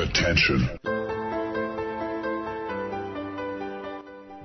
Attention. 0.00 0.70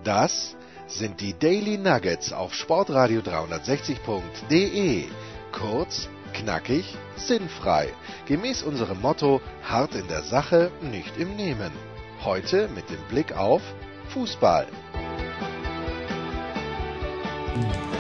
Das 0.04 0.58
sind 0.88 1.22
die 1.22 1.34
Daily 1.34 1.78
Nuggets 1.78 2.34
auf 2.34 2.54
Sportradio 2.54 3.22
360.de. 3.22 5.06
Kurz, 5.54 6.10
knackig, 6.34 6.98
sinnfrei. 7.16 7.88
Gemäß 8.26 8.64
unserem 8.64 9.00
Motto: 9.00 9.40
hart 9.64 9.96
in 9.96 10.10
der 10.10 10.24
Sache, 10.24 10.72
nicht 10.82 11.18
im 11.18 11.38
Nehmen. 11.38 11.72
Heute 12.26 12.68
mit 12.76 12.90
dem 12.90 13.02
Blick 13.08 13.38
auf 13.38 13.62
Fußball. 14.10 14.68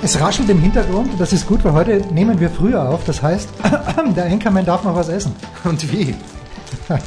Es 0.03 0.19
raschelt 0.19 0.49
im 0.49 0.59
Hintergrund, 0.59 1.13
das 1.19 1.31
ist 1.31 1.47
gut, 1.47 1.63
weil 1.63 1.71
heute 1.71 1.97
nehmen 2.13 2.37
wir 2.41 2.49
früher 2.49 2.89
auf. 2.89 3.05
Das 3.05 3.21
heißt, 3.21 3.49
der 4.17 4.25
Enkermann 4.25 4.65
darf 4.65 4.83
noch 4.83 4.95
was 4.95 5.07
essen. 5.07 5.33
Und 5.63 5.89
wie? 5.93 6.13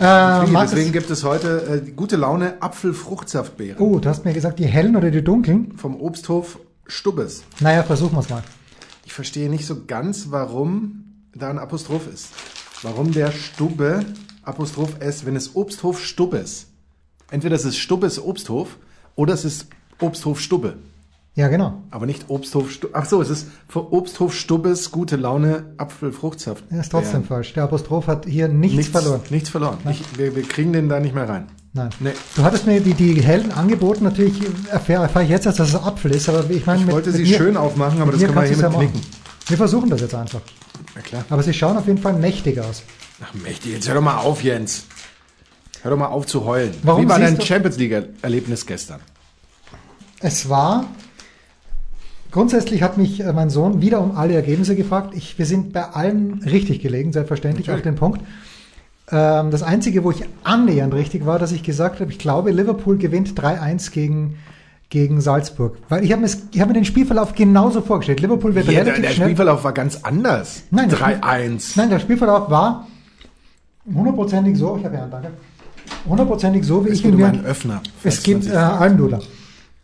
Äh? 0.00 0.46
Markus- 0.46 0.70
Deswegen 0.70 0.90
gibt 0.92 1.10
es 1.10 1.22
heute 1.22 1.82
äh, 1.86 1.90
gute 1.92 2.16
Laune 2.16 2.60
Apfelfruchtsaftbeeren 2.60 3.78
Oh, 3.80 3.98
du 4.00 4.08
hast 4.08 4.24
mir 4.24 4.32
gesagt, 4.32 4.58
die 4.58 4.64
hellen 4.66 4.96
oder 4.96 5.10
die 5.12 5.22
dunklen? 5.22 5.72
vom 5.76 6.00
Obsthof 6.00 6.58
Stubbes. 6.88 7.44
Naja, 7.60 7.82
versuchen 7.84 8.14
wir 8.16 8.20
es 8.20 8.28
mal. 8.30 8.42
Ich 9.04 9.12
verstehe 9.12 9.48
nicht 9.48 9.64
so 9.66 9.84
ganz, 9.86 10.28
warum 10.30 11.04
da 11.34 11.50
ein 11.50 11.58
Apostroph 11.58 12.08
ist. 12.12 12.28
Warum 12.82 13.12
der 13.12 13.30
Stubbe 13.30 14.04
Apostroph 14.42 14.96
S, 14.98 15.24
wenn 15.24 15.36
es 15.36 15.54
Obsthof 15.54 16.02
Stubbes. 16.02 16.66
Entweder 17.30 17.54
es 17.54 17.64
ist 17.64 17.76
Stubbes 17.78 18.18
Obsthof 18.20 18.78
oder 19.14 19.34
es 19.34 19.44
ist 19.44 19.66
Obsthof 20.00 20.40
Stubbe. 20.40 20.78
Ja, 21.34 21.48
genau. 21.48 21.82
Aber 21.90 22.04
nicht 22.04 22.26
Obsthof 22.28 22.70
Stubbe. 22.70 22.94
Ach 22.94 23.06
so, 23.06 23.22
es 23.22 23.30
ist 23.30 23.46
für 23.66 23.90
Obsthof 23.92 24.34
Stubbes 24.34 24.90
gute 24.90 25.16
Laune 25.16 25.72
Apfelfruchtsaft. 25.78 26.64
Er 26.70 26.80
ist 26.80 26.90
trotzdem 26.90 27.24
falsch. 27.24 27.54
Der 27.54 27.64
Apostroph 27.64 28.06
hat 28.06 28.26
hier 28.26 28.48
nichts, 28.48 28.76
nichts 28.76 28.92
verloren. 28.92 29.20
Nichts 29.30 29.48
verloren. 29.48 29.78
Ich, 29.90 30.02
wir, 30.18 30.36
wir 30.36 30.42
kriegen 30.42 30.74
den 30.74 30.90
da 30.90 31.00
nicht 31.00 31.14
mehr 31.14 31.26
rein. 31.28 31.46
Nein. 31.72 31.88
Nee. 32.00 32.10
Du 32.36 32.42
hattest 32.42 32.66
mir 32.66 32.82
die, 32.82 32.92
die 32.92 33.22
hellen 33.22 33.50
angeboten, 33.50 34.04
natürlich 34.04 34.42
erfahre 34.70 35.04
erfahr 35.04 35.22
ich 35.22 35.30
jetzt 35.30 35.46
erst, 35.46 35.58
dass 35.58 35.70
es 35.70 35.74
Apfel 35.74 36.10
ist, 36.10 36.28
aber 36.28 36.48
ich 36.50 36.66
meine, 36.66 36.80
Ich 36.80 36.84
mit, 36.86 36.94
wollte 36.94 37.08
mit 37.10 37.16
sie 37.16 37.22
mir, 37.32 37.38
schön 37.38 37.56
aufmachen, 37.56 38.02
aber 38.02 38.12
mit 38.12 38.20
das 38.20 38.26
können 38.28 38.34
wir 38.34 38.40
du's 38.42 38.48
hiermit 38.50 38.62
ja 38.64 38.68
machen. 38.78 38.92
knicken. 38.92 39.00
Wir 39.48 39.56
versuchen 39.56 39.88
das 39.88 40.00
jetzt 40.02 40.14
einfach. 40.14 40.42
Na 40.94 41.00
klar. 41.00 41.24
Aber 41.30 41.42
sie 41.42 41.54
schauen 41.54 41.78
auf 41.78 41.86
jeden 41.86 41.98
Fall 41.98 42.12
mächtig 42.12 42.60
aus. 42.60 42.82
Ach, 43.24 43.32
mächtig, 43.32 43.72
jetzt 43.72 43.88
hör 43.88 43.94
doch 43.94 44.02
mal 44.02 44.18
auf, 44.18 44.44
Jens. 44.44 44.84
Hör 45.80 45.92
doch 45.92 45.96
mal 45.98 46.08
auf 46.08 46.26
zu 46.26 46.44
heulen. 46.44 46.74
Warum 46.82 47.04
Wie 47.04 47.08
war 47.08 47.18
dein 47.18 47.40
Champions 47.40 47.78
League-Erlebnis 47.78 48.66
gestern? 48.66 49.00
Es 50.20 50.48
war, 50.50 50.84
grundsätzlich 52.32 52.82
hat 52.82 52.98
mich 52.98 53.20
äh, 53.20 53.32
mein 53.32 53.50
Sohn 53.50 53.80
wieder 53.80 54.00
um 54.00 54.16
alle 54.16 54.34
Ergebnisse 54.34 54.74
gefragt. 54.74 55.14
Ich, 55.14 55.38
wir 55.38 55.46
sind 55.46 55.72
bei 55.72 55.84
allen 55.84 56.42
richtig 56.44 56.80
gelegen, 56.80 57.12
selbstverständlich 57.12 57.70
auf 57.70 57.82
den 57.82 57.94
Punkt. 57.94 58.20
Ähm, 59.10 59.50
das 59.50 59.62
Einzige, 59.62 60.02
wo 60.02 60.10
ich 60.10 60.24
annähernd 60.42 60.94
richtig 60.94 61.26
war, 61.26 61.38
dass 61.38 61.52
ich 61.52 61.62
gesagt 61.62 62.00
habe, 62.00 62.10
ich 62.10 62.18
glaube, 62.18 62.50
Liverpool 62.50 62.96
gewinnt 62.98 63.38
3-1 63.38 63.92
gegen, 63.92 64.38
gegen 64.90 65.20
Salzburg. 65.20 65.76
Weil 65.88 66.04
ich 66.04 66.12
habe 66.12 66.22
mir, 66.22 66.30
ich 66.50 66.60
habe 66.60 66.68
mir 66.68 66.74
den 66.80 66.84
Spielverlauf 66.84 67.34
genauso 67.34 67.82
vorgestellt. 67.82 68.20
Liverpool 68.20 68.54
wird 68.54 68.66
Ja, 68.66 68.72
der, 68.72 68.84
relativ 68.86 69.02
der 69.02 69.10
schnell... 69.10 69.26
Spielverlauf 69.28 69.64
war 69.64 69.72
ganz 69.72 70.00
anders. 70.02 70.62
Nein, 70.70 70.88
der 70.88 70.96
Spiel- 70.96 71.14
3-1. 71.20 71.72
Nein, 71.76 71.90
der 71.90 71.98
Spielverlauf 72.00 72.50
war 72.50 72.88
hundertprozentig 73.92 74.56
so, 74.56 74.76
ich 74.78 74.84
habe 74.84 74.94
ja 74.94 75.02
einen, 75.02 75.10
danke, 75.10 75.30
hundertprozentig 76.08 76.64
so, 76.64 76.84
wie 76.84 76.90
Es 76.90 76.94
ich 76.98 77.02
geht 77.02 77.10
ihn 77.10 77.14
um 77.16 77.20
mir... 77.20 77.26
einen 77.28 77.44
Öffner. 77.44 77.82
Es 78.04 78.22
gibt 78.22 78.46
äh. 78.46 78.54
Almdudler. 78.54 79.20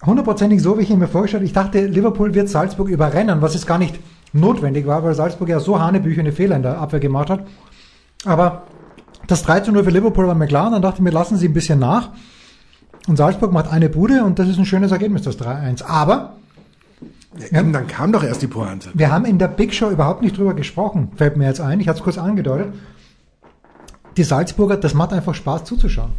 Hundertprozentig 0.04 0.62
so, 0.62 0.78
wie 0.78 0.82
ich 0.82 0.91
ihn 0.91 0.98
mir 0.98 1.08
vorgestellt 1.08 1.41
habe. 1.41 1.46
Ich 1.46 1.52
dachte, 1.52 1.86
Liverpool 1.86 2.34
wird 2.34 2.48
Salzburg 2.48 2.88
überrennen, 2.88 3.42
was 3.42 3.54
jetzt 3.54 3.66
gar 3.66 3.78
nicht 3.78 3.98
notwendig 4.32 4.86
war, 4.86 5.02
weil 5.02 5.14
Salzburg 5.14 5.48
ja 5.48 5.58
so 5.58 5.80
hanebüchene 5.80 6.32
Fehler 6.32 6.56
in 6.56 6.62
der 6.62 6.78
Abwehr 6.78 7.00
gemacht 7.00 7.30
hat. 7.30 7.46
Aber 8.24 8.62
das 9.27 9.42
3 9.42 9.60
zu 9.60 9.72
0 9.72 9.84
für 9.84 9.90
Liverpool 9.90 10.27
war 10.27 10.34
mir 10.34 10.46
klar. 10.46 10.66
Und 10.66 10.72
dann 10.74 10.82
dachte 10.82 10.96
ich 10.96 11.02
mir, 11.02 11.10
lassen 11.10 11.36
Sie 11.36 11.48
ein 11.48 11.52
bisschen 11.52 11.78
nach. 11.78 12.10
Und 13.08 13.16
Salzburg 13.16 13.52
macht 13.52 13.72
eine 13.72 13.88
Bude 13.88 14.22
und 14.24 14.38
das 14.38 14.48
ist 14.48 14.58
ein 14.58 14.66
schönes 14.66 14.92
Ergebnis, 14.92 15.22
das 15.22 15.38
3-1. 15.38 15.82
Aber 15.84 16.34
Ja, 17.50 17.62
dann 17.62 17.86
kam 17.86 18.12
doch 18.12 18.23
erst 18.23 18.42
die 18.42 18.46
Pointe. 18.46 18.90
wir 18.94 19.11
haben 19.11 19.24
in 19.24 19.39
der 19.39 19.48
Big 19.48 19.74
Show 19.74 19.89
überhaupt 19.90 20.23
nicht 20.23 20.36
drüber 20.36 20.55
gesprochen, 20.55 21.11
fällt 21.17 21.36
mir 21.36 21.46
jetzt 21.46 21.61
ein. 21.61 21.80
Ich 21.80 21.89
hatte 21.89 21.98
es 21.98 22.05
kurz 22.05 22.18
angedeutet. 22.18 22.74
Die 24.17 24.24
Salzburger, 24.24 24.77
das 24.77 24.94
macht 24.94 25.12
einfach 25.12 25.34
Spaß 25.34 25.64
zuzuschauen. 25.64 26.12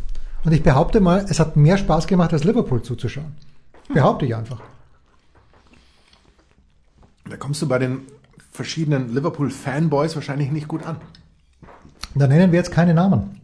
Und 0.46 0.52
ich 0.54 0.64
behaupte 0.64 1.00
mal, 1.00 1.26
es 1.30 1.40
hat 1.40 1.58
mehr 1.58 1.78
Spaß 1.78 2.08
gemacht, 2.08 2.34
als 2.34 2.44
Liverpool 2.44 2.82
zuzuschauen. 2.82 3.36
Behaupte 3.94 4.26
ich 4.26 4.36
einfach. 4.36 4.62
Da 7.30 7.38
kommst 7.38 7.62
du 7.62 7.68
bei 7.68 7.80
den 7.80 8.02
verschiedenen 8.52 9.14
Liverpool-Fanboys 9.14 10.16
wahrscheinlich 10.16 10.52
nicht 10.52 10.68
gut 10.68 10.86
an. 10.86 10.98
Da 12.16 12.28
nennen 12.28 12.52
wir 12.52 12.58
jetzt 12.60 12.72
keine 12.72 12.94
Namen. 12.94 13.40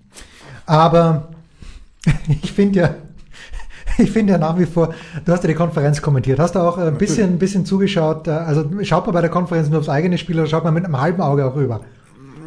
Aber 0.65 1.29
ich 2.41 2.51
finde 2.51 2.79
ja, 2.79 2.95
ich 3.97 4.11
finde 4.11 4.33
ja 4.33 4.39
nach 4.39 4.57
wie 4.57 4.65
vor, 4.65 4.93
du 5.23 5.31
hast 5.31 5.43
ja 5.43 5.47
die 5.47 5.53
Konferenz 5.55 6.01
kommentiert, 6.01 6.39
hast 6.39 6.55
du 6.55 6.59
auch 6.59 6.77
ein 6.77 6.97
bisschen, 6.97 7.29
ein 7.33 7.39
bisschen 7.39 7.65
zugeschaut, 7.65 8.27
äh, 8.27 8.31
also 8.31 8.67
schaut 8.83 9.05
man 9.05 9.13
bei 9.13 9.21
der 9.21 9.29
Konferenz 9.29 9.69
nur 9.69 9.79
aufs 9.79 9.89
eigene 9.89 10.17
Spiel 10.17 10.39
oder 10.39 10.47
schaut 10.47 10.63
man 10.63 10.73
mit 10.73 10.85
einem 10.85 10.99
halben 10.99 11.21
Auge 11.21 11.45
auch 11.45 11.55
rüber? 11.55 11.81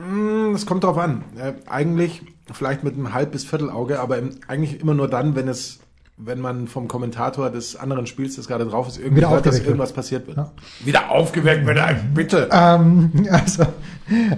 Hm, 0.08 0.52
Das 0.52 0.66
kommt 0.66 0.82
drauf 0.84 0.98
an. 0.98 1.22
Äh, 1.36 1.52
eigentlich 1.68 2.22
vielleicht 2.52 2.82
mit 2.82 2.94
einem 2.94 3.12
Halb- 3.14 3.30
bis 3.32 3.44
Viertelauge, 3.44 4.00
aber 4.00 4.18
eigentlich 4.48 4.80
immer 4.80 4.94
nur 4.94 5.08
dann, 5.08 5.36
wenn 5.36 5.46
es 5.48 5.78
wenn 6.18 6.40
man 6.40 6.66
vom 6.66 6.88
Kommentator 6.88 7.50
des 7.50 7.76
anderen 7.76 8.06
Spiels, 8.06 8.36
das 8.36 8.48
gerade 8.48 8.66
drauf 8.66 8.88
ist, 8.88 8.98
irgendwie 8.98 9.22
hört, 9.22 9.30
dass 9.30 9.36
aufgeweckt 9.36 9.54
wird. 9.54 9.66
irgendwas 9.66 9.92
passiert 9.92 10.26
wird. 10.26 10.36
Ja. 10.36 10.50
Wieder 10.84 11.10
aufgeweckt 11.10 11.64
wird, 11.64 11.78
bitte. 12.14 12.48
Ähm, 12.52 13.12
also 13.30 13.62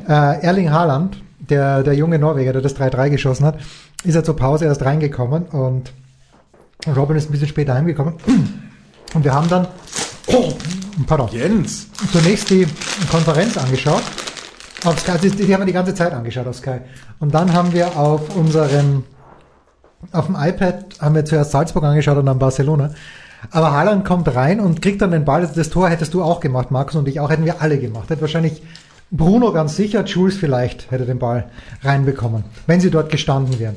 äh, 0.07 0.43
Erling 0.43 0.71
Haaland, 0.71 1.23
der, 1.39 1.83
der 1.83 1.95
junge 1.95 2.19
Norweger, 2.19 2.53
der 2.53 2.63
das 2.63 2.77
3-3 2.77 3.11
geschossen 3.11 3.47
hat, 3.47 3.59
ist 4.05 4.15
ja 4.15 4.23
zur 4.23 4.37
Pause 4.37 4.67
erst 4.67 4.83
reingekommen 4.83 5.45
und 5.47 5.93
Robin 6.97 7.17
ist 7.17 7.29
ein 7.29 7.33
bisschen 7.33 7.49
später 7.49 7.75
heimgekommen. 7.75 8.15
Und 9.13 9.25
wir 9.25 9.35
haben 9.35 9.49
dann 9.49 9.67
oh, 10.29 10.53
pardon, 11.07 11.29
Jens. 11.33 11.89
zunächst 12.13 12.51
die 12.51 12.67
Konferenz 13.11 13.57
angeschaut. 13.57 14.03
Auf 14.85 14.99
Sky, 15.01 15.13
die, 15.21 15.31
die 15.31 15.53
haben 15.53 15.63
wir 15.63 15.67
die 15.67 15.73
ganze 15.73 15.95
Zeit 15.95 16.13
angeschaut 16.13 16.47
auf 16.47 16.57
Sky. 16.57 16.79
Und 17.19 17.35
dann 17.35 17.53
haben 17.53 17.73
wir 17.73 17.99
auf 17.99 18.35
unserem, 18.37 19.05
auf 20.13 20.27
dem 20.27 20.37
iPad 20.39 20.85
haben 21.01 21.15
wir 21.15 21.25
zuerst 21.25 21.53
Salzburg 21.53 21.85
angeschaut 21.85 22.17
und 22.17 22.27
dann 22.27 22.39
Barcelona. 22.39 22.91
Aber 23.51 23.73
Haaland 23.73 24.05
kommt 24.05 24.35
rein 24.35 24.61
und 24.61 24.83
kriegt 24.83 25.01
dann 25.01 25.11
den 25.11 25.25
Ball. 25.25 25.49
Das 25.55 25.71
Tor 25.71 25.89
hättest 25.89 26.15
du 26.15 26.23
auch 26.23 26.41
gemacht, 26.41 26.71
Markus 26.71 26.97
und 26.97 27.09
ich 27.09 27.21
auch, 27.21 27.31
hätten 27.31 27.45
wir 27.45 27.63
alle 27.63 27.79
gemacht. 27.79 28.11
Hätte 28.11 28.21
wahrscheinlich 28.21 28.63
Bruno 29.11 29.53
ganz 29.53 29.77
sicher, 29.77 30.05
Jules 30.05 30.37
vielleicht 30.37 30.91
hätte 30.91 31.07
den 31.07 31.19
Ball 31.19 31.47
reinbekommen, 31.83 32.45
wenn 32.67 32.81
sie 32.81 32.91
dort 32.91 33.11
gestanden 33.11 33.59
wären. 33.59 33.77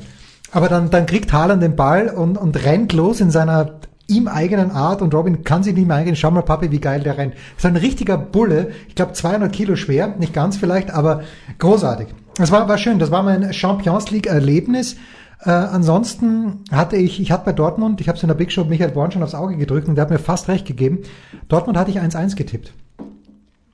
Aber 0.52 0.68
dann, 0.68 0.90
dann 0.90 1.06
kriegt 1.06 1.32
Haaland 1.32 1.62
den 1.62 1.76
Ball 1.76 2.08
und, 2.08 2.38
und 2.38 2.62
rennt 2.64 2.92
los 2.92 3.20
in 3.20 3.30
seiner 3.30 3.80
ihm 4.06 4.28
eigenen 4.28 4.70
Art 4.70 5.02
und 5.02 5.14
Robin 5.14 5.44
kann 5.44 5.62
sich 5.62 5.74
nicht 5.74 5.88
mehr 5.88 5.96
eingehen. 5.96 6.14
Schau 6.14 6.30
mal, 6.30 6.42
Papi, 6.42 6.70
wie 6.70 6.78
geil 6.78 7.00
der 7.00 7.16
rennt. 7.16 7.34
Ist 7.56 7.64
ein 7.64 7.76
richtiger 7.76 8.18
Bulle. 8.18 8.70
Ich 8.88 8.94
glaube 8.94 9.14
200 9.14 9.52
Kilo 9.52 9.76
schwer, 9.76 10.14
nicht 10.18 10.34
ganz 10.34 10.56
vielleicht, 10.56 10.90
aber 10.90 11.22
großartig. 11.58 12.08
Das 12.36 12.50
war, 12.50 12.68
war 12.68 12.78
schön. 12.78 12.98
Das 12.98 13.10
war 13.10 13.22
mein 13.22 13.52
Champions 13.52 14.10
League 14.10 14.26
Erlebnis. 14.26 14.96
Äh, 15.44 15.50
ansonsten 15.50 16.60
hatte 16.70 16.96
ich, 16.96 17.20
ich 17.20 17.30
hatte 17.30 17.44
bei 17.44 17.52
Dortmund, 17.52 18.00
ich 18.00 18.08
habe 18.08 18.16
es 18.16 18.22
in 18.22 18.28
der 18.28 18.34
Big 18.34 18.50
Show 18.50 18.64
Michael 18.64 18.92
Born 18.92 19.10
schon 19.12 19.22
aufs 19.22 19.34
Auge 19.34 19.56
gedrückt 19.56 19.88
und 19.88 19.94
der 19.96 20.02
hat 20.02 20.10
mir 20.10 20.18
fast 20.18 20.48
recht 20.48 20.66
gegeben. 20.66 21.00
Dortmund 21.48 21.76
hatte 21.78 21.90
ich 21.90 22.00
1-1 22.00 22.34
getippt. 22.36 22.72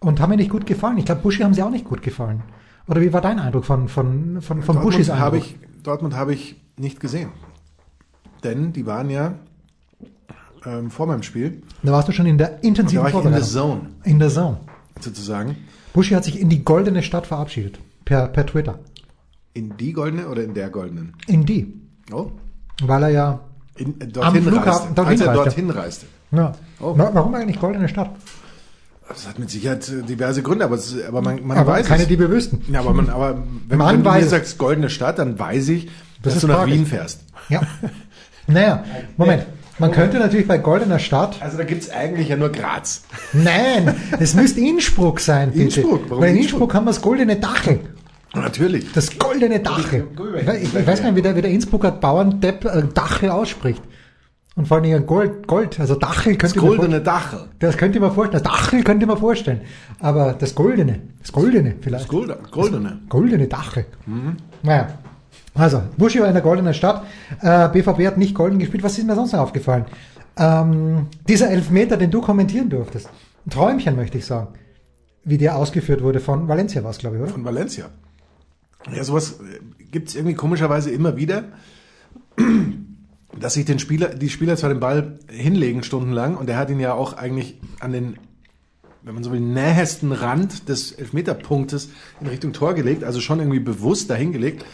Und 0.01 0.21
haben 0.21 0.31
mir 0.31 0.37
nicht 0.37 0.51
gut 0.51 0.67
gefallen. 0.67 0.99
Ich 0.99 1.05
glaube, 1.05 1.21
Buschi 1.21 1.43
haben 1.43 1.55
sie 1.55 1.63
auch 1.63 1.71
nicht 1.71 1.85
gut 1.85 2.03
gefallen. 2.03 2.43
Oder 2.89 3.01
wie 3.03 3.13
war 3.13 3.21
dein 3.21 3.39
Eindruck 3.39 3.65
von, 3.67 3.87
von, 3.89 4.41
von, 4.41 4.63
von 4.63 4.81
Buschis 4.81 5.07
Dortmund 5.07 5.11
Eindruck? 5.11 5.21
habe 5.21 5.37
ich, 5.39 5.57
Dortmund 5.85 6.17
habe 6.17 6.33
ich 6.35 6.57
nicht 6.77 6.99
gesehen. 6.99 7.29
Denn 8.43 8.73
die 8.73 8.87
waren 8.87 9.11
ja 9.11 9.35
ähm, 10.65 10.91
vor 10.91 11.07
meinem 11.07 11.23
Spiel, 11.23 11.63
Da 11.83 11.93
warst 11.93 12.09
du 12.09 12.13
schon 12.13 12.27
in 12.27 12.39
der 12.39 12.49
da 12.49 12.57
intensiven 12.63 13.03
war 13.05 13.11
ich 13.11 13.25
in 13.25 13.35
the 13.35 13.43
zone, 13.43 13.81
In 14.05 14.19
der 14.19 14.31
Zone. 14.31 14.59
sozusagen. 14.99 15.57
Buschi 15.93 16.15
hat 16.15 16.25
sich 16.25 16.41
in 16.41 16.49
die 16.49 16.65
goldene 16.65 17.03
Stadt 17.03 17.27
verabschiedet. 17.27 17.79
Per, 18.05 18.27
per 18.29 18.47
Twitter. 18.47 18.79
In 19.53 19.77
die 19.77 19.93
goldene 19.93 20.29
oder 20.29 20.43
in 20.45 20.55
der 20.55 20.71
goldenen? 20.71 21.15
In 21.27 21.45
die. 21.45 21.73
Oh. 22.13 22.31
Weil 22.83 23.03
er 23.05 23.09
ja. 23.11 23.41
In, 23.77 24.01
äh, 24.01 24.07
dorthin 24.07 24.43
Flughafen 24.45 24.71
reiste. 24.71 24.95
dorthin 24.95 25.13
als 25.13 25.21
er 25.21 25.35
dorthin 25.35 25.71
reiste. 25.71 26.07
ja. 26.33 26.53
Oh. 26.81 26.97
Wa- 26.97 27.11
Warum 27.13 27.35
eigentlich 27.35 27.61
goldene 27.61 27.89
Stadt? 27.89 28.11
Das 29.09 29.27
hat 29.27 29.39
mit 29.41 29.51
Sicherheit 29.51 29.89
äh, 29.89 30.03
diverse 30.03 30.43
Gründe, 30.43 30.65
aber, 30.65 30.77
es, 30.77 30.95
aber 31.07 31.21
man, 31.21 31.45
man 31.45 31.59
Aber 31.59 31.73
weiß 31.73 31.87
keine, 31.89 32.03
es. 32.03 32.09
die 32.09 32.19
wir 32.19 32.31
wüssten. 32.31 32.63
Ja, 32.73 32.81
aber, 32.81 32.95
man, 32.95 33.11
aber 33.11 33.43
wenn, 33.69 33.79
Man 33.79 33.97
wenn 33.97 34.05
du 34.05 34.11
mir 34.11 34.19
es. 34.21 34.31
sagst 34.31 34.57
goldene 34.57 34.89
Stadt, 34.89 35.19
dann 35.19 35.39
weiß 35.39 35.69
ich, 35.71 35.91
Das 36.23 36.35
dass 36.35 36.43
du 36.43 36.47
nach 36.47 36.59
fraglich. 36.59 36.79
Wien 36.79 36.87
fährst. 36.87 37.25
Ja. 37.49 37.63
Naja, 38.47 38.85
Moment. 39.17 39.47
Man 39.79 39.93
könnte 39.93 40.19
natürlich 40.19 40.47
bei 40.47 40.59
goldener 40.59 40.99
Stadt. 40.99 41.41
Also 41.41 41.57
da 41.57 41.65
gibt's 41.65 41.89
eigentlich 41.91 42.29
ja 42.29 42.37
nur 42.37 42.51
Graz. 42.51 43.03
Nein, 43.33 43.95
es 44.19 44.35
müsste 44.35 44.61
Innsbruck 44.61 45.21
sein, 45.21 45.51
bitte. 45.53 45.63
Innsbruck, 45.81 46.03
warum 46.09 46.23
Weil 46.23 46.31
in 46.31 46.37
Innsbruck? 46.37 46.61
Innsbruck 46.61 46.75
haben 46.75 46.85
wir 46.85 46.91
das 46.93 47.01
goldene 47.01 47.37
Dachel. 47.37 47.81
Natürlich. 48.35 48.93
Das 48.93 49.19
goldene 49.19 49.61
Dachel. 49.61 50.07
Ich, 50.37 50.75
ich 50.75 50.87
weiß 50.87 51.03
gar 51.03 51.11
nicht, 51.11 51.17
wie 51.17 51.23
der, 51.23 51.37
wie 51.37 51.43
der 51.43 51.51
Innsbrucker 51.51 51.91
Bauerndepp 51.91 52.65
äh, 52.65 52.83
Dachel 52.95 53.31
ausspricht. 53.31 53.83
Und 54.57 54.69
vor 54.69 54.79
allem 54.79 55.07
Gold, 55.07 55.47
Gold, 55.47 55.79
also 55.81 55.95
Dachel 55.95 56.37
könnte 56.37 56.55
Das 56.57 56.65
goldene 56.65 57.01
Dachel. 57.01 57.41
Das 57.61 57.77
könnte 57.77 57.99
ich 57.99 58.03
mir 58.03 58.11
vorstellen. 58.11 58.43
Das 58.43 58.53
Dachel 58.53 58.83
könnte 58.85 59.05
ich 59.05 59.11
mir 59.11 59.17
vorstellen. 59.17 59.61
Aber 60.01 60.35
das 60.39 60.55
Goldene, 60.55 61.01
das 61.21 61.33
Goldene 61.33 61.77
vielleicht. 61.81 62.05
Das 62.05 62.11
goldene. 62.11 62.39
goldene. 62.51 62.99
Goldene 63.09 63.47
Dachel. 63.49 63.87
Naja. 64.63 64.89
Also, 65.55 65.83
Buschi 65.97 66.21
war 66.21 66.29
in 66.29 66.35
der 66.35 66.43
goldenen 66.43 66.75
Stadt. 66.75 67.05
Äh, 67.41 67.69
BVB 67.71 68.07
hat 68.07 68.19
nicht 68.19 68.35
golden 68.35 68.59
gespielt. 68.59 68.83
Was 68.83 68.99
ist 68.99 69.07
mir 69.07 69.15
sonst 69.15 69.33
noch 69.33 69.41
aufgefallen? 69.41 69.85
Ähm, 70.37 71.07
dieser 71.29 71.51
Elfmeter, 71.51 71.97
den 71.97 72.11
du 72.11 72.21
kommentieren 72.21 72.71
durftest. 72.71 73.09
Ein 73.47 73.51
Träumchen, 73.51 73.97
möchte 73.97 74.19
ich 74.19 74.27
sagen. 74.27 74.49
Wie 75.25 75.39
der 75.39 75.57
ausgeführt 75.57 76.03
wurde 76.03 76.21
von 76.21 76.49
Valencia 76.49 76.83
war 76.83 76.91
es, 76.91 76.99
glaube 76.99 77.17
ich, 77.17 77.23
oder? 77.23 77.33
Von 77.33 77.45
Valencia. 77.45 77.87
Ja, 78.95 79.05
sowas 79.05 79.41
gibt 79.91 80.09
es 80.09 80.15
irgendwie 80.15 80.35
komischerweise 80.35 80.91
immer 80.91 81.17
wieder, 81.17 81.53
dass 83.39 83.55
sich 83.55 83.65
den 83.65 83.79
Spieler, 83.79 84.09
die 84.09 84.29
Spieler 84.29 84.57
zwar 84.57 84.71
den 84.71 84.81
Ball 84.81 85.19
hinlegen 85.29 85.83
stundenlang 85.83 86.37
und 86.37 86.49
er 86.49 86.57
hat 86.57 86.71
ihn 86.71 86.81
ja 86.81 86.95
auch 86.95 87.13
eigentlich 87.13 87.61
an 87.81 87.93
den, 87.93 88.19
wenn 89.03 89.15
man 89.15 89.23
so 89.23 89.33
will, 89.33 89.41
nähesten 89.41 90.13
Rand 90.13 90.69
des 90.69 90.93
Elfmeterpunktes 90.93 91.91
in 92.21 92.27
Richtung 92.27 92.53
Tor 92.53 92.75
gelegt, 92.75 93.05
also 93.05 93.21
schon 93.21 93.39
irgendwie 93.39 93.61
bewusst 93.61 94.11
dahin 94.11 94.33
gelegt 94.33 94.65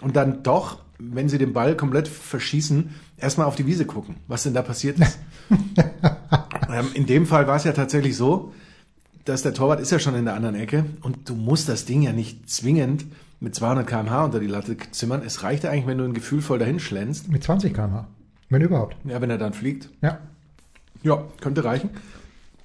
und 0.00 0.16
dann 0.16 0.42
doch, 0.42 0.78
wenn 0.98 1.28
sie 1.28 1.38
den 1.38 1.52
Ball 1.52 1.76
komplett 1.76 2.08
verschießen, 2.08 2.90
erstmal 3.16 3.46
auf 3.46 3.56
die 3.56 3.66
Wiese 3.66 3.84
gucken, 3.84 4.16
was 4.28 4.44
denn 4.44 4.54
da 4.54 4.62
passiert 4.62 4.98
ist. 4.98 5.18
ähm, 6.70 6.88
in 6.94 7.06
dem 7.06 7.26
Fall 7.26 7.46
war 7.46 7.56
es 7.56 7.64
ja 7.64 7.72
tatsächlich 7.72 8.16
so, 8.16 8.52
dass 9.26 9.42
der 9.42 9.52
Torwart 9.54 9.80
ist 9.80 9.90
ja 9.92 9.98
schon 9.98 10.14
in 10.14 10.24
der 10.24 10.34
anderen 10.34 10.54
Ecke 10.54 10.84
und 11.02 11.28
du 11.28 11.34
musst 11.34 11.68
das 11.68 11.84
Ding 11.84 12.00
ja 12.02 12.12
nicht 12.12 12.48
zwingend 12.48 13.04
mit 13.40 13.54
200 13.54 13.86
km/h 13.86 14.24
unter 14.24 14.40
die 14.40 14.46
Latte 14.46 14.76
zimmern. 14.92 15.22
Es 15.24 15.42
reicht 15.42 15.64
ja 15.64 15.70
eigentlich, 15.70 15.86
wenn 15.86 15.98
du 15.98 16.04
ein 16.04 16.14
gefühlvoll 16.14 16.58
dahin 16.58 16.80
schlänzt. 16.80 17.28
Mit 17.30 17.44
20 17.44 17.74
km/h. 17.74 18.06
Wenn 18.48 18.62
überhaupt. 18.62 18.96
Ja, 19.04 19.20
wenn 19.20 19.28
er 19.30 19.38
dann 19.38 19.52
fliegt. 19.52 19.90
Ja. 20.00 20.18
Ja, 21.02 21.22
könnte 21.40 21.62
reichen. 21.64 21.90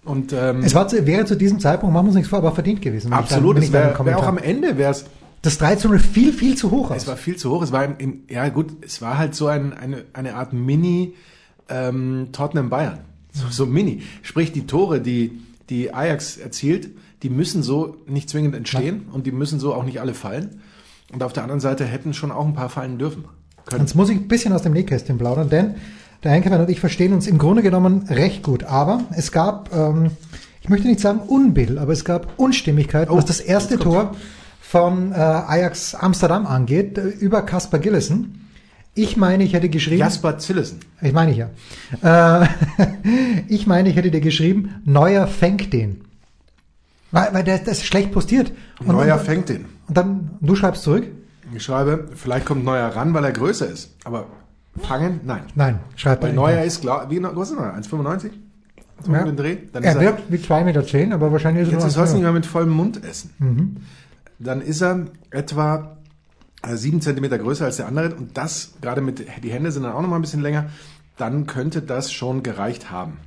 Und 0.04 0.34
ähm, 0.34 0.64
Es 0.64 0.74
war, 0.74 0.88
zu- 0.88 1.06
wäre 1.06 1.26
zu 1.26 1.36
diesem 1.36 1.60
Zeitpunkt, 1.60 1.94
machen 1.94 2.06
wir 2.06 2.10
uns 2.10 2.16
nichts 2.16 2.30
vor, 2.30 2.40
aber 2.40 2.54
verdient 2.54 2.82
gewesen. 2.82 3.12
absolut, 3.14 3.58
dann- 3.58 3.64
es 3.64 3.72
wäre 3.72 4.06
wär 4.06 4.18
auch 4.18 4.26
am 4.28 4.38
Ende 4.38 4.78
wäre 4.78 4.92
es 4.92 5.06
Das 5.44 5.58
3 5.58 5.76
zu 5.76 5.90
0 5.90 6.00
viel, 6.00 6.32
viel 6.34 6.56
zu 6.56 6.72
hoch 6.72 6.92
aus. 6.92 6.98
Es 6.98 7.08
war 7.08 7.18
viel 7.18 7.36
zu 7.36 7.50
hoch. 7.52 7.62
Es 7.64 7.72
war, 7.72 7.84
im, 7.84 7.96
im, 7.98 8.20
ja 8.30 8.48
gut, 8.50 8.68
es 8.86 9.02
war 9.02 9.18
halt 9.18 9.34
so 9.36 9.48
ein, 9.48 9.74
eine, 9.74 10.04
eine 10.14 10.36
Art 10.36 10.54
Mini 10.54 11.14
ähm, 11.70 12.30
Tottenham 12.32 12.70
Bayern. 12.70 13.00
So, 13.34 13.48
so 13.50 13.66
Mini. 13.66 14.02
Sprich, 14.24 14.52
die 14.52 14.66
Tore, 14.68 15.02
die, 15.02 15.40
die 15.72 15.94
Ajax 15.94 16.38
erzielt, 16.38 16.90
die 17.24 17.30
müssen 17.30 17.64
so 17.64 17.96
nicht 18.06 18.30
zwingend 18.30 18.54
entstehen 18.56 19.08
und 19.12 19.26
die 19.26 19.32
müssen 19.32 19.60
so 19.60 19.74
auch 19.74 19.84
nicht 19.84 20.00
alle 20.02 20.14
fallen. 20.14 20.62
Und 21.12 21.24
auf 21.24 21.34
der 21.34 21.44
anderen 21.44 21.62
Seite 21.62 21.86
hätten 21.86 22.14
schon 22.14 22.32
auch 22.32 22.46
ein 22.46 22.54
paar 22.54 22.70
fallen 22.70 23.00
dürfen. 23.00 23.26
Können. 23.66 23.82
Jetzt 23.82 23.96
muss 23.96 24.10
ich 24.10 24.18
ein 24.18 24.28
bisschen 24.28 24.54
aus 24.54 24.64
dem 24.64 24.74
Nähkästchen 24.74 25.18
plaudern, 25.18 25.50
denn 25.50 25.76
der 26.24 26.34
Einkämmer 26.34 26.60
und 26.60 26.70
ich 26.70 26.80
verstehen 26.80 27.14
uns 27.14 27.26
im 27.26 27.38
Grunde 27.38 27.62
genommen 27.64 28.06
recht 28.10 28.44
gut. 28.44 28.64
Aber 28.64 29.06
es 29.16 29.32
gab, 29.32 29.74
ähm, 29.74 30.12
ich 30.62 30.70
möchte 30.70 30.88
nicht 30.88 31.00
sagen 31.00 31.20
Unbill, 31.20 31.80
aber 31.80 31.94
es 31.94 32.06
gab 32.06 32.38
Unstimmigkeit, 32.38 33.10
Oh, 33.10 33.18
was 33.18 33.26
das 33.26 33.40
erste. 33.40 33.80
Tor 33.80 34.16
von 34.60 35.12
äh, 35.12 35.16
Ajax 35.16 35.96
Amsterdam 35.96 36.46
angeht, 36.46 36.98
äh, 36.98 37.08
über 37.08 37.44
Kasper 37.44 37.80
Gillissen. 37.80 38.50
Ich 38.94 39.16
meine, 39.16 39.44
ich 39.44 39.54
hätte 39.54 39.70
geschrieben, 39.70 40.00
Jasper 40.00 40.38
Zillesen. 40.38 40.80
ich 41.02 41.14
meine 41.14 41.32
ich 41.32 41.38
ja, 41.38 41.50
äh, 42.44 42.48
ich 43.48 43.66
meine, 43.68 43.90
ich 43.90 43.96
hätte 43.96 44.12
dir 44.12 44.20
geschrieben, 44.22 44.82
Neuer 44.86 45.28
fängt 45.28 45.72
den. 45.72 46.02
Weil, 47.12 47.34
weil 47.34 47.44
der, 47.44 47.60
das 47.60 47.80
ist 47.80 47.86
schlecht 47.86 48.12
postiert. 48.12 48.52
Und, 48.80 48.88
Neuer 48.90 49.16
und, 49.18 49.26
fängt 49.26 49.50
den. 49.50 49.66
und 49.88 49.98
dann, 49.98 50.32
du 50.42 50.56
schreibst 50.56 50.84
zurück? 50.84 51.08
Ich 51.54 51.64
schreibe, 51.64 52.10
vielleicht 52.16 52.46
kommt 52.46 52.64
Neuer 52.64 52.88
ran, 52.88 53.14
weil 53.14 53.24
er 53.26 53.32
größer 53.32 53.68
ist. 53.70 53.96
Aber 54.06 54.28
fangen? 54.82 55.20
Nein. 55.26 55.44
Nein, 55.56 55.80
schreib 55.96 56.22
Weil 56.24 56.34
Neuer 56.34 56.64
ist, 56.64 56.82
glaub, 56.82 57.10
wie, 57.10 57.22
was 57.22 57.52
ist 57.52 57.58
Neuer? 57.58 57.74
1,95? 57.74 58.32
So 59.04 59.12
Ja. 59.14 59.24
den 59.24 59.36
Dreh? 59.36 59.58
Dann 59.74 59.84
Er 59.84 60.00
wirkt 60.00 60.32
wie 60.32 60.38
2,10 60.38 60.64
Meter, 60.64 60.86
zehn, 60.86 61.12
aber 61.14 61.32
wahrscheinlich 61.32 61.64
ist 61.64 61.74
er 61.74 61.80
Jetzt 61.80 61.94
sollst 61.94 62.14
du 62.14 62.18
1,90. 62.18 62.20
nicht 62.20 62.24
mehr 62.24 62.32
mit 62.34 62.46
vollem 62.46 62.70
Mund 62.70 63.04
essen. 63.04 63.34
Mhm. 63.40 63.78
Dann 64.40 64.62
ist 64.62 64.82
er 64.82 65.06
etwa 65.32 65.98
sieben 66.74 67.02
Zentimeter 67.02 67.38
größer 67.40 67.66
als 67.66 67.78
der 67.78 67.88
andere 67.88 68.16
und 68.16 68.38
das, 68.38 68.74
gerade 68.82 69.02
mit, 69.02 69.26
die 69.44 69.52
Hände 69.52 69.72
sind 69.72 69.84
dann 69.84 69.94
auch 69.94 70.02
noch 70.02 70.10
mal 70.10 70.16
ein 70.18 70.22
bisschen 70.22 70.42
länger, 70.42 70.70
dann 71.18 71.48
könnte 71.48 71.82
das 71.82 72.12
schon 72.12 72.44
gereicht 72.44 72.92
haben. 72.92 73.18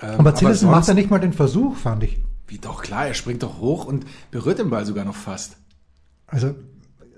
Ähm, 0.00 0.14
Aber 0.18 0.34
Zillesen 0.34 0.60
sonst- 0.68 0.72
macht 0.72 0.88
er 0.88 0.94
nicht 0.94 1.10
mal 1.10 1.18
den 1.18 1.32
Versuch, 1.32 1.76
fand 1.76 2.04
ich. 2.04 2.20
Wie 2.46 2.58
doch, 2.58 2.82
klar, 2.82 3.06
er 3.06 3.14
springt 3.14 3.42
doch 3.42 3.58
hoch 3.60 3.84
und 3.84 4.06
berührt 4.30 4.58
den 4.58 4.70
Ball 4.70 4.84
sogar 4.86 5.04
noch 5.04 5.14
fast. 5.14 5.56
Also 6.26 6.54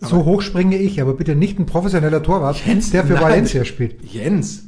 so 0.00 0.25
hoch 0.25 0.43
springe 0.43 0.76
ich, 0.76 1.00
aber 1.00 1.15
bitte 1.15 1.35
nicht 1.37 1.58
ein 1.58 1.67
professioneller 1.67 2.23
Torwart, 2.23 2.65
Jens, 2.67 2.91
der 2.91 3.05
für 3.06 3.12
nein. 3.15 3.23
Valencia 3.23 3.65
spielt. 3.65 4.03
Jens, 4.03 4.65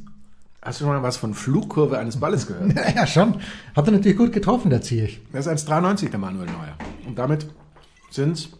hast 0.62 0.80
du 0.80 0.84
schon 0.84 0.94
mal 0.94 1.02
was 1.02 1.16
von 1.16 1.34
Flugkurve 1.34 1.98
eines 1.98 2.18
Balles 2.20 2.46
gehört? 2.48 2.72
Ja, 2.94 3.06
schon. 3.06 3.40
Hat 3.74 3.86
er 3.88 3.92
natürlich 3.92 4.16
gut 4.16 4.32
getroffen, 4.32 4.70
der 4.70 4.80
Ziech. 4.80 5.20
Er 5.32 5.40
ist 5.40 5.48
1,93 5.48 6.10
der 6.10 6.18
Manuel 6.20 6.46
Neuer. 6.46 6.76
Und 7.06 7.18
damit 7.18 7.48
sind 8.10 8.50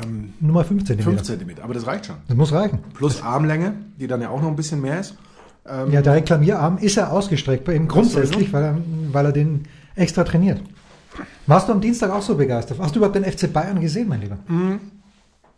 es 0.00 0.06
Nummer 0.40 0.64
15. 0.64 0.98
5 1.00 1.22
Zentimeter. 1.22 1.64
Aber 1.64 1.74
das 1.74 1.86
reicht 1.86 2.06
schon. 2.06 2.16
Das 2.28 2.36
muss 2.36 2.52
reichen. 2.52 2.80
Plus 2.94 3.22
Armlänge, 3.22 3.74
die 3.98 4.06
dann 4.06 4.20
ja 4.20 4.30
auch 4.30 4.40
noch 4.40 4.48
ein 4.48 4.56
bisschen 4.56 4.80
mehr 4.80 5.00
ist. 5.00 5.16
Ja, 5.66 6.02
der 6.02 6.14
Reklamierarm 6.14 6.76
ist 6.78 6.98
er 6.98 7.10
ausgestreckt 7.10 7.64
bei 7.64 7.74
ihm 7.74 7.88
grundsätzlich, 7.88 8.52
weil 8.52 8.62
er, 8.62 8.78
weil 9.12 9.26
er 9.26 9.32
den 9.32 9.64
extra 9.96 10.22
trainiert. 10.24 10.60
Warst 11.46 11.68
du 11.68 11.72
am 11.72 11.80
Dienstag 11.80 12.10
auch 12.10 12.20
so 12.20 12.34
begeistert? 12.34 12.78
Hast 12.80 12.94
du 12.94 12.98
überhaupt 12.98 13.16
den 13.16 13.24
FC 13.24 13.50
Bayern 13.50 13.80
gesehen, 13.80 14.08
mein 14.08 14.20
Lieber? 14.20 14.36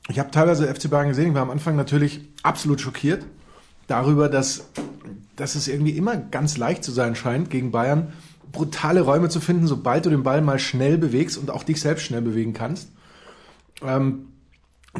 Ich 0.08 0.18
habe 0.20 0.30
teilweise 0.30 0.72
FC 0.72 0.88
Bayern 0.88 1.08
gesehen. 1.08 1.28
Ich 1.28 1.34
war 1.34 1.42
am 1.42 1.50
Anfang 1.50 1.74
natürlich 1.74 2.20
absolut 2.44 2.80
schockiert 2.80 3.24
darüber, 3.88 4.28
dass, 4.28 4.68
dass 5.34 5.54
es 5.54 5.66
irgendwie 5.68 5.92
immer 5.92 6.16
ganz 6.16 6.56
leicht 6.56 6.84
zu 6.84 6.92
sein 6.92 7.14
scheint, 7.16 7.50
gegen 7.50 7.70
Bayern 7.70 8.12
brutale 8.52 9.00
Räume 9.00 9.28
zu 9.28 9.40
finden, 9.40 9.66
sobald 9.66 10.06
du 10.06 10.10
den 10.10 10.22
Ball 10.22 10.40
mal 10.40 10.58
schnell 10.58 10.98
bewegst 10.98 11.36
und 11.36 11.50
auch 11.50 11.64
dich 11.64 11.80
selbst 11.80 12.04
schnell 12.04 12.22
bewegen 12.22 12.52
kannst. 12.52 12.90
Ähm, 13.82 14.28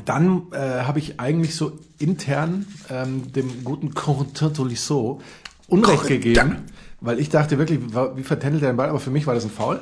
dann 0.05 0.43
äh, 0.52 0.58
habe 0.82 0.99
ich 0.99 1.19
eigentlich 1.20 1.55
so 1.55 1.78
intern 1.99 2.67
ähm, 2.90 3.32
dem 3.32 3.64
guten 3.64 3.94
Corentin 3.94 4.52
Tolisso 4.52 5.20
Unrecht 5.69 6.02
Corentin. 6.02 6.20
gegeben, 6.20 6.56
weil 7.00 7.19
ich 7.19 7.31
dachte 7.31 7.58
wirklich, 7.58 7.81
wie 8.14 8.23
vertändelt 8.23 8.62
er 8.62 8.73
den 8.73 8.76
Ball? 8.76 8.90
Aber 8.90 9.00
für 9.00 9.11
mich 9.11 9.26
war 9.26 9.34
das 9.34 9.44
ein 9.44 9.50
Foul. 9.50 9.81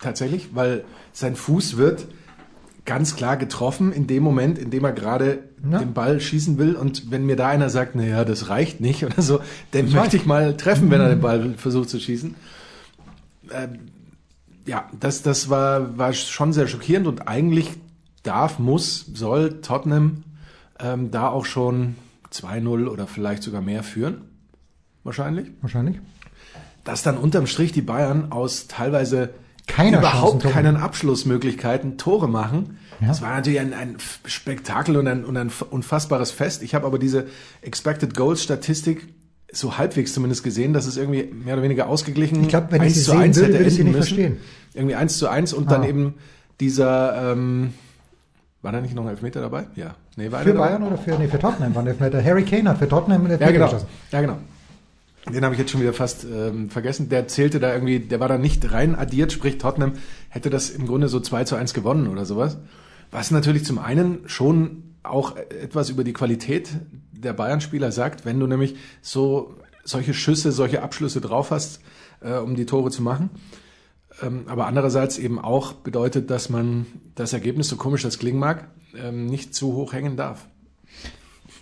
Tatsächlich, 0.00 0.50
weil 0.54 0.84
sein 1.12 1.34
Fuß 1.34 1.76
wird 1.76 2.06
ganz 2.84 3.16
klar 3.16 3.36
getroffen 3.36 3.92
in 3.92 4.06
dem 4.06 4.22
Moment, 4.22 4.58
in 4.58 4.70
dem 4.70 4.84
er 4.84 4.92
gerade 4.92 5.40
Ja. 5.68 5.78
den 5.78 5.92
Ball 5.92 6.20
schießen 6.20 6.56
will. 6.58 6.74
Und 6.76 7.10
wenn 7.10 7.26
mir 7.26 7.36
da 7.36 7.48
einer 7.48 7.68
sagt, 7.70 7.94
naja, 7.96 8.24
das 8.24 8.48
reicht 8.48 8.80
nicht 8.80 9.04
oder 9.06 9.20
so, 9.22 9.40
den 9.74 9.86
Das 9.86 9.94
möchte 9.94 10.16
ich 10.16 10.24
mal 10.26 10.56
treffen, 10.56 10.90
wenn 10.90 11.00
er 11.00 11.08
den 11.08 11.20
Ball 11.20 11.54
versucht 11.56 11.88
zu 11.90 11.98
schießen. 11.98 12.34
Ähm, 13.52 13.78
ja, 14.68 14.88
das, 14.98 15.22
das 15.22 15.48
war, 15.48 15.96
war 15.96 16.12
schon 16.12 16.52
sehr 16.52 16.68
schockierend 16.68 17.06
und 17.06 17.26
eigentlich 17.26 17.70
darf, 18.22 18.58
muss, 18.58 19.06
soll 19.14 19.60
Tottenham 19.62 20.24
ähm, 20.78 21.10
da 21.10 21.28
auch 21.28 21.46
schon 21.46 21.96
2-0 22.32 22.86
oder 22.86 23.06
vielleicht 23.06 23.42
sogar 23.42 23.62
mehr 23.62 23.82
führen. 23.82 24.22
Wahrscheinlich. 25.04 25.50
Wahrscheinlich. 25.62 25.98
Dass 26.84 27.02
dann 27.02 27.16
unterm 27.16 27.46
Strich 27.46 27.72
die 27.72 27.82
Bayern 27.82 28.30
aus 28.30 28.68
teilweise 28.68 29.30
Keiner 29.66 29.98
überhaupt 29.98 30.42
Chancen, 30.42 30.50
keinen 30.50 30.76
Abschlussmöglichkeiten 30.76 31.96
Tore 31.96 32.28
machen. 32.28 32.78
Ja. 33.00 33.08
Das 33.08 33.22
war 33.22 33.34
natürlich 33.34 33.60
ein, 33.60 33.72
ein 33.72 33.96
Spektakel 34.26 34.96
und 34.96 35.06
ein, 35.06 35.24
und 35.24 35.36
ein 35.36 35.50
unfassbares 35.70 36.30
Fest. 36.30 36.62
Ich 36.62 36.74
habe 36.74 36.86
aber 36.86 36.98
diese 36.98 37.26
Expected 37.62 38.14
Goals 38.14 38.42
Statistik 38.42 39.08
so 39.50 39.78
halbwegs 39.78 40.12
zumindest 40.12 40.42
gesehen, 40.44 40.72
dass 40.72 40.86
es 40.86 40.96
irgendwie 40.96 41.24
mehr 41.24 41.54
oder 41.54 41.62
weniger 41.62 41.88
ausgeglichen 41.88 42.42
Ich 42.42 42.48
glaub, 42.48 42.70
wenn 42.70 42.82
ich 42.82 42.88
1 42.88 42.94
sie 42.94 43.02
zu 43.02 43.10
sehen 43.12 43.20
1 43.20 43.36
würde, 43.36 43.48
hätte 43.48 43.58
würde 43.60 43.70
ich 43.70 43.78
enden 43.78 43.92
nicht 43.92 43.98
müssen. 43.98 44.16
verstehen. 44.16 44.36
Irgendwie 44.74 44.94
1 44.94 45.18
zu 45.18 45.28
1 45.28 45.52
und 45.52 45.70
dann 45.70 45.82
Ah. 45.82 45.86
eben 45.88 46.14
dieser, 46.60 47.32
ähm, 47.32 47.72
war 48.62 48.72
da 48.72 48.80
nicht 48.80 48.94
noch 48.94 49.04
ein 49.04 49.10
Elfmeter 49.10 49.40
dabei? 49.40 49.66
Ja. 49.76 49.94
Nee, 50.16 50.30
war 50.32 50.40
Für 50.40 50.52
dabei? 50.52 50.68
Bayern 50.68 50.82
oder 50.82 50.98
für, 50.98 51.16
nee, 51.18 51.28
für 51.28 51.38
Tottenham 51.38 51.74
war 51.74 51.82
der 51.84 51.92
Elfmeter. 51.92 52.22
Harry 52.24 52.44
Kane 52.44 52.68
hat 52.68 52.78
für 52.78 52.88
Tottenham 52.88 53.20
einen 53.22 53.30
Ja, 53.30 53.32
Elfmeter 53.34 53.52
genau. 53.52 53.64
geschossen. 53.66 53.86
Ja, 54.10 54.20
genau. 54.20 54.38
Den 55.32 55.44
habe 55.44 55.54
ich 55.54 55.60
jetzt 55.60 55.70
schon 55.70 55.80
wieder 55.80 55.92
fast 55.92 56.24
ähm, 56.24 56.70
vergessen. 56.70 57.08
Der 57.08 57.28
zählte 57.28 57.60
da 57.60 57.72
irgendwie, 57.72 58.00
der 58.00 58.18
war 58.18 58.28
da 58.28 58.38
nicht 58.38 58.72
rein 58.72 58.94
addiert, 58.96 59.30
sprich 59.30 59.58
Tottenham 59.58 59.92
hätte 60.30 60.48
das 60.50 60.70
im 60.70 60.86
Grunde 60.86 61.08
so 61.08 61.20
2 61.20 61.44
zu 61.44 61.54
1 61.56 61.74
gewonnen 61.74 62.08
oder 62.08 62.24
sowas. 62.24 62.56
Was 63.10 63.30
natürlich 63.30 63.64
zum 63.64 63.78
einen 63.78 64.20
schon 64.26 64.84
auch 65.02 65.36
etwas 65.36 65.90
über 65.90 66.02
die 66.04 66.12
Qualität 66.12 66.70
der 67.12 67.32
Bayern-Spieler 67.32 67.92
sagt, 67.92 68.24
wenn 68.24 68.40
du 68.40 68.46
nämlich 68.46 68.76
so 69.02 69.54
solche 69.84 70.14
Schüsse, 70.14 70.50
solche 70.52 70.82
Abschlüsse 70.82 71.20
drauf 71.20 71.50
hast, 71.50 71.80
äh, 72.20 72.34
um 72.38 72.54
die 72.56 72.66
Tore 72.66 72.90
zu 72.90 73.02
machen. 73.02 73.30
Ähm, 74.22 74.44
aber 74.48 74.66
andererseits 74.66 75.18
eben 75.18 75.38
auch 75.38 75.72
bedeutet, 75.72 76.30
dass 76.30 76.48
man 76.48 76.86
das 77.14 77.32
Ergebnis, 77.32 77.68
so 77.68 77.76
komisch 77.76 78.02
das 78.02 78.18
klingen 78.18 78.38
mag, 78.38 78.68
ähm, 79.02 79.26
nicht 79.26 79.54
zu 79.54 79.74
hoch 79.74 79.92
hängen 79.92 80.16
darf. 80.16 80.46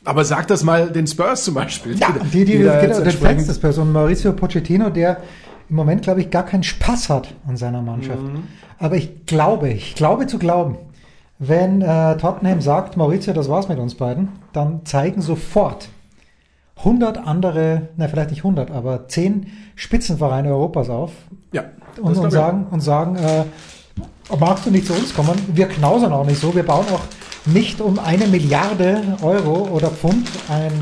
Aber 0.04 0.24
sag 0.24 0.46
das 0.46 0.62
mal 0.62 0.90
den 0.90 1.06
Spurs 1.06 1.44
zum 1.44 1.54
Beispiel. 1.54 1.96
Ja, 1.98 2.14
die, 2.32 2.44
die, 2.44 2.62
da 2.62 2.80
genau, 2.80 2.98
entsprechend- 2.98 3.20
Fans 3.20 3.46
des 3.48 3.58
Person 3.58 3.92
Mauricio 3.92 4.32
Pochettino, 4.32 4.88
der 4.90 5.22
im 5.68 5.76
Moment, 5.76 6.02
glaube 6.02 6.20
ich, 6.20 6.30
gar 6.30 6.44
keinen 6.44 6.62
Spaß 6.62 7.10
hat 7.10 7.34
an 7.46 7.56
seiner 7.56 7.82
Mannschaft. 7.82 8.22
Mhm. 8.22 8.44
Aber 8.78 8.96
ich 8.96 9.26
glaube, 9.26 9.68
ich 9.70 9.96
glaube 9.96 10.28
zu 10.28 10.38
glauben, 10.38 10.78
wenn 11.38 11.82
äh, 11.82 12.16
Tottenham 12.16 12.60
sagt, 12.60 12.96
Maurizio, 12.96 13.32
das 13.32 13.48
war's 13.48 13.68
mit 13.68 13.78
uns 13.78 13.96
beiden, 13.96 14.28
dann 14.52 14.86
zeigen 14.86 15.20
sofort 15.20 15.88
100 16.76 17.18
andere, 17.26 17.88
na 17.96 18.08
vielleicht 18.08 18.30
nicht 18.30 18.40
100, 18.40 18.70
aber 18.70 19.08
10 19.08 19.46
Spitzenvereine 19.74 20.50
Europas 20.50 20.90
auf 20.90 21.12
Ja, 21.52 21.64
und, 22.00 22.16
und 22.16 22.30
sagen, 22.30 22.66
und 22.70 22.80
sagen 22.80 23.16
äh, 23.16 23.44
magst 24.38 24.66
du 24.66 24.70
nicht 24.70 24.86
zu 24.86 24.92
uns 24.92 25.14
kommen? 25.14 25.38
Wir 25.54 25.68
knausern 25.68 26.12
auch 26.12 26.26
nicht 26.26 26.40
so, 26.40 26.54
wir 26.54 26.64
bauen 26.64 26.86
auch 26.92 27.02
nicht 27.46 27.80
um 27.80 27.98
eine 27.98 28.26
Milliarde 28.26 29.16
Euro 29.22 29.68
oder 29.68 29.90
Pfund 29.90 30.28
ein 30.48 30.72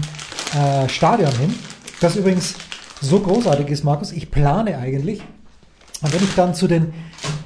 äh, 0.58 0.88
Stadion 0.88 1.32
hin, 1.32 1.54
das 2.00 2.16
übrigens 2.16 2.54
so 3.00 3.20
großartig 3.20 3.68
ist, 3.68 3.84
Markus. 3.84 4.12
Ich 4.12 4.30
plane 4.30 4.78
eigentlich, 4.78 5.20
und 6.02 6.12
wenn 6.12 6.22
ich 6.22 6.34
dann 6.34 6.54
zu 6.54 6.66
den 6.66 6.92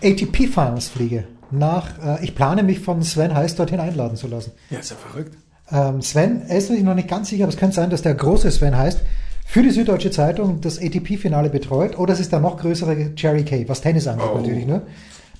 ATP 0.03 0.47
Finals 0.47 0.89
fliege, 0.89 1.25
nach, 1.51 1.99
äh, 1.99 2.25
ich 2.25 2.35
plane 2.35 2.63
mich 2.63 2.81
von 2.81 3.03
Sven 3.03 3.35
Heiß 3.35 3.57
dorthin 3.57 3.81
einladen 3.81 4.17
zu 4.17 4.29
lassen. 4.29 4.53
Ja, 4.71 4.79
ist 4.79 4.91
ja 4.91 4.97
verrückt. 4.97 5.37
Ähm, 5.71 6.01
Sven, 6.03 6.43
er 6.49 6.59
ist 6.59 6.69
sich 6.69 6.83
noch 6.83 6.95
nicht 6.95 7.09
ganz 7.09 7.29
sicher, 7.29 7.45
aber 7.45 7.53
es 7.53 7.59
könnte 7.59 7.77
sein, 7.77 7.91
dass 7.91 8.03
der 8.03 8.15
große 8.15 8.51
Sven 8.51 8.77
heißt, 8.77 9.01
für 9.45 9.63
die 9.63 9.71
Süddeutsche 9.71 10.11
Zeitung 10.11 10.61
das 10.61 10.79
ATP-Finale 10.79 11.49
betreut. 11.51 11.99
Oder 11.99 12.13
es 12.13 12.21
ist 12.21 12.33
der 12.33 12.41
noch 12.41 12.59
größere 12.59 13.13
Jerry 13.17 13.45
Kay, 13.45 13.67
was 13.69 13.81
Tennis 13.81 14.07
angeht 14.07 14.27
Oh. 14.33 14.39
natürlich. 14.39 14.67
Ne? 14.67 14.83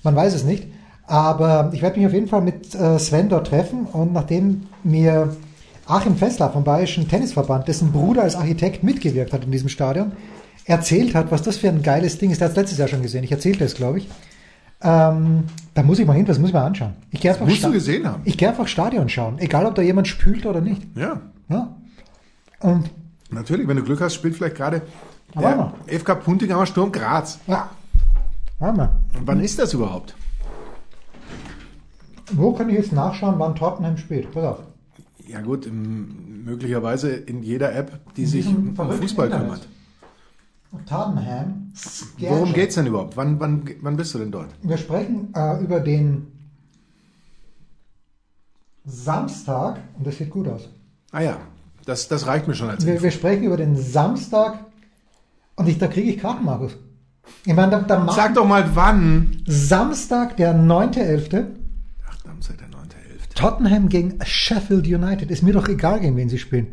Man 0.03 0.15
weiß 0.15 0.33
es 0.33 0.43
nicht. 0.43 0.67
Aber 1.05 1.71
ich 1.73 1.81
werde 1.81 1.97
mich 1.97 2.07
auf 2.07 2.13
jeden 2.13 2.27
Fall 2.27 2.41
mit 2.41 2.73
äh, 2.75 2.99
Sven 2.99 3.29
dort 3.29 3.47
treffen. 3.47 3.85
Und 3.85 4.13
nachdem 4.13 4.67
mir 4.83 5.35
Achim 5.87 6.15
Fessler 6.15 6.49
vom 6.51 6.63
Bayerischen 6.63 7.07
Tennisverband, 7.07 7.67
dessen 7.67 7.91
Bruder 7.91 8.23
als 8.23 8.35
Architekt 8.35 8.83
mitgewirkt 8.83 9.33
hat 9.33 9.43
in 9.43 9.51
diesem 9.51 9.69
Stadion, 9.69 10.11
erzählt 10.65 11.15
hat, 11.15 11.31
was 11.31 11.41
das 11.41 11.57
für 11.57 11.69
ein 11.69 11.81
geiles 11.81 12.19
Ding 12.19 12.29
ist. 12.31 12.41
Der 12.41 12.45
hat 12.45 12.51
es 12.51 12.57
letztes 12.57 12.77
Jahr 12.77 12.87
schon 12.87 13.01
gesehen. 13.01 13.23
Ich 13.23 13.31
erzählte 13.31 13.63
es, 13.63 13.73
glaube 13.75 13.99
ich. 13.99 14.07
Ähm, 14.81 15.43
da 15.73 15.83
muss 15.83 15.99
ich 15.99 16.07
mal 16.07 16.13
hin, 16.13 16.25
das 16.25 16.39
muss 16.39 16.49
ich 16.49 16.53
mal 16.53 16.65
anschauen. 16.65 16.93
Ich 17.11 17.19
gehe 17.19 17.31
einfach, 17.31 17.45
musst 17.45 17.57
Sta- 17.57 17.67
du 17.67 17.73
gesehen 17.73 18.07
haben. 18.07 18.21
ich 18.25 18.37
gehe 18.37 18.47
einfach 18.47 18.67
Stadion 18.67 19.09
schauen, 19.09 19.37
egal 19.39 19.65
ob 19.65 19.75
da 19.75 19.81
jemand 19.81 20.07
spült 20.07 20.45
oder 20.45 20.61
nicht. 20.61 20.81
Ja, 20.95 21.21
Ja. 21.49 21.75
Und 22.61 22.89
natürlich. 23.29 23.67
Wenn 23.67 23.77
du 23.77 23.83
Glück 23.83 24.01
hast, 24.01 24.13
spielt 24.15 24.35
vielleicht 24.35 24.55
gerade 24.55 24.81
der 25.35 25.73
FK 25.87 26.15
Puntigammer 26.15 26.65
Sturm 26.65 26.91
Graz. 26.91 27.39
ja, 27.47 27.69
mal. 28.59 28.89
Und 29.17 29.25
wann 29.27 29.39
ist 29.41 29.59
das 29.59 29.73
überhaupt? 29.73 30.15
Wo 32.31 32.53
kann 32.53 32.69
ich 32.69 32.75
jetzt 32.75 32.91
nachschauen, 32.93 33.35
wann 33.37 33.55
Tottenham 33.55 33.97
spielt? 33.97 34.31
Pass 34.31 34.43
auf. 34.43 34.59
Ja 35.27 35.41
gut, 35.41 35.67
möglicherweise 35.71 37.09
in 37.11 37.43
jeder 37.43 37.73
App, 37.75 37.91
die 38.15 38.25
sich 38.25 38.45
diesem 38.45 38.69
um 38.77 38.91
Fußball 38.91 39.25
Internet. 39.27 39.47
kümmert. 39.47 39.67
Tottenham. 40.85 41.71
Worum 42.19 42.53
geht's 42.53 42.75
denn 42.75 42.85
überhaupt? 42.85 43.17
Wann, 43.17 43.39
wann, 43.39 43.63
wann 43.81 43.97
bist 43.97 44.13
du 44.13 44.19
denn 44.19 44.31
dort? 44.31 44.49
Wir 44.61 44.77
sprechen 44.77 45.33
äh, 45.35 45.61
über 45.63 45.79
den 45.79 46.27
Samstag, 48.85 49.79
und 49.97 50.05
das 50.05 50.17
sieht 50.17 50.29
gut 50.29 50.47
aus. 50.47 50.69
Ah 51.11 51.21
ja, 51.21 51.37
das, 51.85 52.07
das 52.07 52.27
reicht 52.27 52.47
mir 52.47 52.55
schon 52.55 52.69
als 52.69 52.85
Wir, 52.85 53.01
wir 53.01 53.11
sprechen 53.11 53.43
über 53.43 53.57
den 53.57 53.75
Samstag, 53.75 54.59
und 55.55 55.67
ich, 55.67 55.77
da 55.77 55.87
kriege 55.87 56.11
ich 56.11 56.19
Karten, 56.19 56.45
Markus. 56.45 56.77
Ich 57.45 57.53
meine, 57.53 57.71
da, 57.71 57.79
da 57.81 58.11
Sag 58.13 58.33
doch 58.33 58.45
mal 58.45 58.75
wann. 58.75 59.43
Samstag, 59.45 60.37
der 60.37 60.55
9.11. 60.55 61.45
Ach, 62.07 62.17
Samstag, 62.23 62.57
der 62.57 62.67
9.11. 62.67 63.35
Tottenham 63.35 63.89
gegen 63.89 64.19
Sheffield 64.23 64.87
United. 64.87 65.29
Ist 65.29 65.43
mir 65.43 65.53
doch 65.53 65.67
egal, 65.67 65.99
gegen 65.99 66.15
wen 66.15 66.29
sie 66.29 66.39
spielen. 66.39 66.67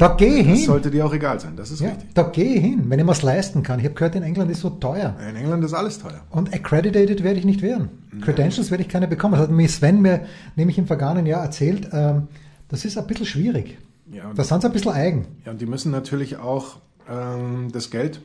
Da 0.00 0.08
gehe 0.16 0.38
ich 0.38 0.46
Das 0.48 0.56
hin. 0.58 0.66
sollte 0.66 0.90
dir 0.90 1.04
auch 1.06 1.12
egal 1.14 1.38
sein, 1.38 1.52
das 1.56 1.70
ist 1.70 1.80
Ja, 1.80 1.90
richtig. 1.90 2.08
da 2.14 2.32
ich 2.34 2.60
hin, 2.60 2.84
wenn 2.88 2.98
ich 2.98 3.04
mir's 3.04 3.22
leisten 3.22 3.62
kann. 3.62 3.78
Ich 3.78 3.84
habe 3.84 3.94
gehört, 3.94 4.14
in 4.16 4.22
England 4.22 4.50
ist 4.50 4.60
so 4.60 4.70
teuer. 4.70 5.14
In 5.28 5.36
England 5.36 5.62
ist 5.64 5.74
alles 5.74 5.98
teuer. 5.98 6.22
Und 6.30 6.52
accredited 6.54 7.22
werde 7.22 7.38
ich 7.38 7.44
nicht 7.44 7.62
werden. 7.62 7.88
Credentials 8.22 8.70
werde 8.70 8.82
ich 8.82 8.88
keine 8.88 9.06
bekommen. 9.08 9.34
Das 9.34 9.42
hat 9.42 9.50
mir 9.50 9.68
Sven 9.68 10.00
mir 10.00 10.22
nämlich 10.56 10.78
im 10.78 10.86
vergangenen 10.86 11.26
Jahr 11.26 11.42
erzählt. 11.44 11.88
Ähm, 11.92 12.28
das 12.68 12.84
ist 12.84 12.96
ein 12.98 13.06
bisschen 13.06 13.26
schwierig. 13.26 13.78
Ja, 14.12 14.32
Da 14.34 14.42
sind 14.42 14.62
sie 14.62 14.66
ein 14.68 14.72
bisschen 14.72 14.92
eigen. 14.92 15.26
ja, 15.44 15.52
und 15.52 15.60
die 15.60 15.66
müssen 15.66 15.92
natürlich 15.92 16.38
auch 16.38 16.78
ähm, 17.08 17.68
das 17.72 17.90
Geld, 17.90 18.20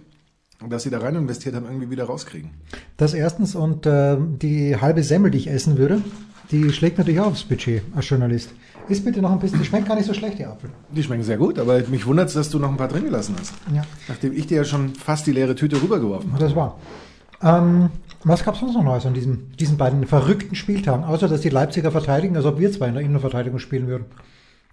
das 0.68 0.84
sie 0.84 0.90
da 0.90 1.00
rein 1.00 1.16
investiert 1.16 1.54
haben, 1.56 1.66
irgendwie 1.66 1.90
wieder 1.90 2.06
rauskriegen. 2.06 2.52
Das 2.98 3.14
erstens 3.14 3.54
und 3.56 3.86
äh, 3.86 4.18
die 4.20 4.78
halbe 4.78 5.04
Semmel, 5.04 5.30
die 5.30 5.38
ich 5.40 5.48
essen 5.50 5.78
würde, 5.78 6.02
die 6.52 6.72
schlägt 6.72 6.98
natürlich 6.98 7.20
auch 7.20 7.28
aufs 7.28 7.44
Budget 7.44 7.82
als 7.96 8.08
Journalist. 8.10 8.50
Ist 8.88 9.04
bitte 9.04 9.22
noch 9.22 9.32
ein 9.32 9.40
bisschen, 9.40 9.60
die 9.60 9.66
schmeckt 9.66 9.88
gar 9.88 9.96
nicht 9.96 10.06
so 10.06 10.14
schlecht, 10.14 10.40
die 10.40 10.46
Apfel. 10.46 10.70
Die 10.92 11.04
schmecken 11.04 11.24
sehr 11.24 11.38
gut, 11.38 11.58
aber 11.60 11.80
mich 11.88 12.06
wundert 12.06 12.28
es, 12.28 12.34
dass 12.36 12.50
du 12.50 12.60
noch 12.60 12.70
ein 12.70 12.78
paar 12.78 12.88
drin 12.88 13.06
gelassen 13.06 13.36
hast. 13.40 13.54
Ja, 13.74 13.84
Nachdem 14.08 14.34
ich 14.34 14.48
dir 14.48 14.58
ja 14.58 14.64
schon 14.64 14.94
fast 14.96 15.26
die 15.28 15.32
leere 15.32 15.56
Tüte 15.56 15.82
rübergeworfen 15.82 16.32
habe. 16.32 16.44
das 16.44 16.56
war. 16.56 16.80
Ähm, 17.42 17.90
was 18.24 18.44
gab 18.44 18.56
es 18.56 18.60
sonst 18.62 18.74
noch 18.74 18.84
Neues 18.84 19.06
an 19.06 19.14
diesen, 19.14 19.52
diesen 19.58 19.78
beiden 19.78 20.06
verrückten 20.08 20.56
Spieltagen? 20.56 21.04
Außer, 21.04 21.28
dass 21.28 21.42
die 21.42 21.50
Leipziger 21.50 21.92
verteidigen, 21.92 22.36
als 22.36 22.46
ob 22.46 22.60
wir 22.60 22.72
zwei 22.72 22.88
in 22.88 22.96
der 22.96 23.04
Innenverteidigung 23.04 23.60
spielen 23.60 23.88
würden. 23.88 24.06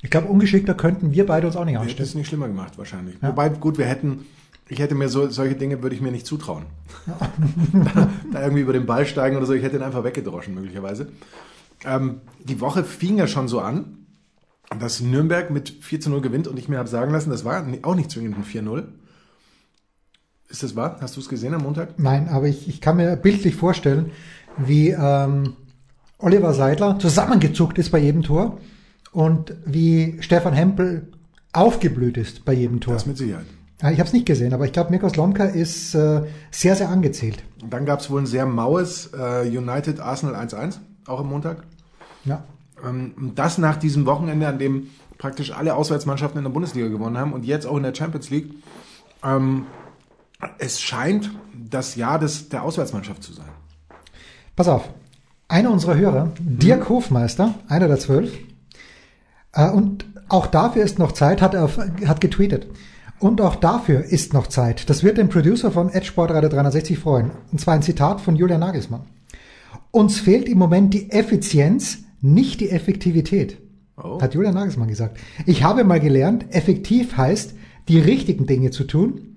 Ich 0.03 0.11
glaube, 0.11 0.29
ungeschickter 0.29 0.75
könnten 0.75 1.13
wir 1.13 1.27
beide 1.27 1.47
uns 1.47 1.57
auch 1.57 1.65
nicht 1.65 1.79
anstellen. 1.79 2.09
es 2.09 2.15
nicht 2.15 2.29
schlimmer 2.29 2.49
gemacht 2.49 2.77
wahrscheinlich. 2.77 3.17
Ja. 3.23 3.29
Wobei, 3.29 3.49
gut, 3.51 3.79
wir 3.79 3.85
hätten, 3.87 4.27
ich 4.69 4.79
hätte 4.81 4.95
mir 4.95 5.09
so, 5.09 5.29
solche 5.29 5.55
Dinge 5.55 5.83
würde 5.83 5.95
ich 5.95 6.03
mir 6.03 6.11
nicht 6.11 6.27
zutrauen. 6.27 6.65
da, 7.73 8.09
da 8.33 8.43
irgendwie 8.43 8.63
über 8.63 8.73
den 8.73 8.87
Ball 8.87 9.07
steigen 9.07 9.37
oder 9.37 9.47
so, 9.47 9.53
ich 9.53 9.63
hätte 9.63 9.77
ihn 9.77 9.83
einfach 9.83 10.03
weggedroschen 10.03 10.55
möglicherweise. 10.55 11.09
Ähm, 11.85 12.21
die 12.43 12.61
Woche 12.61 12.85
fing 12.85 13.17
ja 13.19 13.27
schon 13.27 13.49
so 13.49 13.61
an, 13.61 14.02
dass 14.79 15.01
Nürnberg 15.01 15.51
mit 15.51 15.71
4 15.71 16.01
zu 16.01 16.11
0 16.11 16.21
gewinnt 16.21 16.49
und 16.49 16.59
ich 16.59 16.69
mir 16.69 16.79
habe 16.79 16.89
sagen 16.89 17.13
lassen, 17.13 17.31
das 17.31 17.45
war 17.45 17.65
auch 17.83 17.95
nicht 17.95 18.11
zwingend 18.11 18.37
ein 18.37 18.45
4-0. 18.45 18.85
Ist 20.49 20.63
das 20.63 20.77
wahr? 20.77 20.99
Hast 21.01 21.17
du 21.17 21.21
es 21.21 21.29
gesehen 21.29 21.55
am 21.55 21.63
Montag? 21.63 21.99
Nein, 21.99 22.29
aber 22.29 22.47
ich, 22.47 22.69
ich 22.69 22.81
kann 22.81 22.97
mir 22.97 23.17
bildlich 23.17 23.57
vorstellen, 23.57 24.11
wie 24.59 24.91
ähm, 24.91 25.55
Oliver 26.19 26.53
Seidler 26.53 26.99
zusammengezuckt 26.99 27.79
ist 27.79 27.91
bei 27.91 27.99
jedem 27.99 28.23
Tor 28.23 28.59
und 29.13 29.55
wie 29.65 30.19
Stefan 30.21 30.53
Hempel 30.53 31.09
aufgeblüht 31.53 32.17
ist 32.17 32.45
bei 32.45 32.53
jedem 32.53 32.81
Tor. 32.81 32.95
Das 32.95 33.07
mit 33.07 33.17
Sicherheit. 33.17 33.47
Ich 33.79 33.99
habe 33.99 34.05
es 34.05 34.13
nicht 34.13 34.27
gesehen, 34.27 34.55
aber 34.55 34.65
ich 34.65 34.73
glaube, 34.73 34.91
Mikos 34.91 35.17
Lomka 35.17 35.45
ist 35.45 35.95
äh, 35.97 36.23
sehr, 36.53 36.77
sehr 36.77 36.89
angezählt. 36.89 37.43
Und 37.63 37.73
dann 37.73 37.85
gab 37.85 37.99
es 37.99 38.11
wohl 38.11 38.21
ein 38.21 38.27
sehr 38.27 38.47
maues 38.47 39.11
äh, 39.13 39.49
United 39.49 39.99
Arsenal 39.99 40.37
1-1, 40.37 40.77
auch 41.07 41.19
am 41.19 41.29
Montag. 41.29 41.65
Ja. 42.25 42.45
Ähm, 42.85 43.15
und 43.17 43.39
das 43.39 43.59
nach 43.59 43.77
diesem 43.77 44.07
Wochenende, 44.07 44.47
an 44.49 44.59
dem 44.59 44.89
praktisch 45.19 45.53
alle 45.53 45.75
Auswärtsmannschaften 45.75 46.39
in 46.39 46.45
der 46.45 46.51
Bundesliga 46.51 46.89
gewonnen 46.89 47.17
haben 47.17 47.33
und 47.33 47.45
jetzt 47.45 47.67
auch 47.67 47.77
in 47.77 47.83
der 47.83 47.95
Champions 47.95 48.31
League. 48.31 48.51
Ähm, 49.25 49.67
es 50.59 50.81
scheint 50.81 51.31
das 51.55 51.95
Jahr 51.95 52.19
des, 52.19 52.49
der 52.49 52.63
Auswärtsmannschaft 52.63 53.23
zu 53.23 53.33
sein. 53.33 53.49
Pass 54.57 54.69
auf, 54.69 54.89
einer 55.49 55.71
unserer 55.71 55.97
Hörer, 55.97 56.33
Dirk 56.41 56.89
Hofmeister, 56.89 57.55
einer 57.69 57.89
der 57.89 57.99
zwölf, 57.99 58.33
äh, 59.53 59.71
und 59.71 60.07
auch 60.29 60.47
dafür 60.47 60.83
ist 60.83 60.99
noch 60.99 61.13
Zeit, 61.13 61.43
hat, 61.43 61.55
er 61.55 61.65
auf, 61.65 61.79
hat 61.79 62.21
getweetet. 62.21 62.67
Und 63.19 63.41
auch 63.41 63.55
dafür 63.55 64.03
ist 64.03 64.33
noch 64.33 64.49
Zeit. 64.49 64.91
Das 64.91 65.05
wird 65.05 65.19
den 65.19 65.29
Producer 65.29 65.71
von 65.71 65.91
Edgesportradio 65.91 66.49
360 66.49 66.99
freuen. 66.99 67.31
Und 67.53 67.61
zwar 67.61 67.75
ein 67.75 67.83
Zitat 67.83 68.21
von 68.21 68.35
Julian 68.35 68.61
Nagelsmann. 68.61 69.03
Uns 69.93 70.19
fehlt 70.19 70.49
im 70.49 70.59
Moment 70.59 70.93
die 70.93 71.11
Effizienz, 71.11 71.99
nicht 72.23 72.61
die 72.61 72.71
Effektivität. 72.71 73.59
Oh. 74.03 74.21
Hat 74.21 74.35
Julian 74.35 74.55
Nagelsmann 74.55 74.89
gesagt. 74.89 75.19
Ich 75.45 75.63
habe 75.63 75.85
mal 75.85 76.01
gelernt, 76.01 76.47
effektiv 76.51 77.17
heißt, 77.17 77.55
die 77.89 77.99
richtigen 77.99 78.47
Dinge 78.47 78.71
zu 78.71 78.85
tun. 78.85 79.37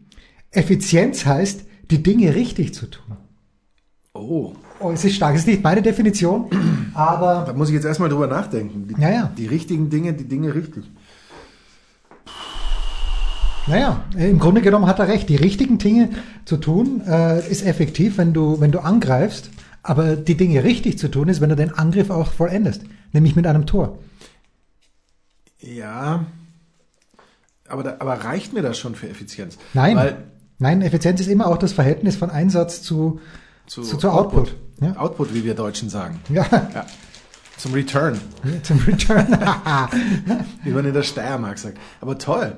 Effizienz 0.52 1.26
heißt, 1.26 1.66
die 1.92 2.02
Dinge 2.02 2.34
richtig 2.36 2.74
zu 2.74 2.86
tun. 2.88 3.18
Oh, 4.14 4.54
Oh, 4.80 4.92
es 4.92 5.06
ist 5.06 5.16
stark. 5.16 5.34
Es 5.36 5.42
ist 5.42 5.48
nicht 5.48 5.64
meine 5.64 5.82
Definition, 5.82 6.48
aber 6.94 7.46
da 7.48 7.54
muss 7.54 7.70
ich 7.70 7.76
jetzt 7.76 7.86
erstmal 7.86 8.10
drüber 8.10 8.28
nachdenken. 8.28 8.88
Die, 8.88 9.02
Ja, 9.02 9.10
ja. 9.10 9.32
die 9.38 9.46
richtigen 9.48 9.90
Dinge, 9.90 10.14
die 10.14 10.26
Dinge 10.28 10.54
richtig. 10.54 10.84
naja, 13.68 14.04
im 14.18 14.38
Grunde 14.38 14.62
genommen 14.62 14.86
hat 14.86 15.00
er 15.00 15.08
recht. 15.08 15.30
Die 15.30 15.36
richtigen 15.38 15.78
Dinge 15.78 16.10
zu 16.44 16.58
tun 16.58 17.02
äh, 17.08 17.40
ist 17.50 17.66
effektiv, 17.66 18.18
wenn 18.18 18.34
du, 18.34 18.60
wenn 18.60 18.72
du 18.72 18.80
angreifst. 18.80 19.50
Aber 19.88 20.16
die 20.16 20.36
Dinge 20.36 20.64
richtig 20.64 20.98
zu 20.98 21.10
tun 21.10 21.30
ist, 21.30 21.42
wenn 21.42 21.50
du 21.50 21.56
den 21.56 21.72
Angriff 21.72 22.10
auch 22.10 22.32
vollendest. 22.32 22.82
Nämlich 23.12 23.36
mit 23.36 23.46
einem 23.46 23.68
Tor. 23.68 24.00
Ja, 25.60 26.26
aber, 27.68 27.84
da, 27.84 27.96
aber 28.00 28.14
reicht 28.24 28.54
mir 28.54 28.62
das 28.62 28.78
schon 28.78 28.96
für 28.96 29.08
Effizienz? 29.08 29.58
Nein. 29.74 29.96
Weil 29.96 30.18
Nein, 30.58 30.82
Effizienz 30.82 31.20
ist 31.20 31.28
immer 31.28 31.48
auch 31.48 31.58
das 31.58 31.74
Verhältnis 31.74 32.16
von 32.16 32.30
Einsatz 32.30 32.82
zu, 32.82 33.20
zu, 33.68 33.84
zu, 33.84 33.98
zu 33.98 34.10
Output. 34.10 34.56
Ja. 34.82 34.96
Output, 34.96 35.34
wie 35.34 35.44
wir 35.44 35.54
Deutschen 35.54 35.90
sagen. 35.90 36.20
Ja, 36.30 36.46
Ja. 36.74 36.86
Zum 37.58 37.74
Return, 37.74 38.20
zum 38.64 38.80
Return. 38.80 39.28
wie 40.64 40.72
man 40.72 40.86
in 40.86 40.94
der 40.94 41.04
Steiermark 41.04 41.58
sagt. 41.58 41.78
Aber 42.02 42.18
toll. 42.18 42.58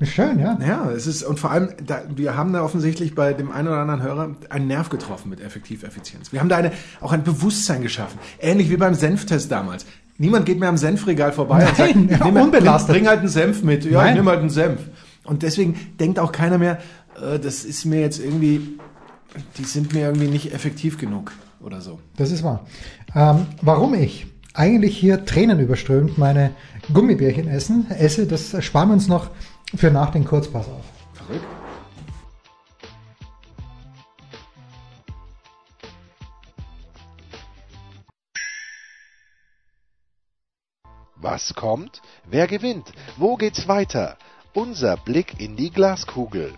Schön, 0.00 0.40
ja. 0.40 0.58
Ja, 0.66 0.90
es 0.90 1.06
ist, 1.06 1.22
und 1.22 1.38
vor 1.38 1.50
allem, 1.52 1.68
da, 1.86 2.02
wir 2.14 2.36
haben 2.36 2.52
da 2.52 2.62
offensichtlich 2.64 3.14
bei 3.14 3.32
dem 3.34 3.52
einen 3.52 3.68
oder 3.68 3.78
anderen 3.78 4.02
Hörer 4.02 4.34
einen 4.50 4.66
Nerv 4.66 4.88
getroffen 4.88 5.28
mit 5.30 5.40
Effektiveffizienz. 5.40 6.32
Wir 6.32 6.40
haben 6.40 6.48
da 6.48 6.56
eine, 6.56 6.72
auch 7.00 7.12
ein 7.12 7.22
Bewusstsein 7.22 7.82
geschaffen. 7.82 8.18
Ähnlich 8.40 8.68
wie 8.70 8.76
beim 8.76 8.94
Senftest 8.94 9.52
damals. 9.52 9.86
Niemand 10.18 10.44
geht 10.46 10.58
mehr 10.58 10.68
am 10.68 10.76
Senfregal 10.76 11.32
vorbei 11.32 11.66
und 11.68 11.76
sagt, 11.76 11.94
Nein, 11.94 12.08
ja, 12.10 12.24
nimm, 12.24 12.34
mal- 12.34 12.42
unbelastet. 12.44 12.88
Bring, 12.90 13.02
bring 13.02 13.08
halt 13.08 13.20
einen 13.20 13.28
Senf 13.28 13.62
mit. 13.62 13.84
Ja, 13.84 13.98
Nein. 14.02 14.10
ich 14.10 14.16
nimm 14.16 14.28
halt 14.28 14.40
einen 14.40 14.50
Senf. 14.50 14.80
Und 15.24 15.42
deswegen 15.42 15.74
denkt 16.00 16.18
auch 16.18 16.32
keiner 16.32 16.58
mehr, 16.58 16.78
äh, 17.20 17.38
das 17.38 17.64
ist 17.64 17.84
mir 17.84 18.00
jetzt 18.00 18.18
irgendwie, 18.18 18.78
die 19.58 19.64
sind 19.64 19.92
mir 19.94 20.06
irgendwie 20.06 20.26
nicht 20.28 20.52
effektiv 20.52 20.98
genug 20.98 21.32
oder 21.60 21.80
so. 21.80 22.00
Das 22.16 22.32
ist 22.32 22.42
wahr. 22.42 22.66
Ähm, 23.14 23.46
warum 23.62 23.94
ich 23.94 24.26
eigentlich 24.54 24.96
hier 24.98 25.24
Tränen 25.24 25.60
überströmt 25.60 26.18
meine 26.18 26.50
Gummibärchen 26.92 27.46
essen, 27.48 27.86
esse, 27.90 28.26
das 28.26 28.54
sparen 28.64 28.88
wir 28.88 28.94
uns 28.94 29.06
noch 29.08 29.30
für 29.76 29.90
nach 29.90 30.10
den 30.10 30.24
Kurzpass 30.24 30.66
auf. 30.68 30.84
Verrückt. 31.14 31.46
Was 41.16 41.54
kommt? 41.54 42.02
Wer 42.24 42.46
gewinnt? 42.48 42.92
Wo 43.16 43.36
geht's 43.36 43.68
weiter? 43.68 44.18
Unser 44.54 44.96
Blick 44.96 45.40
in 45.40 45.56
die 45.56 45.70
Glaskugel. 45.70 46.52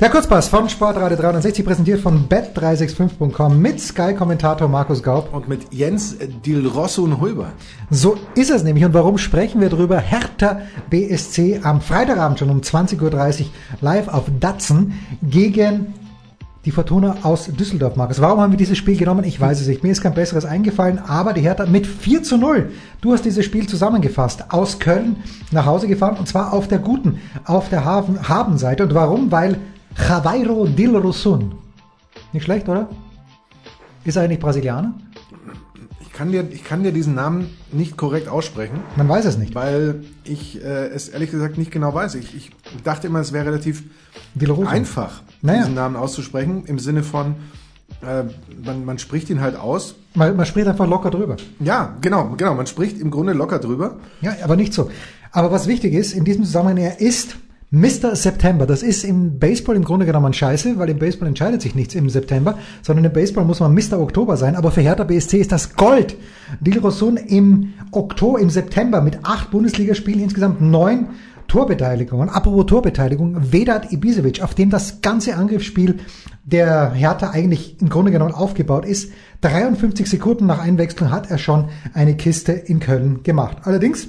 Der 0.00 0.10
Kurzpass 0.10 0.48
von 0.48 0.68
Sportradio 0.68 1.16
360 1.16 1.64
präsentiert 1.64 2.00
von 2.00 2.28
bet365.com 2.28 3.60
mit 3.60 3.80
Sky-Kommentator 3.80 4.68
Markus 4.68 5.02
Gaub. 5.02 5.32
Und 5.32 5.48
mit 5.48 5.72
Jens 5.72 6.16
Dilrosso 6.44 7.02
und 7.02 7.20
Hulber. 7.20 7.52
So 7.90 8.16
ist 8.34 8.50
es 8.50 8.62
nämlich. 8.62 8.84
Und 8.84 8.94
warum 8.94 9.18
sprechen 9.18 9.60
wir 9.60 9.68
drüber? 9.68 9.98
Hertha 9.98 10.62
BSC 10.88 11.60
am 11.62 11.80
Freitagabend 11.80 12.38
schon 12.38 12.50
um 12.50 12.60
20.30 12.60 13.00
Uhr 13.02 13.46
live 13.80 14.08
auf 14.08 14.24
Datsen 14.40 14.98
gegen 15.22 15.94
die 16.66 16.70
Fortuna 16.72 17.16
aus 17.22 17.46
Düsseldorf, 17.46 17.96
Markus. 17.96 18.20
Warum 18.20 18.40
haben 18.40 18.52
wir 18.52 18.58
dieses 18.58 18.76
Spiel 18.76 18.96
genommen? 18.96 19.24
Ich 19.24 19.40
weiß 19.40 19.60
es 19.62 19.66
nicht. 19.66 19.82
Mir 19.82 19.92
ist 19.92 20.02
kein 20.02 20.12
besseres 20.14 20.44
eingefallen, 20.44 20.98
aber 20.98 21.32
die 21.32 21.40
Hertha 21.40 21.64
mit 21.64 21.86
4 21.86 22.22
zu 22.22 22.36
0. 22.36 22.70
Du 23.00 23.12
hast 23.12 23.24
dieses 23.24 23.44
Spiel 23.46 23.66
zusammengefasst. 23.66 24.44
Aus 24.52 24.78
Köln 24.78 25.16
nach 25.52 25.64
Hause 25.64 25.88
gefahren 25.88 26.16
und 26.18 26.28
zwar 26.28 26.52
auf 26.52 26.68
der 26.68 26.78
guten, 26.78 27.18
auf 27.44 27.70
der 27.70 27.84
Hafen, 27.84 28.28
Habenseite. 28.28 28.82
Und 28.84 28.94
warum? 28.94 29.32
Weil 29.32 29.56
Javeiro 30.06 30.66
Dilrosun. 30.66 31.54
Nicht 32.32 32.44
schlecht, 32.44 32.68
oder? 32.68 32.88
Ist 34.04 34.16
er 34.16 34.24
eigentlich 34.24 34.40
Brasilianer? 34.40 34.92
Ich 36.02 36.12
kann, 36.12 36.30
dir, 36.32 36.46
ich 36.50 36.64
kann 36.64 36.82
dir 36.82 36.92
diesen 36.92 37.14
Namen 37.14 37.48
nicht 37.72 37.96
korrekt 37.96 38.28
aussprechen, 38.28 38.80
Man 38.96 39.08
weiß 39.08 39.24
es 39.24 39.38
nicht. 39.38 39.54
weil 39.54 40.04
ich 40.24 40.62
äh, 40.62 40.88
es 40.88 41.08
ehrlich 41.08 41.30
gesagt 41.30 41.56
nicht 41.56 41.70
genau 41.70 41.94
weiß. 41.94 42.14
Ich, 42.16 42.34
ich 42.36 42.50
dachte 42.84 43.06
immer, 43.06 43.20
es 43.20 43.32
wäre 43.32 43.46
relativ 43.46 43.84
einfach, 44.66 45.22
Naja. 45.42 45.60
diesen 45.60 45.74
Namen 45.74 45.96
auszusprechen, 45.96 46.64
im 46.66 46.78
Sinne 46.78 47.02
von, 47.02 47.34
äh, 48.02 48.24
man, 48.64 48.84
man 48.84 48.98
spricht 48.98 49.30
ihn 49.30 49.40
halt 49.40 49.56
aus. 49.56 49.94
Man, 50.14 50.36
man 50.36 50.46
spricht 50.46 50.66
einfach 50.66 50.86
locker 50.88 51.10
drüber. 51.10 51.36
Ja, 51.60 51.96
genau, 52.00 52.34
genau, 52.36 52.54
man 52.54 52.66
spricht 52.66 52.98
im 52.98 53.10
Grunde 53.10 53.32
locker 53.32 53.58
drüber. 53.58 53.96
Ja, 54.20 54.34
aber 54.42 54.56
nicht 54.56 54.72
so. 54.72 54.90
Aber 55.32 55.50
was 55.52 55.66
wichtig 55.66 55.94
ist, 55.94 56.12
in 56.12 56.24
diesem 56.24 56.44
Zusammenhang, 56.44 56.78
er 56.78 57.00
ist 57.00 57.36
Mr. 57.72 58.16
September. 58.16 58.66
Das 58.66 58.82
ist 58.82 59.04
im 59.04 59.38
Baseball 59.38 59.76
im 59.76 59.84
Grunde 59.84 60.04
genommen 60.04 60.32
scheiße, 60.32 60.76
weil 60.78 60.90
im 60.90 60.98
Baseball 60.98 61.28
entscheidet 61.28 61.62
sich 61.62 61.76
nichts 61.76 61.94
im 61.94 62.10
September, 62.10 62.58
sondern 62.82 63.04
im 63.04 63.12
Baseball 63.12 63.44
muss 63.44 63.60
man 63.60 63.72
Mr. 63.72 64.00
Oktober 64.00 64.36
sein. 64.36 64.56
Aber 64.56 64.72
für 64.72 64.80
Hertha 64.80 65.04
BSC 65.04 65.38
ist 65.38 65.52
das 65.52 65.76
Gold. 65.76 66.16
Dilrosun 66.60 67.16
im 67.16 67.74
Oktober, 67.92 68.40
im 68.40 68.50
September 68.50 69.00
mit 69.00 69.20
acht 69.22 69.52
Bundesligaspielen, 69.52 70.20
insgesamt 70.20 70.60
neun 70.60 71.10
Torbeteiligungen. 71.50 72.28
Apropos 72.28 72.66
Torbeteiligung, 72.66 73.52
Vedat 73.52 73.90
Ibisevic, 73.90 74.40
auf 74.40 74.54
dem 74.54 74.70
das 74.70 75.00
ganze 75.00 75.34
Angriffsspiel 75.34 75.98
der 76.44 76.92
Hertha 76.92 77.30
eigentlich 77.30 77.80
im 77.80 77.88
Grunde 77.88 78.12
genommen 78.12 78.32
aufgebaut 78.32 78.84
ist. 78.84 79.10
53 79.40 80.08
Sekunden 80.08 80.46
nach 80.46 80.60
Einwechslung 80.60 81.10
hat 81.10 81.28
er 81.28 81.38
schon 81.38 81.70
eine 81.92 82.16
Kiste 82.16 82.52
in 82.52 82.78
Köln 82.78 83.24
gemacht. 83.24 83.56
Allerdings 83.64 84.06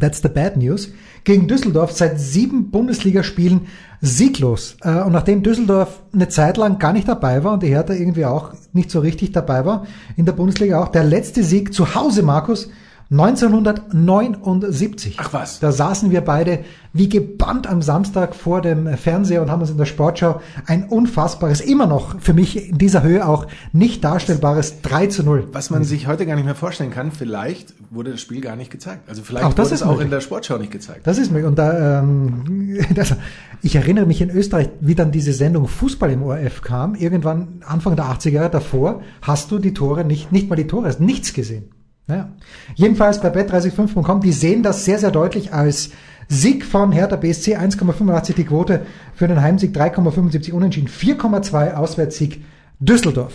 That's 0.00 0.22
the 0.22 0.28
bad 0.28 0.56
news. 0.56 0.92
Gegen 1.24 1.46
Düsseldorf 1.46 1.92
seit 1.92 2.18
sieben 2.20 2.70
Bundesligaspielen 2.70 3.62
sieglos. 4.00 4.76
Äh, 4.82 5.02
Und 5.02 5.12
nachdem 5.12 5.42
Düsseldorf 5.42 6.02
eine 6.12 6.28
Zeit 6.28 6.56
lang 6.56 6.78
gar 6.78 6.92
nicht 6.92 7.08
dabei 7.08 7.42
war 7.42 7.54
und 7.54 7.62
die 7.62 7.68
Hertha 7.68 7.92
irgendwie 7.92 8.24
auch 8.24 8.52
nicht 8.72 8.90
so 8.90 9.00
richtig 9.00 9.32
dabei 9.32 9.64
war, 9.64 9.86
in 10.16 10.26
der 10.26 10.32
Bundesliga 10.32 10.80
auch, 10.80 10.88
der 10.88 11.04
letzte 11.04 11.44
Sieg 11.44 11.72
zu 11.72 11.94
Hause, 11.94 12.22
Markus, 12.22 12.70
1979. 13.10 15.16
Ach 15.18 15.32
was. 15.32 15.60
Da 15.60 15.72
saßen 15.72 16.10
wir 16.10 16.22
beide 16.22 16.60
wie 16.92 17.08
gebannt 17.08 17.66
am 17.66 17.82
Samstag 17.82 18.36
vor 18.36 18.62
dem 18.62 18.86
Fernseher 18.96 19.42
und 19.42 19.50
haben 19.50 19.60
uns 19.60 19.70
in 19.70 19.76
der 19.76 19.84
Sportschau 19.84 20.40
ein 20.66 20.84
unfassbares, 20.84 21.60
immer 21.60 21.86
noch 21.86 22.20
für 22.20 22.34
mich 22.34 22.70
in 22.70 22.78
dieser 22.78 23.02
Höhe 23.02 23.26
auch 23.26 23.46
nicht 23.72 24.04
darstellbares 24.04 24.80
3 24.82 25.08
zu 25.08 25.24
0. 25.24 25.48
Was 25.52 25.70
man 25.70 25.82
sich 25.82 26.06
heute 26.06 26.24
gar 26.24 26.36
nicht 26.36 26.44
mehr 26.44 26.54
vorstellen 26.54 26.92
kann, 26.92 27.10
vielleicht 27.10 27.74
wurde 27.90 28.12
das 28.12 28.20
Spiel 28.20 28.40
gar 28.40 28.54
nicht 28.54 28.70
gezeigt. 28.70 29.08
Also 29.08 29.22
vielleicht 29.22 29.44
Auch 29.44 29.54
das 29.54 29.66
wurde 29.66 29.74
ist 29.74 29.80
es 29.80 29.86
auch 29.86 29.90
möglich. 29.90 30.04
in 30.04 30.10
der 30.12 30.20
Sportschau 30.20 30.58
nicht 30.58 30.70
gezeigt. 30.70 31.06
Das 31.06 31.18
ist 31.18 31.32
mir, 31.32 31.46
und 31.46 31.58
da, 31.58 32.00
ähm, 32.00 32.78
das, 32.94 33.16
ich 33.60 33.74
erinnere 33.74 34.06
mich 34.06 34.20
in 34.20 34.30
Österreich, 34.30 34.70
wie 34.80 34.94
dann 34.94 35.10
diese 35.10 35.32
Sendung 35.32 35.66
Fußball 35.66 36.10
im 36.10 36.22
ORF 36.22 36.62
kam, 36.62 36.94
irgendwann 36.94 37.60
Anfang 37.66 37.96
der 37.96 38.04
80er 38.06 38.30
Jahre 38.30 38.50
davor, 38.50 39.02
hast 39.20 39.50
du 39.50 39.58
die 39.58 39.74
Tore 39.74 40.04
nicht, 40.04 40.30
nicht 40.30 40.48
mal 40.48 40.56
die 40.56 40.68
Tore, 40.68 40.86
hast 40.86 41.00
nichts 41.00 41.32
gesehen. 41.32 41.73
Naja. 42.06 42.30
Jedenfalls 42.74 43.20
bei 43.20 43.28
bet365.com, 43.32 44.20
die 44.20 44.32
sehen 44.32 44.62
das 44.62 44.84
sehr, 44.84 44.98
sehr 44.98 45.10
deutlich 45.10 45.52
als 45.52 45.90
Sieg 46.28 46.64
von 46.64 46.92
Hertha 46.92 47.16
BSC, 47.16 47.56
1,85 47.56 48.34
die 48.34 48.44
Quote 48.44 48.86
für 49.14 49.28
den 49.28 49.40
Heimsieg, 49.40 49.74
3,75 49.76 50.52
unentschieden, 50.52 50.88
4,2 50.88 51.74
Auswärtssieg 51.74 52.44
Düsseldorf. 52.78 53.32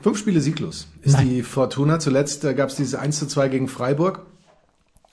Fünf 0.00 0.18
Spiele 0.18 0.40
sieglos 0.40 0.88
ist 1.02 1.14
Nein. 1.14 1.28
die 1.28 1.42
Fortuna. 1.42 1.98
Zuletzt 1.98 2.44
äh, 2.44 2.54
gab 2.54 2.68
es 2.68 2.76
dieses 2.76 2.94
1 2.94 3.18
zu 3.18 3.26
2 3.26 3.48
gegen 3.48 3.66
Freiburg. 3.68 4.26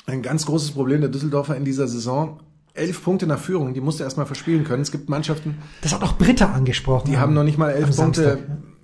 Ein 0.06 0.22
ganz 0.22 0.46
großes 0.46 0.72
Problem 0.72 1.02
der 1.02 1.10
Düsseldorfer 1.10 1.56
in 1.56 1.66
dieser 1.66 1.88
Saison. 1.88 2.42
Elf 2.74 3.04
Punkte 3.04 3.26
nach 3.26 3.40
Führung, 3.40 3.74
die 3.74 3.82
musst 3.82 4.00
du 4.00 4.04
erstmal 4.04 4.26
verspielen 4.26 4.64
können. 4.64 4.82
Es 4.82 4.92
gibt 4.92 5.08
Mannschaften, 5.08 5.60
Das 5.82 5.94
hat 5.94 6.04
auch 6.04 6.18
Britta 6.18 6.52
angesprochen. 6.52 7.10
die 7.10 7.18
haben 7.18 7.34
noch 7.34 7.44
nicht 7.44 7.58
mal 7.58 7.70
elf 7.70 7.96
Punkte 7.96 8.24
Samstag. 8.24 8.40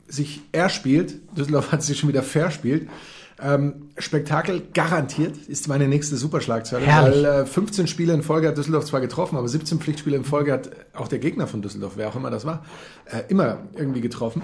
Sich 0.10 0.42
erspielt. 0.52 1.16
Düsseldorf 1.38 1.72
hat 1.72 1.84
sich 1.84 2.00
schon 2.00 2.10
wieder 2.10 2.24
verspielt. 2.24 2.90
Ähm, 3.42 3.90
Spektakel 3.98 4.62
garantiert 4.74 5.38
ist 5.48 5.70
meine 5.70 5.88
nächste 5.88 6.18
Superschlagzeile, 6.18 6.86
Herrlich. 6.86 7.24
weil 7.24 7.44
äh, 7.44 7.46
15 7.46 7.88
Spiele 7.88 8.14
in 8.14 8.22
Folge 8.22 8.50
hat 8.50 8.58
Düsseldorf 8.58 8.86
zwar 8.86 9.00
getroffen, 9.00 9.38
aber 9.38 9.48
17 9.48 9.80
Pflichtspiele 9.80 10.18
in 10.18 10.26
Folge 10.26 10.52
hat 10.52 10.72
auch 10.94 11.08
der 11.08 11.20
Gegner 11.20 11.48
von 11.48 11.62
Düsseldorf, 11.62 11.94
wer 11.96 12.10
auch 12.10 12.16
immer 12.18 12.32
das 12.32 12.44
war, 12.44 12.66
äh, 13.06 13.22
immer 13.30 13.60
irgendwie 13.76 14.02
getroffen. 14.02 14.42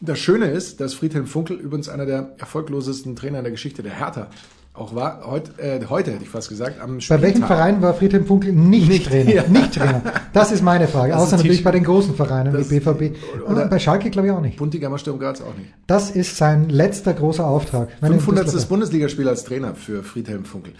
Das 0.00 0.18
Schöne 0.18 0.50
ist, 0.50 0.80
dass 0.80 0.94
Friedhelm 0.94 1.26
Funkel 1.26 1.56
übrigens 1.56 1.88
einer 1.88 2.06
der 2.06 2.34
erfolglosesten 2.38 3.16
Trainer 3.16 3.38
in 3.38 3.44
der 3.44 3.52
Geschichte 3.52 3.82
der 3.82 3.98
Hertha 3.98 4.28
auch 4.74 4.94
war. 4.94 5.24
Heut, 5.26 5.56
äh, 5.58 5.80
heute 5.88 6.10
hätte 6.12 6.24
ich 6.24 6.28
fast 6.28 6.48
gesagt. 6.48 6.80
Am 6.80 6.94
Bei 6.96 7.00
Spieltag. 7.00 7.22
welchem 7.22 7.44
Verein 7.46 7.80
war 7.80 7.94
Friedhelm 7.94 8.26
Funkel 8.26 8.52
nicht, 8.52 8.88
Nicht, 8.88 9.06
Trainer? 9.06 9.32
ja. 9.32 9.44
Nicht 9.48 9.74
Trainer. 9.74 10.02
Das 10.32 10.50
ist 10.50 10.62
meine 10.62 10.88
Frage. 10.88 11.12
Das 11.12 11.22
Außer 11.22 11.36
natürlich 11.36 11.62
bei 11.62 11.70
den 11.70 11.84
großen 11.84 12.14
Vereinen 12.16 12.52
Das- 12.52 12.68
wie 12.70 12.80
BVB. 12.80 13.14
oder- 13.46 13.62
Und 13.62 13.70
bei 13.70 13.78
Schalke 13.78 14.10
glaube 14.10 14.28
ich 14.28 14.34
auch 14.34 14.40
nicht. 14.40 14.56
Buntigammer 14.58 14.98
Sturm 14.98 15.18
Graz 15.20 15.40
auch 15.40 15.56
nicht. 15.56 15.70
Das 15.86 16.10
ist 16.10 16.36
sein 16.36 16.68
letzter 16.68 17.14
großer 17.14 17.46
Auftrag. 17.46 17.88
Wenn 18.00 18.10
er 18.10 18.14
in 18.14 18.20
500. 18.20 18.46
Düsseldorf- 18.48 18.68
Bundesligaspiel 18.68 19.28
als 19.28 19.44
Trainer 19.44 19.76
für 19.76 20.02
Friedhelm 20.02 20.44
Funkel. 20.44 20.72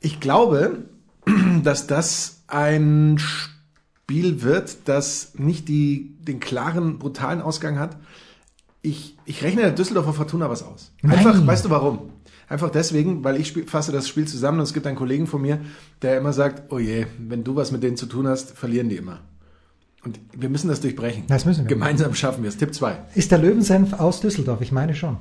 Ich 0.00 0.20
glaube, 0.20 0.84
dass 1.64 1.88
das 1.88 2.42
ein 2.46 3.18
Spiel 3.18 4.42
wird, 4.42 4.76
das 4.84 5.32
nicht 5.36 5.68
die, 5.68 6.14
den 6.20 6.38
klaren, 6.38 6.98
brutalen 7.00 7.40
Ausgang 7.42 7.78
hat. 7.80 7.96
Ich, 8.82 9.16
ich 9.26 9.42
rechne 9.42 9.60
der 9.62 9.72
Düsseldorfer 9.72 10.12
Fortuna 10.14 10.48
was 10.48 10.62
aus. 10.62 10.92
Einfach, 11.02 11.34
Nein. 11.34 11.46
weißt 11.46 11.64
du 11.66 11.70
warum? 11.70 11.98
Einfach 12.50 12.68
deswegen, 12.68 13.22
weil 13.22 13.40
ich 13.40 13.46
spiel, 13.46 13.64
fasse 13.64 13.92
das 13.92 14.08
Spiel 14.08 14.26
zusammen 14.26 14.58
und 14.58 14.64
es 14.64 14.74
gibt 14.74 14.84
einen 14.88 14.96
Kollegen 14.96 15.28
von 15.28 15.40
mir, 15.40 15.60
der 16.02 16.18
immer 16.18 16.32
sagt, 16.32 16.72
oh 16.72 16.80
je, 16.80 17.06
wenn 17.16 17.44
du 17.44 17.54
was 17.54 17.70
mit 17.70 17.84
denen 17.84 17.96
zu 17.96 18.06
tun 18.06 18.26
hast, 18.26 18.58
verlieren 18.58 18.88
die 18.88 18.96
immer. 18.96 19.20
Und 20.02 20.18
wir 20.36 20.48
müssen 20.48 20.66
das 20.66 20.80
durchbrechen. 20.80 21.24
Das 21.28 21.44
müssen 21.44 21.64
wir. 21.64 21.68
Gemeinsam 21.68 22.12
schaffen 22.12 22.42
wir 22.42 22.48
es. 22.48 22.56
Tipp 22.56 22.74
2. 22.74 22.98
Ist 23.14 23.30
der 23.30 23.38
Löwensenf 23.38 23.92
aus 23.92 24.20
Düsseldorf? 24.20 24.62
Ich 24.62 24.72
meine 24.72 24.96
schon. 24.96 25.18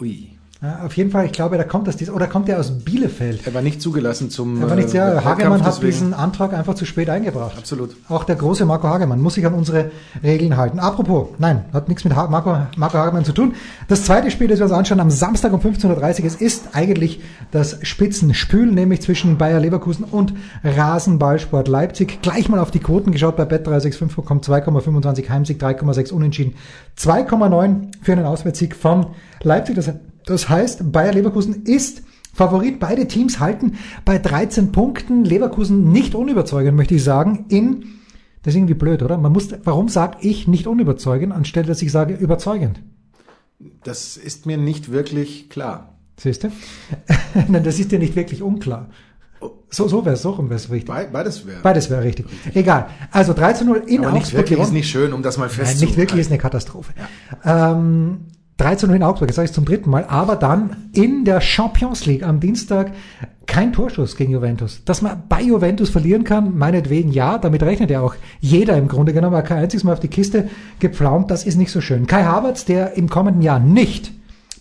Ui. 0.00 0.30
Ja, 0.62 0.78
auf 0.84 0.96
jeden 0.96 1.10
Fall, 1.10 1.26
ich 1.26 1.32
glaube, 1.32 1.58
da 1.58 1.64
kommt 1.64 1.88
das, 1.88 2.08
oder 2.08 2.28
kommt 2.28 2.46
der 2.46 2.60
aus 2.60 2.70
Bielefeld? 2.70 3.44
Er 3.44 3.52
war 3.52 3.62
nicht 3.62 3.82
zugelassen 3.82 4.30
zum 4.30 4.62
Aber 4.62 4.76
nichts, 4.76 4.92
ja, 4.92 5.08
Wettkampf, 5.08 5.24
Hagemann 5.24 5.60
hat 5.64 5.66
deswegen- 5.66 5.90
diesen 5.90 6.14
Antrag 6.14 6.52
einfach 6.52 6.74
zu 6.74 6.84
spät 6.84 7.10
eingebracht. 7.10 7.58
Absolut. 7.58 7.96
Auch 8.08 8.22
der 8.22 8.36
große 8.36 8.64
Marco 8.64 8.86
Hagemann 8.86 9.20
muss 9.20 9.34
sich 9.34 9.44
an 9.44 9.54
unsere 9.54 9.90
Regeln 10.22 10.56
halten. 10.56 10.78
Apropos, 10.78 11.30
nein, 11.38 11.64
hat 11.72 11.88
nichts 11.88 12.04
mit 12.04 12.14
ha 12.14 12.28
Marco, 12.28 12.56
Marco 12.76 12.96
Hagemann 12.96 13.24
zu 13.24 13.32
tun. 13.32 13.56
Das 13.88 14.04
zweite 14.04 14.30
Spiel, 14.30 14.46
das 14.46 14.60
wir 14.60 14.66
uns 14.66 14.72
anschauen, 14.72 15.00
am 15.00 15.10
Samstag 15.10 15.52
um 15.52 15.58
15.30 15.58 16.20
Uhr, 16.20 16.26
es 16.26 16.36
ist 16.36 16.68
eigentlich 16.74 17.20
das 17.50 17.78
Spitzenspül, 17.82 18.70
nämlich 18.70 19.02
zwischen 19.02 19.38
Bayer 19.38 19.58
Leverkusen 19.58 20.04
und 20.04 20.32
Rasenballsport 20.62 21.66
Leipzig. 21.66 22.22
Gleich 22.22 22.48
mal 22.48 22.60
auf 22.60 22.70
die 22.70 22.78
Quoten 22.78 23.10
geschaut 23.10 23.36
bei 23.36 23.42
Bet365 23.42 24.22
kommt 24.24 24.44
2,25 24.46 25.28
Heimsieg, 25.28 25.60
3,6 25.60 26.12
Unentschieden, 26.12 26.54
2,9 26.96 27.88
für 28.00 28.12
einen 28.12 28.26
Auswärtssieg 28.26 28.76
von 28.76 29.06
Leipzig. 29.42 29.74
Das, 29.74 29.90
das 30.26 30.48
heißt, 30.48 30.92
Bayer 30.92 31.12
Leverkusen 31.12 31.64
ist 31.64 32.02
Favorit. 32.34 32.80
Beide 32.80 33.06
Teams 33.08 33.40
halten 33.40 33.74
bei 34.04 34.18
13 34.18 34.72
Punkten. 34.72 35.24
Leverkusen 35.24 35.92
nicht 35.92 36.14
unüberzeugend, 36.14 36.76
möchte 36.76 36.94
ich 36.94 37.04
sagen, 37.04 37.46
in 37.48 37.84
das 38.42 38.54
ist 38.54 38.58
irgendwie 38.58 38.74
blöd, 38.74 39.02
oder? 39.02 39.18
Man 39.18 39.32
muss, 39.32 39.48
warum 39.62 39.88
sage 39.88 40.18
ich 40.20 40.48
nicht 40.48 40.66
unüberzeugend, 40.66 41.32
anstelle 41.32 41.66
dass 41.66 41.80
ich 41.80 41.92
sage 41.92 42.14
überzeugend? 42.14 42.82
Das 43.84 44.16
ist 44.16 44.46
mir 44.46 44.56
nicht 44.56 44.90
wirklich 44.90 45.48
klar. 45.48 45.96
Siehst 46.16 46.44
du? 46.44 46.52
Nein, 47.48 47.62
das 47.62 47.78
ist 47.78 47.92
dir 47.92 48.00
nicht 48.00 48.16
wirklich 48.16 48.42
unklar. 48.42 48.88
So, 49.70 49.88
so 49.88 50.04
wäre 50.04 50.16
es, 50.16 50.22
so 50.22 50.30
rum 50.30 50.50
wäre 50.50 50.56
es 50.56 50.70
richtig. 50.70 50.94
Be 50.94 51.08
beides 51.12 51.46
wäre. 51.46 51.60
Beides 51.62 51.88
wäre 51.88 52.02
richtig. 52.02 52.26
Egal. 52.52 52.88
Also 53.10 53.32
3 53.32 53.52
zu 53.54 53.64
0 53.64 53.84
in 53.86 54.00
Aber 54.00 54.12
nicht 54.12 54.24
Augsburg 54.24 54.38
wirklich 54.40 54.58
ist 54.58 54.72
nicht 54.72 54.90
schön, 54.90 55.12
um 55.12 55.22
das 55.22 55.38
mal 55.38 55.46
Nein, 55.46 55.54
festzuhalten. 55.54 55.84
nicht 55.84 55.96
wirklich 55.96 56.20
ist 56.20 56.30
eine 56.30 56.38
Katastrophe. 56.38 56.92
Ähm, 57.44 58.26
3 58.58 58.76
zu 58.76 58.86
0 58.86 58.96
in 58.96 59.02
Augsburg, 59.02 59.28
jetzt 59.28 59.36
sage 59.36 59.46
ich 59.46 59.52
zum 59.52 59.64
dritten 59.64 59.90
Mal, 59.90 60.04
aber 60.04 60.36
dann 60.36 60.88
in 60.92 61.24
der 61.24 61.40
Champions 61.40 62.06
League 62.06 62.22
am 62.22 62.40
Dienstag 62.40 62.92
kein 63.46 63.72
Torschuss 63.72 64.16
gegen 64.16 64.32
Juventus. 64.32 64.82
Dass 64.84 65.02
man 65.02 65.24
bei 65.28 65.42
Juventus 65.42 65.90
verlieren 65.90 66.24
kann, 66.24 66.56
meinetwegen 66.56 67.10
ja, 67.10 67.38
damit 67.38 67.62
rechnet 67.62 67.90
ja 67.90 68.00
auch 68.00 68.14
jeder 68.40 68.76
im 68.76 68.88
Grunde 68.88 69.12
genommen, 69.12 69.42
kein 69.44 69.58
einziges 69.58 69.84
Mal 69.84 69.92
auf 69.92 70.00
die 70.00 70.08
Kiste 70.08 70.48
gepflaumt, 70.78 71.30
das 71.30 71.44
ist 71.44 71.56
nicht 71.56 71.72
so 71.72 71.80
schön. 71.80 72.06
Kai 72.06 72.24
Havertz, 72.24 72.64
der 72.64 72.96
im 72.96 73.08
kommenden 73.08 73.42
Jahr 73.42 73.58
nicht 73.58 74.12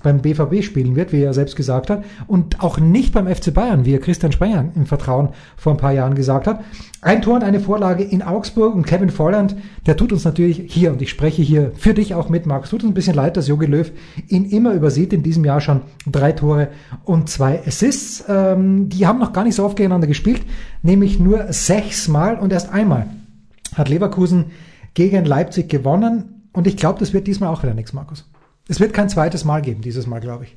beim 0.04 0.22
BVB 0.22 0.64
spielen 0.64 0.96
wird, 0.96 1.12
wie 1.14 1.22
er 1.22 1.34
selbst 1.34 1.56
gesagt 1.56 1.90
hat, 1.90 2.04
und 2.28 2.62
auch 2.64 2.80
nicht 2.80 3.14
beim 3.14 3.28
FC 3.28 3.54
Bayern, 3.54 3.86
wie 3.86 3.94
er 3.94 4.00
Christian 4.00 4.32
Sprenger 4.32 4.66
im 4.76 4.86
Vertrauen 4.86 5.30
vor 5.58 5.74
ein 5.74 5.78
paar 5.78 5.92
Jahren 5.92 6.16
gesagt 6.16 6.48
hat. 6.48 6.64
Ein 7.02 7.22
Tor 7.22 7.36
und 7.36 7.44
eine 7.44 7.60
Vorlage 7.60 8.04
in 8.04 8.22
Augsburg 8.22 8.76
und 8.76 8.86
Kevin 8.86 9.10
Volland, 9.10 9.56
der 9.86 9.98
tut 9.98 10.12
uns 10.12 10.24
natürlich 10.24 10.64
hier, 10.68 10.92
und 10.92 11.02
ich 11.02 11.10
spreche 11.10 11.42
hier 11.42 11.72
für 11.76 11.94
dich 11.94 12.14
auch 12.14 12.30
mit, 12.30 12.46
Markus, 12.46 12.70
tut 12.70 12.84
uns 12.84 12.92
ein 12.92 12.96
bisschen 12.96 13.16
leid, 13.16 13.38
dass 13.38 13.48
Jogi 13.48 13.66
Löw 13.66 13.92
ihn 14.28 14.46
immer 14.46 14.74
übersieht, 14.74 15.14
in 15.14 15.24
diesem 15.24 15.46
Jahr 15.46 15.62
schon 15.62 15.82
drei 16.06 16.32
Tore 16.32 16.70
und 17.04 17.30
zwei 17.30 17.62
Assists. 17.66 18.24
Ähm, 18.28 18.90
die 18.90 19.08
haben 19.08 19.20
noch 19.20 19.34
gar 19.34 19.44
nicht 19.44 19.56
so 19.56 19.66
oft 19.66 19.78
gegeneinander 19.78 20.08
gespielt, 20.08 20.42
nämlich 20.84 21.20
nur 21.20 21.52
sechsmal 21.52 22.38
und 22.38 22.54
erst 22.54 22.72
einmal 22.72 23.08
hat 23.76 23.90
Leverkusen 23.90 24.46
gegen 24.94 25.26
Leipzig 25.26 25.70
gewonnen 25.70 26.42
und 26.54 26.68
ich 26.68 26.78
glaube, 26.78 27.00
das 27.00 27.14
wird 27.14 27.28
diesmal 27.28 27.50
auch 27.50 27.64
wieder 27.64 27.74
nichts, 27.74 27.94
Markus. 27.94 28.30
Es 28.72 28.80
wird 28.80 28.94
kein 28.94 29.10
zweites 29.10 29.44
Mal 29.44 29.62
geben, 29.62 29.82
dieses 29.82 30.08
Mal, 30.08 30.22
glaube 30.22 30.46
ich. 30.46 30.56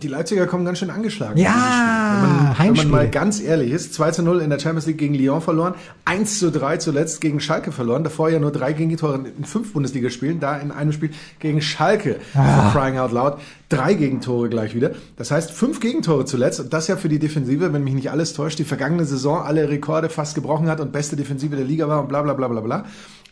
Die 0.00 0.08
Leipziger 0.08 0.46
kommen 0.46 0.64
ganz 0.64 0.78
schön 0.78 0.88
angeschlagen. 0.88 1.38
Ja, 1.38 2.22
wenn 2.22 2.30
man, 2.30 2.56
wenn 2.58 2.76
man 2.76 2.90
mal 2.90 3.10
ganz 3.10 3.42
ehrlich 3.42 3.72
ist, 3.72 3.92
2 3.92 4.10
zu 4.12 4.22
0 4.22 4.40
in 4.40 4.48
der 4.48 4.58
Champions 4.58 4.86
League 4.86 4.96
gegen 4.96 5.12
Lyon 5.12 5.42
verloren, 5.42 5.74
1 6.06 6.38
zu 6.38 6.50
3 6.50 6.78
zuletzt 6.78 7.20
gegen 7.20 7.40
Schalke 7.40 7.72
verloren, 7.72 8.04
davor 8.04 8.30
ja 8.30 8.38
nur 8.38 8.52
drei 8.52 8.72
Gegentore 8.72 9.20
in 9.36 9.44
fünf 9.44 9.74
Bundesligaspielen, 9.74 10.40
da 10.40 10.56
in 10.56 10.70
einem 10.70 10.92
Spiel 10.92 11.10
gegen 11.40 11.60
Schalke, 11.60 12.16
Ah. 12.34 12.70
for 12.70 12.80
crying 12.80 12.96
out 12.96 13.12
loud, 13.12 13.34
drei 13.68 13.92
Gegentore 13.92 14.48
gleich 14.48 14.74
wieder. 14.74 14.92
Das 15.18 15.30
heißt, 15.30 15.50
fünf 15.50 15.78
Gegentore 15.80 16.24
zuletzt 16.24 16.58
und 16.58 16.72
das 16.72 16.88
ja 16.88 16.96
für 16.96 17.10
die 17.10 17.18
Defensive, 17.18 17.70
wenn 17.74 17.84
mich 17.84 17.92
nicht 17.92 18.10
alles 18.10 18.32
täuscht, 18.32 18.58
die 18.60 18.64
vergangene 18.64 19.04
Saison 19.04 19.42
alle 19.42 19.68
Rekorde 19.68 20.08
fast 20.08 20.34
gebrochen 20.34 20.70
hat 20.70 20.80
und 20.80 20.90
beste 20.92 21.16
Defensive 21.16 21.54
der 21.54 21.66
Liga 21.66 21.86
war 21.86 22.00
und 22.00 22.08
bla 22.08 22.22
bla 22.22 22.32
bla 22.32 22.48
bla 22.48 22.62
bla. 22.62 22.86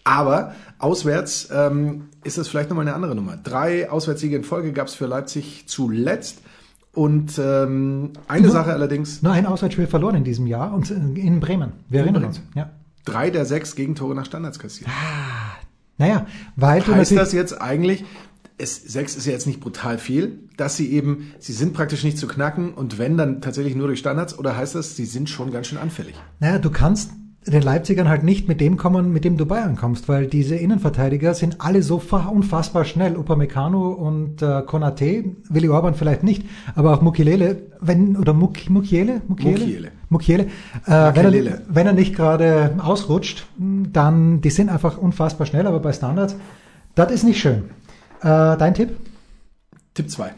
Aber 0.04 0.54
auswärts 0.78 1.48
ähm, 1.52 2.06
ist 2.24 2.38
das 2.38 2.48
vielleicht 2.48 2.70
nochmal 2.70 2.86
eine 2.86 2.94
andere 2.94 3.14
Nummer. 3.14 3.36
Drei 3.36 3.90
Auswärtssiege 3.90 4.36
in 4.36 4.44
Folge 4.44 4.72
gab 4.72 4.88
es 4.88 4.94
für 4.94 5.06
Leipzig 5.06 5.64
zuletzt. 5.66 6.38
Und 6.92 7.38
ähm, 7.38 8.12
eine 8.26 8.42
Nur- 8.46 8.52
Sache 8.52 8.72
allerdings, 8.72 9.22
Nur 9.22 9.32
ein 9.32 9.46
Auswärtsspiel 9.46 9.86
verloren 9.86 10.16
in 10.16 10.24
diesem 10.24 10.46
Jahr 10.46 10.72
und 10.74 10.90
in 10.90 11.38
Bremen. 11.38 11.72
Wir 11.88 12.00
erinnern 12.00 12.24
uns. 12.24 12.40
Ja. 12.54 12.70
drei 13.04 13.30
der 13.30 13.44
sechs 13.46 13.76
Gegentore 13.76 14.14
nach 14.14 14.26
Standards 14.26 14.58
kassiert. 14.58 14.90
Naja, 15.98 16.26
weil 16.56 16.80
du 16.80 16.94
heißt 16.94 17.12
das 17.12 17.32
jetzt 17.32 17.60
eigentlich, 17.60 18.04
es, 18.58 18.76
sechs 18.82 19.16
ist 19.16 19.26
ja 19.26 19.32
jetzt 19.32 19.46
nicht 19.46 19.60
brutal 19.60 19.98
viel, 19.98 20.38
dass 20.56 20.76
sie 20.76 20.90
eben, 20.92 21.32
sie 21.38 21.52
sind 21.52 21.74
praktisch 21.74 22.04
nicht 22.04 22.18
zu 22.18 22.26
knacken 22.26 22.72
und 22.74 22.98
wenn, 22.98 23.16
dann 23.16 23.40
tatsächlich 23.40 23.74
nur 23.76 23.86
durch 23.86 23.98
Standards 24.00 24.38
oder 24.38 24.56
heißt 24.56 24.74
das, 24.74 24.96
sie 24.96 25.04
sind 25.04 25.28
schon 25.30 25.52
ganz 25.52 25.66
schön 25.68 25.78
anfällig? 25.78 26.14
naja, 26.40 26.58
du 26.58 26.70
kannst 26.70 27.12
den 27.46 27.62
Leipzigern 27.62 28.08
halt 28.08 28.22
nicht 28.22 28.48
mit 28.48 28.60
dem 28.60 28.76
kommen, 28.76 29.12
mit 29.12 29.24
dem 29.24 29.38
du 29.38 29.46
Bayern 29.46 29.74
kommst, 29.74 30.08
weil 30.10 30.26
diese 30.26 30.56
Innenverteidiger 30.56 31.32
sind 31.32 31.60
alle 31.62 31.82
so 31.82 31.98
fa- 31.98 32.26
unfassbar 32.28 32.84
schnell. 32.84 33.16
Upamecano 33.16 33.88
und 33.92 34.42
äh, 34.42 34.60
Konate, 34.66 35.24
Willi 35.48 35.68
Orban 35.70 35.94
vielleicht 35.94 36.22
nicht, 36.22 36.44
aber 36.74 36.92
auch 36.94 37.00
Mukiele, 37.00 37.62
wenn, 37.80 38.16
oder 38.18 38.34
Muk, 38.34 38.68
Mukiele? 38.68 39.22
Mukiele? 39.26 39.58
Mukiele. 39.58 39.92
Mukiele. 40.10 40.42
Äh, 40.86 41.14
wenn, 41.16 41.32
er, 41.46 41.62
wenn 41.68 41.86
er 41.86 41.92
nicht 41.94 42.14
gerade 42.14 42.74
ausrutscht, 42.82 43.46
dann, 43.56 44.42
die 44.42 44.50
sind 44.50 44.68
einfach 44.68 44.98
unfassbar 44.98 45.46
schnell, 45.46 45.66
aber 45.66 45.80
bei 45.80 45.92
Standards, 45.94 46.36
das 46.94 47.10
ist 47.10 47.24
nicht 47.24 47.40
schön. 47.40 47.70
Äh, 48.20 48.56
dein 48.58 48.74
Tipp? 48.74 48.90
Tipp 49.94 50.10
2 50.10 50.30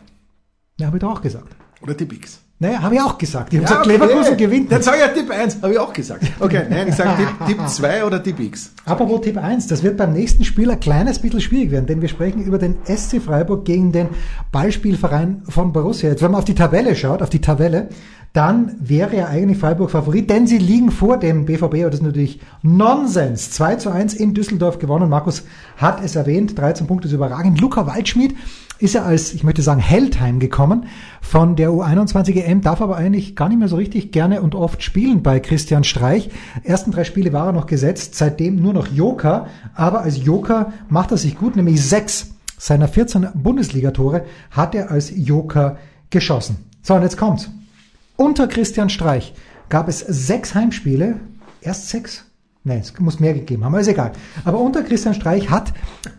Ja, 0.79 0.87
habe 0.87 0.99
ich 0.99 1.01
doch 1.01 1.11
auch 1.17 1.23
gesagt. 1.23 1.49
oder 1.83 1.97
Tipp 1.97 2.13
X. 2.13 2.42
Naja, 2.63 2.81
habe 2.81 2.95
ich 2.95 3.01
auch 3.01 3.19
gesagt. 3.19 3.53
Ich 3.53 3.59
habe 3.59 3.65
Ja, 3.69 3.81
gesagt, 3.81 3.87
okay. 3.87 3.97
Leverkusen 4.07 4.37
gewinnt. 4.37 4.71
Dann 4.71 4.83
sag 4.83 4.95
ich 4.95 5.01
ja 5.01 5.09
Tipp 5.09 5.29
1, 5.29 5.63
habe 5.63 5.73
ich 5.73 5.79
auch 5.81 5.93
gesagt. 5.93 6.23
Okay, 6.39 6.63
nein, 6.71 6.87
ich 6.87 6.95
sage 6.95 7.11
Tipp, 7.17 7.47
Tipp 7.49 7.69
2 7.69 8.05
oder 8.05 8.23
Tipp 8.23 8.39
X. 8.39 8.71
Apropos 8.85 9.21
Tipp 9.23 9.37
1, 9.37 9.67
das 9.67 9.83
wird 9.83 9.97
beim 9.97 10.13
nächsten 10.13 10.45
Spiel 10.45 10.71
ein 10.71 10.79
kleines 10.79 11.19
bisschen 11.19 11.41
schwierig 11.41 11.73
werden, 11.73 11.87
denn 11.87 12.01
wir 12.01 12.09
sprechen 12.09 12.41
über 12.45 12.59
den 12.59 12.77
SC 12.87 13.21
Freiburg 13.21 13.65
gegen 13.65 13.91
den 13.91 14.11
Ballspielverein 14.53 15.43
von 15.49 15.73
Borussia. 15.73 16.09
Jetzt, 16.11 16.23
wenn 16.23 16.31
man 16.31 16.39
auf 16.39 16.45
die 16.45 16.55
Tabelle 16.55 16.95
schaut, 16.95 17.21
auf 17.21 17.31
die 17.31 17.41
Tabelle, 17.41 17.89
dann 18.33 18.75
wäre 18.79 19.17
ja 19.17 19.27
eigentlich 19.27 19.59
Freiburg 19.59 19.91
Favorit, 19.91 20.31
denn 20.31 20.47
sie 20.47 20.59
liegen 20.59 20.91
vor 20.91 21.19
dem 21.19 21.45
BVB, 21.45 21.63
aber 21.63 21.91
das 21.91 22.01
ist 22.01 22.07
natürlich 22.07 22.41
Nonsens. 22.63 23.51
2 23.51 23.77
zu 23.77 23.91
1 23.91 24.15
in 24.15 24.33
Düsseldorf 24.33 24.79
gewonnen. 24.79 25.11
Markus 25.11 25.45
hat 25.77 26.03
es 26.03 26.17
erwähnt, 26.17 26.59
13 26.59 26.87
Punkte 26.87 27.09
ist 27.09 27.15
überragend. 27.15 27.61
Luca 27.61 27.87
Waldschmidt 27.87 28.35
ist 28.79 28.95
ja 28.95 29.03
als, 29.03 29.35
ich 29.35 29.45
möchte 29.45 29.61
sagen, 29.61 29.81
Held 29.81 30.19
heimgekommen 30.19 30.87
von 31.21 31.57
der 31.57 31.71
U21 31.71 32.35
EM, 32.43 32.63
darf 32.63 32.81
aber 32.81 32.97
eigentlich 32.97 33.37
gar 33.37 33.51
nicht 33.51 33.59
mehr 33.59 33.69
so 33.69 33.77
richtig 33.77 34.13
gerne 34.13 34.41
und 34.41 34.55
oft 34.55 34.83
spielen 34.83 35.23
bei 35.23 35.39
Christian 35.39 35.85
Streich. 35.85 36.31
Ersten 36.65 36.91
drei 36.91 37.05
Spiele 37.05 37.35
war 37.35 37.47
er 37.47 37.53
noch 37.53 37.67
gesetzt, 37.67 38.15
seitdem 38.15 38.57
nur 38.57 38.73
noch 38.73 38.89
Joker, 38.89 39.47
aber 39.75 40.01
als 40.01 40.25
Joker 40.25 40.73
macht 40.89 41.11
er 41.11 41.19
sich 41.19 41.37
gut, 41.37 41.55
nämlich 41.55 41.85
sechs 41.85 42.31
seiner 42.59 42.89
14 42.89 43.29
Bundesligatore 43.35 44.25
hat 44.51 44.75
er 44.75 44.91
als 44.91 45.13
Joker 45.15 45.77
geschossen. 46.11 46.57
So, 46.83 46.95
und 46.95 47.03
jetzt 47.03 47.19
kommt's. 47.19 47.51
Unter 48.17 48.47
Christian 48.47 48.91
Streich 48.91 49.35
gab 49.69 49.89
es 49.89 50.01
sechs 50.01 50.55
Heimspiele, 50.55 51.21
erst 51.61 51.89
sechs? 51.89 52.25
Nein, 52.65 52.79
es 52.79 52.99
muss 53.01 53.19
mehr 53.19 53.35
gegeben 53.35 53.65
haben, 53.65 53.73
aber 53.73 53.81
ist 53.81 53.89
egal. 53.89 54.13
Aber 54.45 54.61
unter 54.61 54.83
Christian 54.83 55.15
Streich 55.15 55.51
hat 55.51 55.73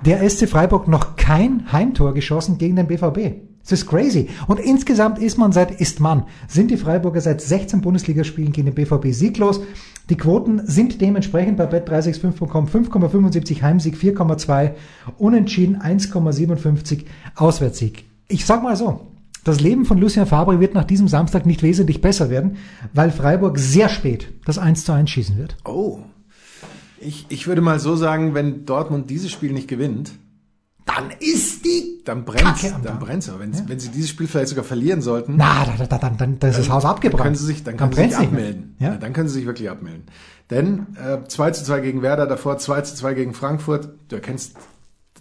der 0.06 0.28
SC 0.30 0.50
Freiburg 0.50 0.88
noch 0.88 1.16
kein 1.16 1.72
Heimtor 1.72 2.14
geschossen 2.14 2.58
gegen 2.58 2.76
den 2.76 2.88
BVB. 2.88 3.36
Das 3.62 3.72
ist 3.72 3.88
crazy. 3.88 4.28
Und 4.48 4.60
insgesamt 4.60 5.20
ist 5.20 5.38
man 5.38 5.54
seit, 5.54 5.80
ist 5.80 6.02
man, 6.02 6.24
sind 6.50 6.70
die 6.70 6.76
Freiburger 6.76 7.22
seit 7.22 7.40
16 7.40 7.80
Bundesligaspielen 7.80 8.52
gegen 8.52 8.74
den 8.74 8.76
BVB 8.76 9.14
sieglos. 9.14 9.62
Die 10.10 10.18
Quoten 10.18 10.68
sind 10.68 11.00
dementsprechend 11.00 11.56
bei 11.56 11.70
bet365.com 11.70 12.68
5,75 12.68 13.62
Heimsieg, 13.62 13.96
4,2 13.96 14.72
Unentschieden, 15.18 15.78
1,57 15.78 17.06
Auswärtssieg. 17.36 18.04
Ich 18.28 18.46
sag 18.46 18.64
mal 18.64 18.76
so, 18.76 19.13
das 19.44 19.60
Leben 19.60 19.86
von 19.86 19.98
Lucien 19.98 20.26
Fabre 20.26 20.60
wird 20.60 20.74
nach 20.74 20.86
diesem 20.86 21.08
Samstag 21.08 21.46
nicht 21.46 21.64
wesentlich 21.64 22.02
besser 22.02 22.30
werden, 22.30 22.58
weil 22.94 23.12
Freiburg 23.12 23.58
sehr 23.60 23.90
spät 23.90 24.30
das 24.46 24.58
1 24.58 24.86
zu 24.86 24.92
1 24.94 25.10
schießen 25.10 25.38
wird. 25.38 25.58
Oh. 25.66 26.00
Ich, 27.00 27.26
ich 27.30 27.48
würde 27.48 27.62
mal 27.62 27.80
so 27.80 27.96
sagen, 27.96 28.34
wenn 28.34 28.66
Dortmund 28.66 29.10
dieses 29.10 29.32
Spiel 29.32 29.52
nicht 29.52 29.68
gewinnt, 29.68 30.14
Dann 30.86 31.12
ist 31.20 31.66
die 31.66 32.02
dann 32.06 32.26
brennt 32.26 32.64
dann 32.84 33.00
brennt's. 33.00 33.30
Aber 33.30 33.40
wenn, 33.40 33.70
wenn 33.70 33.80
sie 33.80 33.90
dieses 33.90 34.10
Spiel 34.10 34.28
vielleicht 34.28 34.50
sogar 34.50 34.64
verlieren 34.66 35.02
sollten, 35.02 35.36
Na, 35.38 35.66
da, 35.66 35.86
da, 35.86 35.98
dann, 35.98 36.18
dann, 36.18 36.40
dann 36.40 36.50
ist 36.50 36.60
das 36.60 36.70
Haus 36.70 36.86
abgebrannt. 36.86 37.24
können 37.24 37.36
sie 37.36 37.46
sich, 37.46 37.64
dann 37.64 37.78
können 37.78 37.94
sie 37.94 38.04
sich 38.04 38.18
abmelden. 38.18 38.76
Ja? 38.80 38.90
Ja, 38.90 38.98
dann 38.98 39.14
können 39.14 39.28
sie 39.30 39.36
sich 39.36 39.46
wirklich 39.46 39.70
abmelden. 39.70 40.04
Denn 40.50 40.88
äh, 40.98 41.26
2 41.28 41.52
zu 41.52 41.64
2 41.64 41.80
gegen 41.80 42.02
Werder, 42.02 42.28
davor 42.28 42.58
2 42.58 42.82
zu 42.82 42.96
2 42.96 43.14
gegen 43.14 43.34
Frankfurt. 43.34 43.90
Du 44.10 44.16
erkennst 44.16 44.56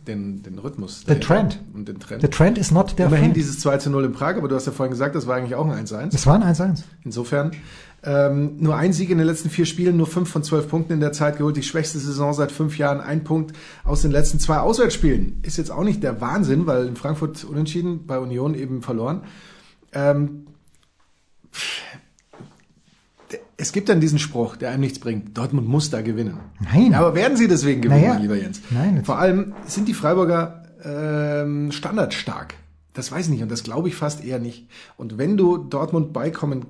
den, 0.06 0.42
den 0.42 0.58
Rhythmus. 0.58 1.00
The 1.00 1.06
dahinter 1.06 1.26
trend. 1.26 1.60
Und 1.74 1.88
den 1.88 2.00
Trend. 2.00 2.22
The 2.22 2.28
trend 2.28 2.58
is 2.58 2.70
not 2.70 2.98
der 2.98 3.06
Immerhin 3.06 3.26
friend. 3.26 3.36
dieses 3.36 3.60
2 3.60 3.78
zu 3.78 3.90
0 3.90 4.04
in 4.04 4.12
Prag, 4.12 4.36
aber 4.36 4.48
du 4.48 4.54
hast 4.54 4.66
ja 4.66 4.72
vorhin 4.72 4.90
gesagt, 4.90 5.14
das 5.14 5.26
war 5.26 5.36
eigentlich 5.36 5.54
auch 5.54 5.66
ein 5.66 5.86
1-1. 5.86 6.10
Das 6.10 6.26
war 6.26 6.34
ein 6.34 6.42
1-1. 6.42 6.82
Insofern 7.04 7.52
ähm, 8.04 8.56
nur 8.58 8.76
ein 8.76 8.92
Sieg 8.92 9.10
in 9.10 9.18
den 9.18 9.26
letzten 9.26 9.48
vier 9.48 9.64
Spielen, 9.64 9.96
nur 9.96 10.08
fünf 10.08 10.28
von 10.28 10.42
zwölf 10.42 10.68
Punkten 10.68 10.94
in 10.94 11.00
der 11.00 11.12
Zeit 11.12 11.38
geholt. 11.38 11.56
Die 11.56 11.62
schwächste 11.62 11.98
Saison 11.98 12.32
seit 12.34 12.50
fünf 12.50 12.76
Jahren, 12.76 13.00
ein 13.00 13.22
Punkt 13.22 13.56
aus 13.84 14.02
den 14.02 14.10
letzten 14.10 14.40
zwei 14.40 14.58
Auswärtsspielen. 14.58 15.40
Ist 15.42 15.56
jetzt 15.56 15.70
auch 15.70 15.84
nicht 15.84 16.02
der 16.02 16.20
Wahnsinn, 16.20 16.66
weil 16.66 16.86
in 16.86 16.96
Frankfurt 16.96 17.44
unentschieden, 17.44 18.06
bei 18.06 18.18
Union 18.18 18.54
eben 18.54 18.82
verloren. 18.82 19.22
Ähm, 19.92 20.46
es 23.62 23.70
gibt 23.70 23.88
dann 23.88 24.00
diesen 24.00 24.18
Spruch, 24.18 24.56
der 24.56 24.70
einem 24.70 24.80
nichts 24.80 24.98
bringt. 24.98 25.38
Dortmund 25.38 25.68
muss 25.68 25.88
da 25.88 26.02
gewinnen. 26.02 26.36
Nein. 26.72 26.94
Aber 26.94 27.14
werden 27.14 27.36
sie 27.36 27.46
deswegen 27.46 27.80
gewinnen, 27.80 28.00
Naja. 28.02 28.18
lieber 28.18 28.34
Jens? 28.34 28.60
Nein. 28.70 29.04
Vor 29.04 29.18
allem 29.18 29.54
sind 29.66 29.86
die 29.86 29.94
Freiburger 29.94 30.64
ähm, 30.84 31.70
standardstark. 31.70 32.54
Das 32.92 33.12
weiß 33.12 33.26
ich 33.26 33.30
nicht 33.30 33.42
und 33.42 33.52
das 33.52 33.62
glaube 33.62 33.86
ich 33.86 33.94
fast 33.94 34.24
eher 34.24 34.40
nicht. 34.40 34.66
Und 34.96 35.16
wenn 35.16 35.36
du 35.36 35.58
Dortmund 35.58 36.12
beikommen 36.12 36.66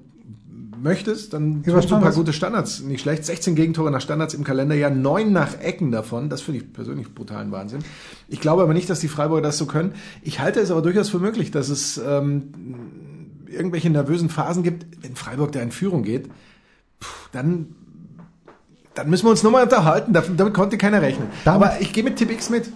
möchtest, 0.83 1.33
dann 1.33 1.62
tust 1.62 1.90
du 1.90 1.94
ein 1.94 2.02
paar 2.02 2.12
gute 2.12 2.35
Standards. 2.35 2.81
Nicht 2.81 3.00
schlecht. 3.00 3.24
16 3.24 3.55
Gegentore 3.55 3.90
nach 3.90 4.02
Standards 4.02 4.35
im 4.35 4.44
Kalenderjahr, 4.44 4.90
neun 4.90 5.33
nach 5.33 5.59
Ecken 5.61 5.92
davon. 5.92 6.28
Das 6.28 6.42
finde 6.42 6.61
ich 6.61 6.72
persönlich 6.74 7.14
brutalen 7.14 7.52
Wahnsinn. 7.52 7.81
Ich 8.28 8.40
glaube 8.40 8.62
aber 8.62 8.74
nicht, 8.74 8.90
dass 8.90 9.00
die 9.00 9.09
Freiburger 9.09 9.40
das 9.42 9.57
so 9.57 9.64
können. 9.64 9.94
Ich 10.20 10.40
halte 10.40 10.61
es 10.61 10.70
aber 10.70 10.83
durchaus 10.83 11.09
für 11.09 11.20
möglich, 11.20 11.50
dass 11.52 11.70
es 11.70 11.98
ähm, 12.07 12.52
irgendwelche 13.46 13.88
nervösen 13.88 14.28
Phasen 14.28 14.62
gibt, 14.62 14.87
wenn 15.02 15.16
Freiburg 15.16 15.52
da 15.52 15.61
in 15.61 15.72
Führung 15.72 16.02
geht. 16.02 16.28
Dann 17.33 17.66
dann 18.95 19.09
müssen 19.09 19.25
wir 19.25 19.31
uns 19.31 19.42
nochmal 19.42 19.62
unterhalten. 19.64 20.12
Damit, 20.12 20.53
konnte 20.55 20.77
keiner 20.77 21.01
rechnen. 21.01 21.29
Damit- 21.45 21.66
aber 21.68 21.81
ich 21.81 21.92
gehe 21.95 22.05
mit 22.05 22.16
Tipp 22.16 22.31
X 22.31 22.51
mit. 22.51 22.71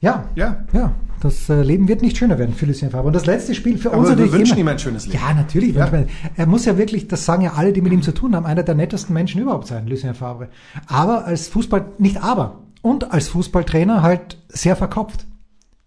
Ja. 0.00 0.24
Ja. 0.34 0.64
Ja. 0.72 0.94
Das 1.20 1.48
äh, 1.48 1.62
Leben 1.62 1.88
wird 1.88 2.02
nicht 2.02 2.16
schöner 2.16 2.38
werden 2.38 2.54
für 2.54 2.66
Lucien 2.66 2.90
Favre. 2.90 3.06
Und 3.06 3.12
das 3.12 3.26
letzte 3.26 3.54
Spiel 3.54 3.76
für 3.78 3.88
Aber 3.90 3.98
uns 3.98 4.08
wir 4.08 4.14
natürlich 4.16 4.32
wünschen 4.32 4.52
immer- 4.58 4.60
ihm 4.60 4.68
ein 4.74 4.78
schönes 4.78 5.06
Leben. 5.06 5.18
Ja, 5.18 5.34
natürlich. 5.34 5.74
Ja. 5.74 5.90
Er 6.36 6.46
muss 6.46 6.64
ja 6.64 6.76
wirklich, 6.78 7.08
das 7.08 7.24
sagen 7.24 7.42
ja 7.42 7.52
alle, 7.54 7.72
die 7.72 7.80
mit 7.80 7.92
ihm 7.92 8.02
zu 8.02 8.12
tun 8.12 8.34
haben, 8.36 8.46
einer 8.46 8.62
der 8.62 8.74
nettesten 8.76 9.14
Menschen 9.14 9.40
überhaupt 9.40 9.66
sein, 9.66 9.86
Lucien 9.88 10.14
Favre. 10.14 10.48
Aber 10.86 11.24
als 11.24 11.48
Fußball, 11.48 11.86
nicht 11.98 12.22
aber, 12.22 12.62
und 12.82 13.12
als 13.12 13.28
Fußballtrainer 13.28 14.02
halt 14.02 14.38
sehr 14.48 14.76
verkopft. 14.76 15.26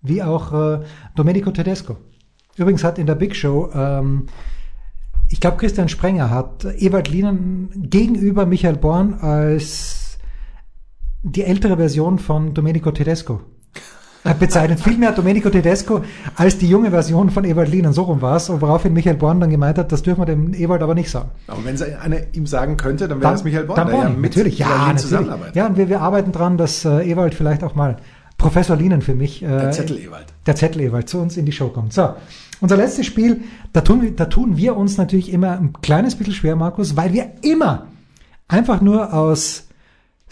wie 0.01 0.21
auch 0.23 0.51
äh, 0.53 0.79
Domenico 1.15 1.51
Tedesco. 1.51 1.95
Übrigens 2.57 2.83
hat 2.83 2.97
in 2.99 3.05
der 3.05 3.15
Big 3.15 3.35
Show, 3.35 3.69
ähm, 3.73 4.25
ich 5.31 5.39
glaube 5.39 5.57
Christian 5.57 5.87
Sprenger 5.87 6.29
hat 6.29 6.65
Ewald 6.65 7.07
Lienen 7.07 7.69
gegenüber 7.75 8.45
Michael 8.45 8.75
Born 8.75 9.13
als 9.15 10.17
die 11.23 11.43
ältere 11.43 11.77
Version 11.77 12.19
von 12.19 12.53
Domenico 12.53 12.91
Tedesco 12.91 13.39
bezeichnet. 14.39 14.81
Vielmehr 14.81 15.13
Domenico 15.13 15.49
Tedesco 15.49 16.01
als 16.35 16.57
die 16.57 16.67
junge 16.67 16.91
Version 16.91 17.29
von 17.29 17.45
Ewald 17.45 17.69
Lienen. 17.69 17.93
So 17.93 18.03
rum 18.03 18.21
war 18.21 18.35
es. 18.35 18.49
Und 18.49 18.61
woraufhin 18.61 18.93
Michael 18.93 19.15
Born 19.15 19.39
dann 19.39 19.49
gemeint 19.49 19.77
hat, 19.77 19.91
das 19.91 20.03
dürfen 20.03 20.21
wir 20.21 20.25
dem 20.25 20.53
Ewald 20.53 20.83
aber 20.83 20.95
nicht 20.95 21.09
sagen. 21.09 21.31
Aber 21.47 21.63
wenn 21.63 21.75
es 21.75 21.81
einer 21.81 22.17
ihm 22.33 22.45
sagen 22.45 22.75
könnte, 22.75 23.07
dann 23.07 23.21
wäre 23.21 23.33
es 23.33 23.43
Michael 23.43 23.65
Born, 23.65 23.77
dann 23.77 23.87
der 23.87 23.95
ja 23.95 24.03
Born, 24.03 24.21
mit 24.21 24.31
natürlich, 24.31 24.59
ja, 24.59 24.67
natürlich. 24.67 25.01
zusammenarbeitet. 25.01 25.55
Ja, 25.55 25.65
und 25.65 25.77
wir, 25.77 25.87
wir 25.87 26.01
arbeiten 26.01 26.33
dran, 26.33 26.57
dass 26.57 26.83
äh, 26.83 27.09
Ewald 27.09 27.35
vielleicht 27.35 27.63
auch 27.63 27.73
mal 27.73 27.97
Professor 28.37 28.75
Lienen 28.75 29.01
für 29.01 29.15
mich, 29.15 29.43
äh, 29.43 29.71
Zettel 29.71 29.97
Ewald. 29.97 30.30
Der 30.47 30.55
Zettel 30.55 30.81
Ewald 30.81 31.07
zu 31.09 31.19
uns 31.19 31.37
in 31.37 31.45
die 31.45 31.51
Show 31.51 31.67
kommt. 31.69 31.93
So, 31.93 32.09
unser 32.61 32.77
letztes 32.77 33.05
Spiel, 33.05 33.41
da 33.73 33.81
tun, 33.81 34.01
wir- 34.01 34.11
da 34.15 34.25
tun 34.25 34.57
wir 34.57 34.75
uns 34.77 34.97
natürlich 34.97 35.31
immer 35.31 35.51
ein 35.59 35.73
kleines 35.81 36.15
bisschen 36.15 36.33
schwer, 36.33 36.55
Markus, 36.55 36.95
weil 36.95 37.13
wir 37.13 37.31
immer 37.41 37.87
einfach 38.47 38.81
nur 38.81 39.13
aus 39.13 39.67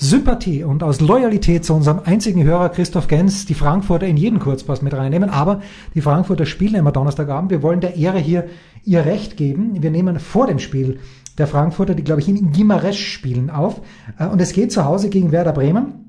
Sympathie 0.01 0.63
und 0.63 0.81
aus 0.81 1.01
Loyalität 1.01 1.65
zu 1.65 1.73
unserem 1.73 1.99
einzigen 2.05 2.43
Hörer 2.43 2.69
Christoph 2.69 3.07
Gens 3.09 3.45
die 3.45 3.53
Frankfurter 3.53 4.07
in 4.07 4.15
jeden 4.15 4.39
Kurzpass 4.39 4.81
mit 4.81 4.93
reinnehmen. 4.93 5.29
Aber 5.29 5.61
die 5.93 5.99
Frankfurter 6.01 6.45
spielen 6.45 6.75
immer 6.75 6.93
Donnerstagabend. 6.93 7.51
Wir 7.51 7.61
wollen 7.61 7.81
der 7.81 7.97
Ehre 7.97 8.17
hier 8.19 8.45
ihr 8.85 9.05
Recht 9.05 9.35
geben. 9.35 9.81
Wir 9.83 9.91
nehmen 9.91 10.19
vor 10.19 10.47
dem 10.47 10.59
Spiel 10.59 10.99
der 11.37 11.47
Frankfurter, 11.47 11.95
die 11.95 12.03
glaube 12.05 12.21
ich 12.21 12.29
in 12.29 12.51
Gimaresch 12.53 13.11
spielen, 13.11 13.49
auf. 13.49 13.81
Äh, 14.17 14.27
Und 14.27 14.41
es 14.41 14.53
geht 14.53 14.71
zu 14.71 14.85
Hause 14.85 15.09
gegen 15.09 15.31
Werder 15.33 15.51
Bremen. 15.53 16.08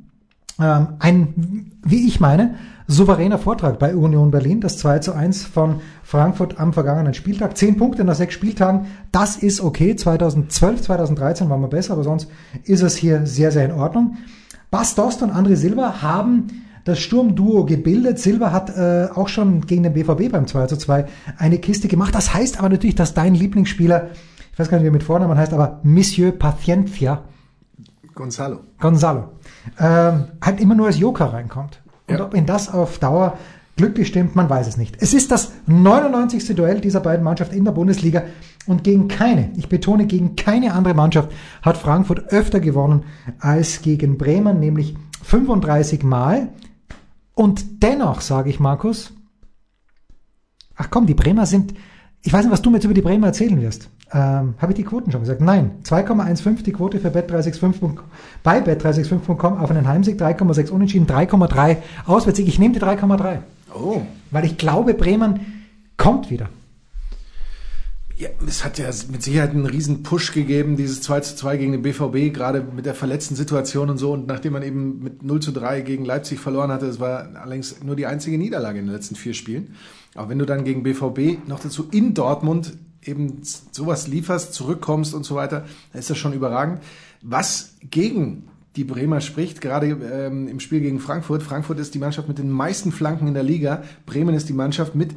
Ähm, 0.61 0.89
ein, 0.99 1.73
wie 1.83 2.07
ich 2.07 2.21
meine, 2.21 2.57
souveräner 2.87 3.39
Vortrag 3.39 3.79
bei 3.79 3.95
Union 3.95 4.31
Berlin, 4.31 4.61
das 4.61 4.79
2 4.79 4.99
zu 4.99 5.13
1 5.13 5.45
von 5.45 5.77
Frankfurt 6.03 6.59
am 6.59 6.73
vergangenen 6.73 7.15
Spieltag. 7.15 7.57
Zehn 7.57 7.77
Punkte 7.77 8.05
nach 8.05 8.17
sechs 8.17 8.35
Spieltagen, 8.35 8.87
das 9.13 9.37
ist 9.37 9.61
okay. 9.61 9.95
2012, 9.95 10.83
2013 10.83 11.49
waren 11.49 11.61
wir 11.61 11.69
besser, 11.69 11.93
aber 11.95 12.03
sonst 12.03 12.29
ist 12.65 12.83
es 12.83 12.97
hier 12.97 13.27
sehr, 13.27 13.53
sehr 13.53 13.65
in 13.65 13.73
Ordnung. 13.73 14.17
Bas 14.71 14.95
Dost 14.95 15.23
und 15.23 15.31
André 15.31 15.57
Silva 15.57 16.03
haben 16.03 16.49
das 16.85 16.99
Sturmduo 16.99 17.65
gebildet. 17.65 18.19
Silva 18.19 18.53
hat 18.53 18.77
äh, 18.77 19.09
auch 19.15 19.29
schon 19.29 19.67
gegen 19.67 19.85
den 19.85 19.93
BVB 19.93 20.33
beim 20.33 20.47
2 20.47 20.67
zu 20.67 20.77
2 20.77 21.07
eine 21.39 21.59
Kiste 21.59 21.89
gemacht. 21.89 22.15
Das 22.15 22.35
heißt 22.35 22.59
aber 22.59 22.69
natürlich, 22.69 22.97
dass 22.97 23.15
dein 23.15 23.35
Lieblingsspieler, 23.35 24.09
ich 24.53 24.59
weiß 24.59 24.69
gar 24.69 24.79
nicht, 24.79 24.85
wie 24.85 24.89
er 24.89 24.93
mit 24.93 25.05
Vornamen 25.05 25.39
heißt, 25.39 25.53
aber 25.53 25.81
Monsieur 25.85 26.33
Paciencia, 26.33 27.23
Gonzalo. 28.21 28.61
Gonzalo, 28.79 29.25
ähm, 29.79 30.25
halt 30.43 30.61
immer 30.61 30.75
nur 30.75 30.87
als 30.87 30.99
Joker 30.99 31.33
reinkommt. 31.33 31.81
Und 32.07 32.19
Ja. 32.19 32.25
ob 32.25 32.35
ihn 32.35 32.47
das 32.47 32.69
auf 32.73 32.99
Dauer 32.99 33.39
glücklich 33.77 34.09
stimmt, 34.09 34.37
man 34.37 34.51
weiß 34.51 34.67
es 34.67 34.77
nicht. 34.77 34.97
Es 35.01 35.15
ist 35.15 35.31
das 35.31 35.53
99. 35.67 36.55
Duell 36.55 36.81
dieser 36.81 37.01
beiden 37.01 37.25
Mannschaften 37.25 37.57
in 37.57 37.65
der 37.65 37.73
Bundesliga 37.73 38.25
und 38.67 38.85
gegen 38.85 39.09
keine, 39.09 39.53
ich 39.57 39.69
betone, 39.71 40.07
gegen 40.07 40.37
keine 40.37 40.75
andere 40.75 40.93
Mannschaft 40.95 41.33
hat 41.63 41.79
Frankfurt 41.79 42.29
öfter 42.31 42.61
gewonnen 42.61 43.05
als 43.39 43.81
gegen 43.81 44.19
Bremen, 44.19 44.61
nämlich 44.61 44.97
35 45.23 46.03
Mal. 46.03 46.49
Und 47.35 47.83
dennoch 47.83 48.21
sage 48.21 48.51
ich, 48.51 48.61
Markus, 48.61 49.15
ach 50.77 50.91
komm, 50.91 51.07
die 51.07 51.15
Bremer 51.15 51.47
sind, 51.47 51.73
ich 52.23 52.33
weiß 52.33 52.45
nicht, 52.45 52.53
was 52.53 52.61
du 52.61 52.69
mir 52.71 52.77
jetzt 52.77 52.85
über 52.85 52.93
die 52.95 53.01
Bremer 53.03 53.29
erzählen 53.29 53.59
wirst. 53.63 53.89
Ähm, 54.13 54.55
Habe 54.59 54.73
ich 54.73 54.77
die 54.77 54.85
Quoten 54.85 55.13
schon 55.13 55.21
gesagt? 55.21 55.41
Nein. 55.41 55.71
2,15 55.85 56.65
die 56.65 56.73
Quote 56.73 56.99
für 56.99 57.09
Bet365 57.09 57.99
bei 58.43 58.59
Bet365.com 58.59 59.59
auf 59.59 59.71
einen 59.71 59.87
Heimsieg, 59.87 60.21
3,6 60.21 60.71
Unentschieden, 60.71 61.07
3,3 61.07 61.77
Auswärtssieg. 62.07 62.49
Ich 62.49 62.59
nehme 62.59 62.75
die 62.75 62.81
3,3, 62.81 63.39
Oh. 63.73 64.03
weil 64.33 64.45
ich 64.45 64.59
glaube, 64.59 64.95
Bremen 64.95 65.63
kommt 65.97 66.31
wieder. 66.31 66.49
Ja, 68.17 68.29
es 68.47 68.65
hat 68.67 68.79
ja 68.79 68.87
mit 69.11 69.23
Sicherheit 69.23 69.53
einen 69.53 69.65
riesen 69.65 70.03
Push 70.03 70.33
gegeben, 70.35 70.77
dieses 70.77 71.01
2 71.01 71.21
zu 71.21 71.37
2 71.37 71.57
gegen 71.57 71.73
den 71.73 71.81
BVB, 71.83 72.35
gerade 72.35 72.61
mit 72.63 72.85
der 72.85 72.95
verletzten 72.95 73.35
Situation 73.35 73.89
und 73.89 73.97
so. 73.97 74.13
Und 74.13 74.27
nachdem 74.27 74.53
man 74.53 74.63
eben 74.63 75.03
mit 75.03 75.23
0 75.23 75.41
zu 75.41 75.53
3 75.53 75.81
gegen 75.81 76.05
Leipzig 76.05 76.39
verloren 76.39 76.71
hatte, 76.71 76.87
das 76.87 77.01
war 77.01 77.29
allerdings 77.41 77.83
nur 77.83 77.97
die 77.97 78.05
einzige 78.07 78.37
Niederlage 78.37 78.79
in 78.79 78.87
den 78.87 78.95
letzten 78.95 79.15
vier 79.15 79.33
Spielen. 79.33 79.75
Aber 80.17 80.29
wenn 80.29 80.39
du 80.39 80.45
dann 80.45 80.65
gegen 80.65 80.83
BVB 80.83 81.49
noch 81.49 81.61
dazu 81.61 81.87
in 81.93 82.13
Dortmund 82.13 82.75
eben 83.05 83.41
sowas 83.43 84.09
lieferst, 84.09 84.55
zurückkommst 84.55 85.15
und 85.15 85.25
so 85.25 85.35
weiter, 85.35 85.67
dann 85.93 86.01
ist 86.01 86.11
das 86.11 86.19
schon 86.19 86.33
überragend. 86.33 86.81
Was 87.23 87.75
gegen 87.91 88.49
die 88.77 88.85
Bremer 88.85 89.21
spricht, 89.21 89.61
gerade 89.61 89.87
ähm, 89.89 90.47
im 90.47 90.61
Spiel 90.61 90.81
gegen 90.81 91.01
Frankfurt. 91.01 91.43
Frankfurt 91.43 91.81
ist 91.81 91.95
die 91.95 91.99
Mannschaft 91.99 92.29
mit 92.29 92.39
den 92.39 92.51
meisten 92.51 92.93
Flanken 92.93 93.27
in 93.27 93.35
der 93.35 93.43
Liga. 93.43 93.83
Bremen 94.07 94.35
ist 94.35 94.49
die 94.49 94.53
Mannschaft 94.53 94.95
mit 94.95 95.11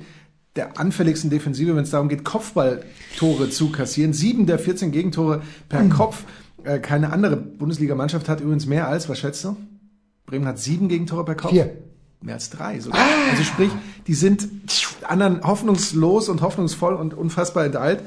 der 0.56 0.80
anfälligsten 0.80 1.30
Defensive, 1.30 1.76
wenn 1.76 1.84
es 1.84 1.92
darum 1.92 2.10
geht, 2.10 2.24
Kopfballtore 2.24 3.50
zu 3.50 3.72
kassieren. 3.72 4.14
Sieben 4.14 4.46
der 4.46 4.60
14 4.60 4.92
Gegentore 4.92 5.42
per 5.70 5.88
Kopf. 5.90 6.26
Äh, 6.64 6.80
keine 6.80 7.12
andere 7.12 7.36
Bundesliga-Mannschaft 7.38 8.30
hat 8.30 8.42
übrigens 8.42 8.66
mehr 8.66 8.88
als, 8.88 9.10
was 9.10 9.20
schätzt 9.20 9.44
du? 9.44 9.56
Bremen 10.26 10.46
hat 10.48 10.60
sieben 10.60 10.88
Gegentore 10.88 11.26
per 11.26 11.36
Kopf. 11.36 11.52
Vier. 11.52 11.78
Mehr 12.24 12.36
als 12.36 12.50
drei 12.50 12.80
sogar. 12.80 13.02
Also 13.30 13.44
sprich, 13.44 13.70
die 14.08 14.14
sind 14.14 14.48
anderen 15.04 15.44
hoffnungslos 15.44 16.30
und 16.30 16.42
hoffnungsvoll 16.42 16.94
und 16.94 17.14
unfassbar 17.14 17.66
enteilt. 17.66 18.02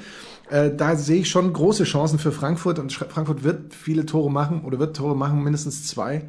Äh, 0.48 0.70
da 0.74 0.96
sehe 0.96 1.20
ich 1.20 1.28
schon 1.28 1.52
große 1.52 1.84
Chancen 1.84 2.18
für 2.18 2.32
Frankfurt 2.32 2.78
und 2.78 2.92
Frankfurt 2.92 3.44
wird 3.44 3.74
viele 3.74 4.06
Tore 4.06 4.30
machen 4.30 4.62
oder 4.64 4.78
wird 4.78 4.96
Tore 4.96 5.14
machen, 5.14 5.42
mindestens 5.42 5.86
zwei. 5.86 6.22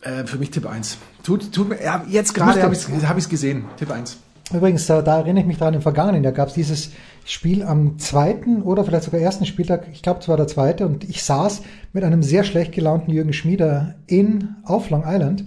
Äh, 0.00 0.24
für 0.24 0.38
mich 0.38 0.50
Tipp 0.50 0.66
1. 0.66 0.98
Tut, 1.22 1.52
tut 1.52 1.68
mir, 1.68 1.82
ja, 1.82 2.04
jetzt 2.08 2.34
gerade 2.34 2.60
habe 2.60 2.74
ich 2.74 2.88
es 2.88 3.06
hab 3.06 3.16
ich's 3.16 3.28
gesehen. 3.28 3.66
Tipp 3.76 3.90
1. 3.92 4.16
Übrigens, 4.52 4.90
äh, 4.90 5.02
da 5.04 5.18
erinnere 5.18 5.42
ich 5.42 5.46
mich 5.46 5.58
dran, 5.58 5.74
im 5.74 5.82
Vergangenen 5.82 6.24
Jahr 6.24 6.32
gab 6.32 6.48
es 6.48 6.54
dieses 6.54 6.90
Spiel 7.24 7.62
am 7.62 8.00
zweiten 8.00 8.62
oder 8.62 8.84
vielleicht 8.84 9.04
sogar 9.04 9.20
ersten 9.20 9.46
Spieltag, 9.46 9.86
ich 9.92 10.02
glaube 10.02 10.20
es 10.20 10.28
war 10.28 10.36
der 10.36 10.48
zweite, 10.48 10.86
und 10.86 11.04
ich 11.04 11.22
saß 11.22 11.62
mit 11.92 12.02
einem 12.02 12.24
sehr 12.24 12.42
schlecht 12.42 12.72
gelaunten 12.72 13.12
Jürgen 13.12 13.32
Schmieder 13.32 13.94
in 14.08 14.56
auf 14.64 14.90
Long 14.90 15.04
Island. 15.06 15.44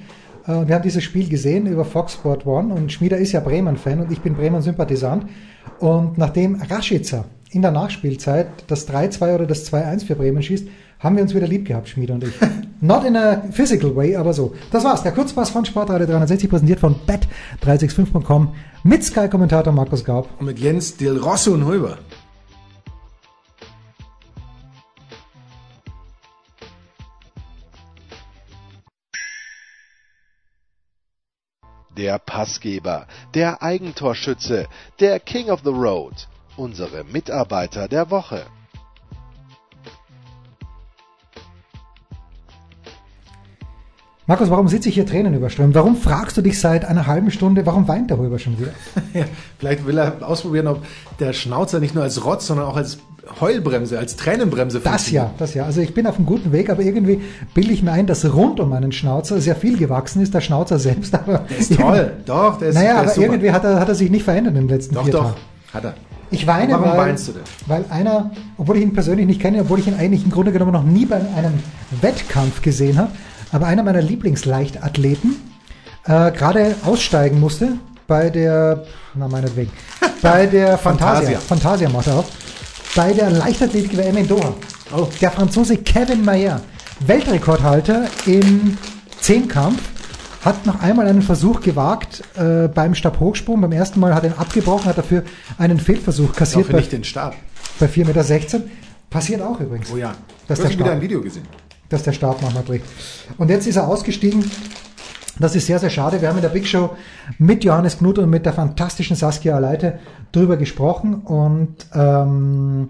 Äh, 0.48 0.54
und 0.54 0.68
wir 0.68 0.76
haben 0.76 0.84
dieses 0.84 1.04
Spiel 1.04 1.30
gesehen 1.30 1.68
über 1.68 1.86
Fox 1.86 2.14
Sport 2.14 2.46
One 2.46 2.74
und 2.74 2.92
Schmieder 2.92 3.18
ist 3.18 3.32
ja 3.32 3.40
Bremen-Fan 3.40 4.00
und 4.00 4.12
ich 4.12 4.22
bin 4.22 4.36
Bremen-Sympathisant. 4.36 5.26
Und 5.80 6.18
nachdem 6.18 6.56
Rashica 6.56 7.26
in 7.52 7.62
der 7.62 7.72
Nachspielzeit 7.72 8.48
das 8.68 8.88
3-2 8.88 9.36
oder 9.36 9.46
das 9.46 9.72
2-1 9.72 10.06
für 10.06 10.16
Bremen 10.16 10.42
schießt, 10.42 10.68
haben 11.00 11.18
wir 11.18 11.24
uns 11.24 11.36
wieder 11.36 11.48
lieb 11.48 11.68
gehabt, 11.68 11.90
Schmieder 11.90 12.14
und 12.16 12.24
ich. 12.24 12.34
Not 12.82 13.06
in 13.06 13.16
a 13.16 13.44
physical 13.52 13.96
way, 13.96 14.16
aber 14.16 14.34
so. 14.34 14.54
Das 14.72 14.84
war's. 14.84 15.04
Der 15.04 15.12
Kurzpass 15.12 15.50
von 15.50 15.66
Sportradio 15.66 16.06
360, 16.06 16.50
präsentiert 16.50 16.80
von 16.80 16.96
bet365.com 17.08 18.54
mit 18.84 19.04
Sky-Kommentator 19.04 19.72
Markus 19.72 20.04
Gaub. 20.04 20.30
Und 20.40 20.48
mit 20.48 20.60
Jens 20.60 20.98
Del 20.98 21.18
Rosso 21.18 21.54
und 21.54 21.66
Huber. 21.66 21.98
Der 31.98 32.18
Passgeber, 32.18 33.06
der 33.36 33.62
Eigentorschütze, 33.62 34.68
der 35.00 35.20
King 35.20 35.50
of 35.50 35.62
the 35.64 35.70
Road, 35.70 36.28
unsere 36.58 37.04
Mitarbeiter 37.04 37.88
der 37.88 38.10
Woche. 38.10 38.46
Markus, 44.26 44.50
warum 44.50 44.70
sitze 44.70 44.88
ich 44.90 44.96
hier 44.96 45.06
Tränen 45.06 45.34
überströmt? 45.34 45.76
Warum 45.76 45.98
fragst 45.98 46.38
du 46.38 46.42
dich 46.42 46.60
seit 46.60 46.86
einer 46.86 47.08
halben 47.08 47.30
Stunde, 47.30 47.66
warum 47.66 47.88
weint 47.90 48.10
der 48.10 48.18
Röber 48.18 48.40
schon 48.40 48.58
wieder? 48.58 48.72
Ja, 49.14 49.26
vielleicht 49.60 49.86
will 49.86 49.98
er 49.98 50.28
ausprobieren, 50.28 50.68
ob 50.68 50.84
der 51.20 51.34
Schnauzer 51.34 51.80
nicht 51.80 51.94
nur 51.94 52.04
als 52.04 52.24
Rotz, 52.24 52.48
sondern 52.48 52.66
auch 52.66 52.78
als 52.78 53.00
Heulbremse, 53.40 53.98
als 53.98 54.16
Tränenbremse 54.16 54.82
Das 54.84 55.10
ja, 55.12 55.32
das 55.38 55.54
ja. 55.54 55.66
Also 55.66 55.80
ich 55.82 55.94
bin 55.94 56.06
auf 56.08 56.18
einem 56.18 56.26
guten 56.26 56.52
Weg, 56.52 56.70
aber 56.70 56.82
irgendwie 56.82 57.22
bilde 57.54 57.72
ich 57.72 57.82
mir 57.82 57.92
ein, 57.94 58.06
dass 58.06 58.26
rund 58.34 58.60
um 58.60 58.70
meinen 58.70 58.92
Schnauzer 58.92 59.40
sehr 59.40 59.56
viel 59.56 59.78
gewachsen 59.78 60.22
ist, 60.22 60.34
der 60.34 60.42
Schnauzer 60.42 60.78
selbst. 60.80 61.14
Aber 61.16 61.40
Der 61.50 61.58
ist 61.58 61.76
toll. 61.76 62.12
Doch, 62.26 62.58
der 62.60 62.70
ist, 62.70 62.76
Naja, 62.76 62.88
der 62.90 62.98
aber 63.02 63.12
ist 63.12 63.18
irgendwie 63.18 63.52
hat 63.52 63.64
er, 63.64 63.80
hat 63.80 63.88
er 63.88 63.96
sich 63.96 64.10
nicht 64.12 64.24
verändert 64.24 64.56
in 64.56 64.62
den 64.62 64.70
letzten 64.70 64.96
Doch, 64.96 65.04
vier 65.04 65.14
doch. 65.14 65.24
Tagen. 65.24 65.36
Hat 65.74 65.84
er. 65.86 65.94
Ich 66.32 66.48
weine, 66.48 66.74
Warum 66.74 66.90
weil, 66.90 66.98
weinst 66.98 67.28
du 67.28 67.32
denn? 67.34 67.44
weil 67.68 67.86
einer, 67.90 68.32
obwohl 68.58 68.78
ich 68.78 68.84
ihn 68.84 68.94
persönlich 68.94 69.26
nicht 69.28 69.40
kenne, 69.40 69.62
obwohl 69.62 69.80
ich 69.80 69.88
ihn 69.88 69.94
eigentlich 69.98 70.24
im 70.26 70.32
Grunde 70.32 70.52
genommen 70.52 70.72
noch 70.74 70.84
nie 70.84 71.06
bei 71.06 71.18
einem 71.18 71.54
Wettkampf 72.02 72.62
gesehen 72.62 72.98
habe, 72.98 73.12
aber 73.52 73.68
einer 73.68 73.84
meiner 73.84 74.02
Lieblingsleichtathleten 74.02 75.36
äh, 76.06 76.32
gerade 76.32 76.76
aussteigen 76.86 77.40
musste 77.40 77.74
bei 78.08 78.30
der, 78.30 78.84
na 79.16 79.28
meinetwegen, 79.28 79.72
bei 80.22 80.46
der 80.48 80.78
Fantasia. 80.78 81.40
Fantasia. 81.40 81.40
Fantasia 81.40 81.90
macht 81.90 82.08
er 82.08 82.16
auf. 82.20 82.26
Bei 82.96 83.12
der 83.12 83.32
Leichtathletik-WM 83.32 84.18
in 84.18 84.28
Doha. 84.28 84.54
Oh, 84.96 85.08
der 85.20 85.32
Franzose 85.32 85.78
Kevin 85.78 86.24
Mayer, 86.24 86.62
Weltrekordhalter 87.08 88.08
im 88.28 88.78
Zehnkampf, 89.20 89.82
hat 90.46 90.66
noch 90.66 90.80
einmal 90.82 91.08
einen 91.08 91.22
Versuch 91.24 91.62
gewagt 91.62 92.22
äh, 92.36 92.68
beim 92.68 92.94
Stabhochsprung. 92.94 93.62
Beim 93.62 93.72
ersten 93.72 94.00
Mal 94.00 94.14
hat 94.14 94.24
er 94.26 94.32
ihn 94.32 94.38
abgebrochen, 94.38 94.86
hat 94.86 94.98
dafür 94.98 95.24
einen 95.58 95.80
Fehlversuch 95.80 96.34
kassiert 96.34 96.70
bei, 96.70 96.78
nicht 96.80 96.92
den 96.92 97.04
Stab. 97.04 97.36
bei 97.80 97.88
4,16 97.88 98.06
Meter. 98.06 98.62
Passiert 99.10 99.42
auch 99.42 99.60
übrigens, 99.60 99.90
Oh 99.92 99.98
ja. 99.98 100.14
Das 100.48 100.60
du 100.60 100.66
hast 100.66 100.72
der 100.74 100.80
wieder 100.80 100.92
ein 100.92 101.02
Video 101.02 101.22
gesehen. 101.22 101.48
dass 101.90 102.04
der 102.04 102.12
Stab 102.12 102.42
manchmal 102.42 102.64
bricht. 102.64 102.86
Und 103.38 103.50
jetzt 103.50 103.66
ist 103.66 103.78
er 103.78 103.88
ausgestiegen 103.88 104.44
Das 105.40 105.56
ist 105.56 105.66
sehr, 105.66 105.80
sehr 105.80 105.90
schade. 105.90 106.22
Wir 106.22 106.30
haben 106.30 106.36
in 106.38 106.42
der 106.44 106.50
Big 106.50 106.68
Show 106.68 106.92
mit 107.40 107.64
Johannes 107.64 107.98
Knut 107.98 108.20
und 108.20 108.30
mit 108.30 108.46
der 108.46 108.54
fantastischen 108.54 109.16
Saskia 109.16 109.56
Aleite 109.56 110.00
drüber 110.32 110.58
gesprochen 110.58 111.16
und 111.16 111.88
ähm, 111.94 112.90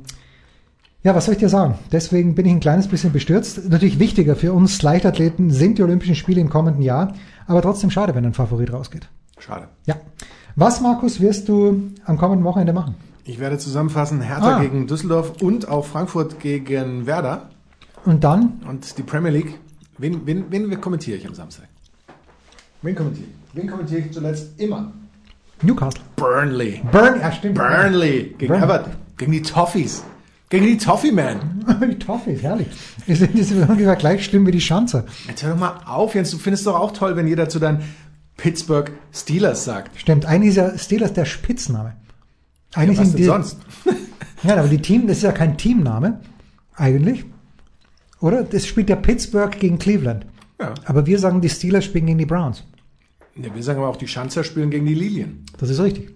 ja, 1.03 1.13
was 1.15 1.25
soll 1.25 1.33
ich 1.33 1.39
dir 1.39 1.49
sagen? 1.49 1.75
Deswegen 1.91 2.35
bin 2.35 2.45
ich 2.45 2.51
ein 2.53 2.59
kleines 2.61 2.87
bisschen 2.87 3.11
bestürzt. 3.11 3.69
Natürlich 3.69 3.99
wichtiger 3.99 4.35
für 4.35 4.53
uns 4.53 4.81
Leichtathleten 4.81 5.51
sind 5.51 5.77
die 5.77 5.83
Olympischen 5.83 6.15
Spiele 6.15 6.39
im 6.41 6.49
kommenden 6.49 6.81
Jahr, 6.81 7.13
aber 7.47 7.61
trotzdem 7.61 7.89
schade, 7.91 8.15
wenn 8.15 8.25
ein 8.25 8.33
Favorit 8.33 8.71
rausgeht. 8.71 9.09
Schade. 9.37 9.67
Ja. 9.85 9.95
Was, 10.55 10.81
Markus, 10.81 11.19
wirst 11.19 11.49
du 11.49 11.91
am 12.05 12.17
kommenden 12.17 12.45
Wochenende 12.45 12.73
machen? 12.73 12.95
Ich 13.25 13.39
werde 13.39 13.57
zusammenfassen 13.57 14.21
Hertha 14.21 14.57
Ah. 14.57 14.59
gegen 14.61 14.85
Düsseldorf 14.87 15.41
und 15.41 15.67
auch 15.69 15.85
Frankfurt 15.85 16.39
gegen 16.39 17.05
Werder 17.05 17.49
Und 18.05 18.23
dann 18.23 18.61
und 18.67 18.97
die 18.97 19.03
Premier 19.03 19.31
League. 19.31 19.59
Wen, 19.97 20.25
wen, 20.25 20.45
wen 20.49 20.81
kommentiere 20.81 21.17
ich 21.17 21.27
am 21.27 21.33
Samstag? 21.33 21.67
Wen 22.83 22.95
kommentiere 22.95 23.27
ich? 23.27 23.55
Wen 23.55 23.67
kommentiere 23.67 24.01
ich 24.01 24.11
zuletzt 24.11 24.59
immer? 24.59 24.91
Newcastle. 25.61 26.01
Burnley. 26.15 26.81
Burn, 26.91 27.19
ja 27.19 27.31
stimmt. 27.31 27.55
Burnley 27.55 28.35
gegen 28.37 28.47
Burnley. 28.53 28.63
Everton. 28.63 28.93
Gegen 29.17 29.31
die 29.31 29.41
Toffees. 29.41 30.03
Gegen 30.49 30.65
die 30.65 30.77
Toffee 30.77 31.11
Man. 31.11 31.65
Die 31.89 31.97
Toffees, 31.97 32.43
herrlich. 32.43 32.67
Die 33.07 33.15
sind, 33.15 33.33
die 33.33 33.41
sind 33.41 33.67
ungefähr 33.67 33.95
gleich 33.95 34.23
schlimm 34.23 34.45
wie 34.45 34.51
die 34.51 34.61
Schanzer. 34.61 35.05
Jetzt 35.27 35.41
hör 35.41 35.53
doch 35.53 35.59
mal 35.59 35.81
auf, 35.87 36.13
Jens. 36.13 36.29
Du 36.29 36.37
findest 36.37 36.67
doch 36.67 36.75
auch 36.75 36.91
toll, 36.91 37.15
wenn 37.15 37.25
jeder 37.25 37.49
zu 37.49 37.57
deinen 37.57 37.81
Pittsburgh 38.37 38.91
Steelers 39.11 39.65
sagt. 39.65 39.99
Stimmt, 39.99 40.25
eigentlich 40.25 40.49
ist 40.49 40.57
ja 40.57 40.77
Steelers 40.77 41.13
der 41.13 41.25
Spitzname. 41.25 41.95
Eigentlich 42.75 42.99
Was 42.99 43.07
sind 43.07 43.13
denn 43.13 43.21
die, 43.21 43.27
sonst? 43.27 43.57
Ja, 44.43 44.57
aber 44.57 44.67
die 44.67 44.81
Team, 44.81 45.07
das 45.07 45.17
ist 45.17 45.23
ja 45.23 45.31
kein 45.31 45.57
Teamname, 45.57 46.19
eigentlich. 46.75 47.23
Oder? 48.19 48.43
Das 48.43 48.67
spielt 48.67 48.89
ja 48.89 48.97
Pittsburgh 48.97 49.57
gegen 49.57 49.79
Cleveland. 49.79 50.25
Ja. 50.59 50.73
Aber 50.85 51.05
wir 51.05 51.17
sagen, 51.17 51.39
die 51.41 51.49
Steelers 51.49 51.85
spielen 51.85 52.05
gegen 52.07 52.19
die 52.19 52.25
Browns. 52.25 52.63
Ja. 53.35 53.55
Wir 53.55 53.63
sagen 53.63 53.79
aber 53.79 53.89
auch, 53.89 53.97
die 53.97 54.07
Schanzer 54.07 54.43
spielen 54.43 54.69
gegen 54.69 54.85
die 54.85 54.93
Lilien. 54.93 55.45
Das 55.57 55.69
ist 55.69 55.79
richtig. 55.79 56.09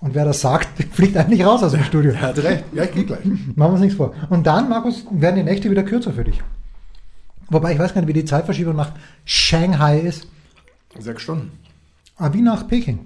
Und 0.00 0.14
wer 0.14 0.24
das 0.24 0.40
sagt, 0.40 0.68
fliegt 0.92 1.16
eigentlich 1.16 1.44
raus 1.44 1.62
aus 1.62 1.72
dem 1.72 1.84
Studio. 1.84 2.12
Er 2.12 2.20
hat 2.20 2.38
recht. 2.38 2.64
Ja, 2.72 2.84
ich 2.84 2.92
gehe 2.92 3.04
gleich. 3.04 3.24
Machen 3.24 3.56
wir 3.56 3.68
uns 3.70 3.80
nichts 3.80 3.96
vor. 3.96 4.14
Und 4.30 4.46
dann, 4.46 4.68
Markus, 4.68 5.04
werden 5.10 5.36
die 5.36 5.42
Nächte 5.42 5.70
wieder 5.70 5.82
kürzer 5.82 6.12
für 6.12 6.24
dich. 6.24 6.42
Wobei 7.48 7.72
ich 7.72 7.78
weiß 7.78 7.94
gar 7.94 8.00
nicht, 8.00 8.08
wie 8.08 8.12
die 8.12 8.24
Zeitverschiebung 8.24 8.74
nach 8.74 8.92
Shanghai 9.24 10.00
ist. 10.00 10.26
Sechs 10.98 11.22
Stunden. 11.22 11.52
Aber 12.16 12.34
wie 12.34 12.42
nach 12.42 12.66
Peking. 12.66 13.00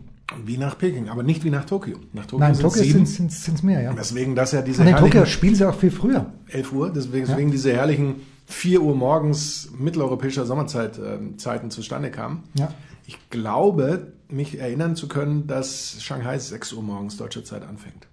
Wie 0.44 0.57
nach 0.57 0.79
Peking, 0.79 1.09
aber 1.09 1.23
nicht 1.25 1.44
wie 1.44 1.51
nach 1.51 1.64
Tokio. 1.64 1.99
Nach 2.12 2.25
Tokio 2.25 2.38
Nein, 2.38 2.57
Tokio 2.57 2.83
sind 3.05 3.33
es 3.33 3.62
mehr, 3.62 3.83
ja. 3.83 3.92
Deswegen, 3.92 4.37
dass 4.37 4.53
ja 4.53 4.62
diese 4.62 4.83
Und 4.83 4.88
in 4.88 4.96
Tokio 4.96 5.27
spielen 5.27 5.57
sie 5.57 5.68
auch 5.68 5.75
viel 5.75 5.90
früher. 5.90 6.27
11 6.49 6.73
Uhr, 6.73 6.92
deswegen, 6.92 7.27
deswegen 7.27 7.51
diese 7.51 7.73
herrlichen 7.73 8.16
4 8.50 8.82
Uhr 8.82 8.94
morgens 8.94 9.70
mitteleuropäischer 9.78 10.44
Sommerzeiten 10.44 11.38
Zeiten 11.38 11.70
zustande 11.70 12.10
kamen. 12.10 12.44
Ja. 12.54 12.68
Ich 13.06 13.30
glaube, 13.30 14.12
mich 14.28 14.58
erinnern 14.60 14.96
zu 14.96 15.08
können, 15.08 15.46
dass 15.46 15.96
Shanghai 16.00 16.38
6 16.38 16.72
Uhr 16.74 16.82
morgens 16.82 17.16
deutscher 17.16 17.44
Zeit 17.44 17.66
anfängt. 17.66 18.06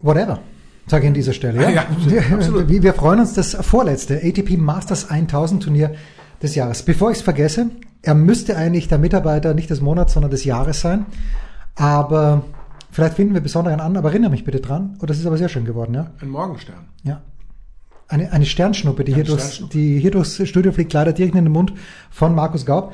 Whatever, 0.00 0.40
sage 0.86 1.04
ich 1.04 1.08
an 1.08 1.14
dieser 1.14 1.32
Stelle. 1.32 1.62
Ja? 1.62 1.70
Ja, 1.70 1.82
absolut, 1.82 2.32
absolut. 2.32 2.68
Wir, 2.68 2.82
wir 2.82 2.94
freuen 2.94 3.20
uns, 3.20 3.34
das 3.34 3.54
vorletzte 3.54 4.20
ATP 4.22 4.56
Masters 4.56 5.10
1000 5.10 5.62
Turnier 5.62 5.94
des 6.42 6.54
Jahres. 6.54 6.82
Bevor 6.84 7.10
ich 7.10 7.18
es 7.18 7.22
vergesse, 7.22 7.70
er 8.02 8.14
müsste 8.14 8.56
eigentlich 8.56 8.88
der 8.88 8.98
Mitarbeiter 8.98 9.54
nicht 9.54 9.70
des 9.70 9.80
Monats, 9.80 10.12
sondern 10.12 10.30
des 10.30 10.44
Jahres 10.44 10.80
sein. 10.80 11.06
Aber 11.74 12.44
vielleicht 12.90 13.14
finden 13.14 13.34
wir 13.34 13.40
besonderen 13.40 13.80
an, 13.80 13.96
aber 13.96 14.10
erinnere 14.10 14.30
mich 14.30 14.44
bitte 14.44 14.60
dran. 14.60 14.96
Oh, 15.02 15.06
das 15.06 15.18
ist 15.18 15.26
aber 15.26 15.38
sehr 15.38 15.48
schön 15.48 15.64
geworden, 15.64 15.94
ja. 15.94 16.10
Ein 16.20 16.28
Morgenstern. 16.28 16.88
Ja. 17.02 17.22
Eine, 18.08 18.30
eine 18.32 18.46
Sternschnuppe, 18.46 19.02
die 19.04 19.12
hier, 19.12 19.24
Eine 19.24 19.30
durchs, 19.30 19.44
Sternschnuppe. 19.56 19.72
die 19.78 19.98
hier 19.98 20.10
durchs 20.12 20.48
Studio 20.48 20.72
fliegt, 20.72 20.92
leider 20.92 21.12
direkt 21.12 21.34
in 21.34 21.44
den 21.44 21.52
Mund 21.52 21.72
von 22.10 22.34
Markus 22.34 22.64
Gaub. 22.64 22.92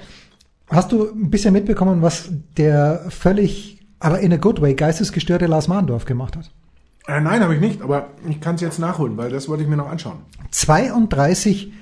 Hast 0.71 0.91
du 0.93 1.11
ein 1.13 1.29
bisschen 1.31 1.53
mitbekommen, 1.53 2.01
was 2.01 2.31
der 2.57 3.05
völlig, 3.11 3.85
aber 4.01 4.21
in 4.21 4.33
a 4.33 4.37
good 4.37 4.61
way, 4.63 4.75
geistesgestörte 4.75 5.47
Lars 5.47 5.69
Mahndorf 5.69 6.07
gemacht 6.07 6.37
hat? 6.37 6.51
Äh, 7.09 7.21
nein, 7.21 7.43
habe 7.43 7.55
ich 7.55 7.61
nicht, 7.61 7.83
aber 7.83 8.09
ich 8.29 8.41
kann 8.41 8.55
es 8.55 8.61
jetzt 8.63 8.79
nachholen, 8.79 9.17
weil 9.19 9.29
das 9.31 9.49
wollte 9.49 9.65
ich 9.65 9.69
mir 9.69 9.77
noch 9.77 9.91
anschauen. 9.91 10.19
32, 10.53 11.73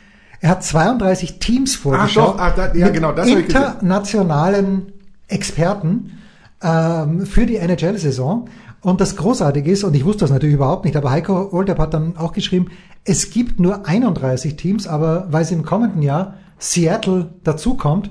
er 0.40 0.50
hat 0.50 0.64
32 0.64 1.38
Teams 1.38 1.76
vorgeschaut. 1.76 2.34
doch, 2.36 2.40
ach, 2.40 2.54
da- 2.56 2.74
ja, 2.74 2.88
genau, 2.88 3.12
das 3.12 3.28
internationalen 3.28 4.92
Experten 5.28 6.18
ähm, 6.62 7.26
für 7.26 7.46
die 7.46 7.56
NHL-Saison. 7.56 8.48
Und 8.82 9.00
das 9.00 9.16
Großartige 9.16 9.70
ist, 9.70 9.84
und 9.84 9.94
ich 9.94 10.04
wusste 10.04 10.20
das 10.20 10.30
natürlich 10.30 10.54
überhaupt 10.54 10.84
nicht, 10.86 10.96
aber 10.96 11.10
Heiko 11.10 11.50
Olderb 11.52 11.78
hat 11.78 11.92
dann 11.94 12.16
auch 12.16 12.32
geschrieben, 12.32 12.68
es 13.04 13.30
gibt 13.30 13.60
nur 13.60 13.86
31 13.86 14.56
Teams, 14.56 14.86
aber 14.86 15.26
weil 15.30 15.42
es 15.42 15.50
im 15.50 15.64
kommenden 15.64 16.00
Jahr 16.02 16.34
Seattle 16.58 17.30
dazukommt, 17.44 18.10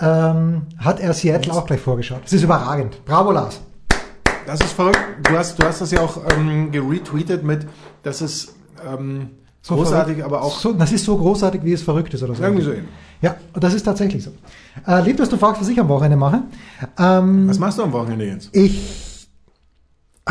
ähm, 0.00 0.62
hat 0.78 1.00
er 1.00 1.12
Seattle 1.12 1.52
auch 1.52 1.66
gleich 1.66 1.80
vorgeschaut. 1.80 2.20
Das 2.24 2.32
ist 2.32 2.42
überragend. 2.42 3.04
Bravo, 3.04 3.30
Lars. 3.32 3.60
Das 4.46 4.60
ist 4.60 4.72
verrückt. 4.72 4.98
Du 5.24 5.36
hast, 5.36 5.60
du 5.60 5.66
hast 5.66 5.80
das 5.80 5.90
ja 5.90 6.00
auch 6.00 6.18
ähm, 6.36 6.70
geretweetet 6.72 7.44
mit, 7.44 7.66
das 8.02 8.22
ist 8.22 8.54
ähm, 8.86 9.30
So 9.60 9.74
großartig, 9.76 10.16
verrückt. 10.18 10.24
aber 10.34 10.42
auch 10.42 10.58
So, 10.58 10.72
das 10.72 10.90
ist 10.92 11.04
so 11.04 11.16
großartig, 11.16 11.62
wie 11.64 11.72
es 11.74 11.82
verrückt 11.82 12.14
ist 12.14 12.22
oder 12.22 12.34
so. 12.34 12.42
irgendwie 12.42 12.64
so 12.64 12.70
ähnlich. 12.72 12.88
Ja, 13.20 13.34
das 13.54 13.74
ist 13.74 13.82
tatsächlich 13.82 14.22
so. 14.24 14.30
Äh, 14.86 15.02
lieb, 15.02 15.16
dass 15.16 15.28
du 15.28 15.36
fragst, 15.36 15.60
was 15.60 15.68
ich 15.68 15.78
am 15.80 15.88
Wochenende 15.88 16.16
mache. 16.16 16.42
Ähm, 16.98 17.48
Was 17.48 17.58
machst 17.58 17.78
du 17.78 17.82
am 17.82 17.92
Wochenende 17.92 18.24
jetzt? 18.26 18.54
ich 18.56 19.07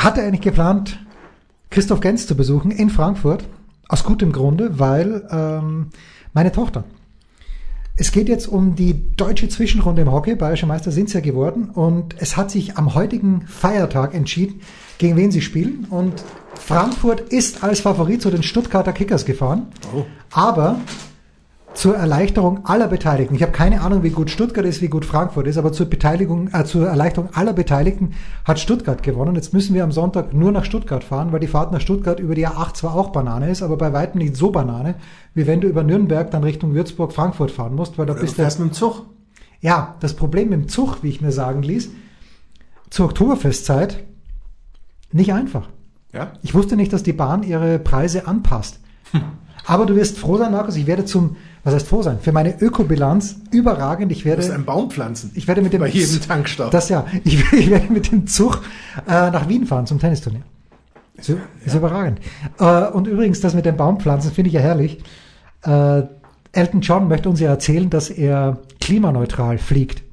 hatte 0.03 0.21
eigentlich 0.21 0.41
geplant, 0.41 0.99
Christoph 1.69 1.99
Gens 1.99 2.27
zu 2.27 2.35
besuchen 2.35 2.71
in 2.71 2.89
Frankfurt. 2.89 3.43
Aus 3.89 4.03
gutem 4.03 4.31
Grunde, 4.31 4.79
weil 4.79 5.27
ähm, 5.31 5.87
meine 6.33 6.51
Tochter. 6.51 6.83
Es 7.99 8.11
geht 8.11 8.29
jetzt 8.29 8.47
um 8.47 8.75
die 8.75 9.15
deutsche 9.15 9.49
Zwischenrunde 9.49 10.03
im 10.03 10.11
Hockey. 10.11 10.35
Bayerische 10.35 10.67
Meister 10.67 10.91
sind 10.91 11.09
sie 11.09 11.15
ja 11.15 11.21
geworden. 11.21 11.69
Und 11.69 12.15
es 12.19 12.37
hat 12.37 12.51
sich 12.51 12.77
am 12.77 12.93
heutigen 12.93 13.47
Feiertag 13.47 14.13
entschieden, 14.13 14.61
gegen 14.99 15.15
wen 15.15 15.31
sie 15.31 15.41
spielen. 15.41 15.87
Und 15.89 16.13
Frankfurt 16.53 17.21
ist 17.21 17.63
als 17.63 17.79
Favorit 17.79 18.21
zu 18.21 18.29
den 18.29 18.43
Stuttgarter 18.43 18.93
Kickers 18.93 19.25
gefahren. 19.25 19.67
Oh. 19.95 20.05
Aber 20.31 20.79
zur 21.77 21.95
Erleichterung 21.95 22.65
aller 22.65 22.87
Beteiligten. 22.87 23.35
Ich 23.35 23.43
habe 23.43 23.51
keine 23.51 23.81
Ahnung, 23.81 24.01
wie 24.01 24.09
gut 24.09 24.31
Stuttgart 24.31 24.65
ist, 24.65 24.81
wie 24.81 24.87
gut 24.87 25.05
Frankfurt 25.05 25.45
ist, 25.45 25.59
aber 25.59 25.71
zur 25.71 25.85
Beteiligung, 25.85 26.49
äh, 26.51 26.65
zur 26.65 26.87
Erleichterung 26.87 27.29
aller 27.35 27.53
Beteiligten 27.53 28.15
hat 28.45 28.59
Stuttgart 28.59 29.03
gewonnen. 29.03 29.35
Jetzt 29.35 29.53
müssen 29.53 29.75
wir 29.75 29.83
am 29.83 29.91
Sonntag 29.91 30.33
nur 30.33 30.51
nach 30.51 30.65
Stuttgart 30.65 31.03
fahren, 31.03 31.31
weil 31.31 31.39
die 31.39 31.47
Fahrt 31.47 31.71
nach 31.71 31.79
Stuttgart 31.79 32.19
über 32.19 32.33
die 32.33 32.47
A8 32.47 32.73
zwar 32.73 32.95
auch 32.95 33.09
Banane 33.09 33.51
ist, 33.51 33.61
aber 33.61 33.77
bei 33.77 33.93
weitem 33.93 34.17
nicht 34.17 34.35
so 34.35 34.49
Banane, 34.49 34.95
wie 35.35 35.45
wenn 35.45 35.61
du 35.61 35.67
über 35.67 35.83
Nürnberg 35.83 36.31
dann 36.31 36.43
Richtung 36.43 36.73
Würzburg, 36.73 37.13
Frankfurt 37.13 37.51
fahren 37.51 37.75
musst, 37.75 37.99
weil 37.99 38.07
da 38.07 38.13
Oder 38.13 38.21
bist 38.21 38.33
du 38.33 38.41
fährst 38.41 38.59
mit 38.59 38.69
dem 38.69 38.73
Zug. 38.73 39.05
ja, 39.61 39.97
das 39.99 40.15
Problem 40.15 40.51
im 40.53 40.67
Zug, 40.69 41.03
wie 41.03 41.09
ich 41.09 41.21
mir 41.21 41.31
sagen 41.31 41.61
ließ, 41.61 41.91
zur 42.89 43.05
Oktoberfestzeit 43.05 44.03
nicht 45.11 45.31
einfach. 45.31 45.69
Ja? 46.11 46.31
Ich 46.41 46.55
wusste 46.55 46.75
nicht, 46.75 46.91
dass 46.91 47.03
die 47.03 47.13
Bahn 47.13 47.43
ihre 47.43 47.77
Preise 47.77 48.25
anpasst. 48.25 48.79
Aber 49.67 49.85
du 49.85 49.95
wirst 49.95 50.17
froh 50.17 50.37
sein, 50.37 50.53
Markus, 50.53 50.77
ich 50.77 50.87
werde 50.87 51.03
zum, 51.03 51.35
was 51.67 51.73
heißt 51.75 51.87
froh 51.87 52.01
sein? 52.01 52.17
Für 52.21 52.31
meine 52.31 52.61
Ökobilanz 52.61 53.35
überragend. 53.51 54.09
Ich 54.13 54.23
Du 54.23 54.29
musst 54.29 54.39
werde, 54.39 54.53
einen 54.55 54.63
Baum 54.65 54.89
pflanzen. 54.89 55.31
ich 55.35 55.47
werde 55.49 55.61
mit 55.61 55.73
dem, 55.73 55.81
Bei 55.81 55.87
jedem 55.89 56.21
Tankstoff. 56.21 56.69
das 56.69 56.87
ja, 56.87 57.05
ich, 57.25 57.39
werde- 57.43 57.57
ich 57.63 57.69
werde 57.69 57.91
mit 57.91 58.09
dem 58.11 58.25
Zug 58.25 58.61
äh, 59.05 59.29
nach 59.31 59.49
Wien 59.49 59.65
fahren 59.65 59.85
zum 59.85 59.99
Tennisturnier. 59.99 60.43
Ist, 61.17 61.29
ist 61.65 61.75
überragend. 61.75 62.19
Äh, 62.59 62.85
und 62.87 63.07
übrigens, 63.07 63.41
das 63.41 63.53
mit 63.53 63.65
den 63.65 63.75
Baumpflanzen 63.75 64.31
finde 64.31 64.47
ich 64.47 64.53
ja 64.53 64.61
herrlich. 64.61 64.99
Äh, 65.63 66.03
Elton 66.53 66.79
John 66.81 67.07
möchte 67.09 67.27
uns 67.29 67.39
ja 67.41 67.49
erzählen, 67.49 67.89
dass 67.89 68.09
er 68.09 68.59
klimaneutral 68.79 69.57
fliegt. 69.57 70.03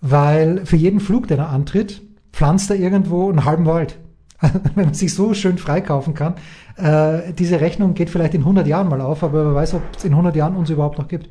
Weil 0.00 0.66
für 0.66 0.76
jeden 0.76 0.98
Flug, 1.00 1.28
den 1.28 1.38
er 1.38 1.50
antritt, 1.50 2.02
pflanzt 2.32 2.70
er 2.70 2.76
irgendwo 2.76 3.28
einen 3.30 3.44
halben 3.44 3.66
Wald. 3.66 3.98
Wenn 4.74 4.86
man 4.86 4.94
sich 4.94 5.14
so 5.14 5.32
schön 5.32 5.58
freikaufen 5.58 6.14
kann. 6.14 6.34
Äh, 6.76 7.32
diese 7.32 7.60
Rechnung 7.60 7.94
geht 7.94 8.10
vielleicht 8.10 8.34
in 8.34 8.40
100 8.42 8.66
Jahren 8.66 8.88
mal 8.88 9.00
auf, 9.00 9.22
aber 9.22 9.46
wer 9.46 9.54
weiß, 9.54 9.74
ob 9.74 9.82
es 9.96 10.04
in 10.04 10.12
100 10.12 10.36
Jahren 10.36 10.56
uns 10.56 10.70
überhaupt 10.70 10.98
noch 10.98 11.08
gibt. 11.08 11.28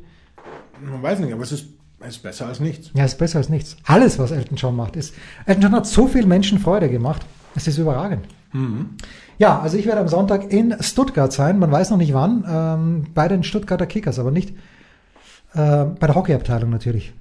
Man 0.82 1.02
weiß 1.02 1.20
nicht, 1.20 1.32
aber 1.32 1.42
es 1.42 1.52
ist, 1.52 1.66
es 2.00 2.16
ist 2.16 2.22
besser 2.22 2.46
als 2.46 2.60
nichts. 2.60 2.90
Ja, 2.94 3.04
ist 3.04 3.18
besser 3.18 3.38
als 3.38 3.48
nichts. 3.48 3.76
Alles, 3.84 4.18
was 4.18 4.30
Elton 4.30 4.56
John 4.56 4.76
macht, 4.76 4.96
ist. 4.96 5.14
Elton 5.46 5.62
John 5.62 5.72
hat 5.72 5.86
so 5.86 6.06
viel 6.06 6.26
Menschen 6.26 6.58
Freude 6.58 6.88
gemacht. 6.88 7.24
Es 7.54 7.66
ist 7.66 7.78
überragend. 7.78 8.26
Ja, 9.38 9.60
also 9.60 9.76
ich 9.76 9.86
werde 9.86 10.00
am 10.00 10.08
Sonntag 10.08 10.52
in 10.52 10.76
Stuttgart 10.80 11.32
sein. 11.32 11.58
Man 11.58 11.70
weiß 11.70 11.90
noch 11.90 11.98
nicht 11.98 12.14
wann. 12.14 12.44
Ähm, 12.48 13.06
bei 13.14 13.28
den 13.28 13.42
Stuttgarter 13.42 13.86
Kickers, 13.86 14.18
aber 14.18 14.30
nicht 14.30 14.50
äh, 15.52 15.84
bei 15.84 16.06
der 16.06 16.14
Hockeyabteilung 16.14 16.70
natürlich. 16.70 17.12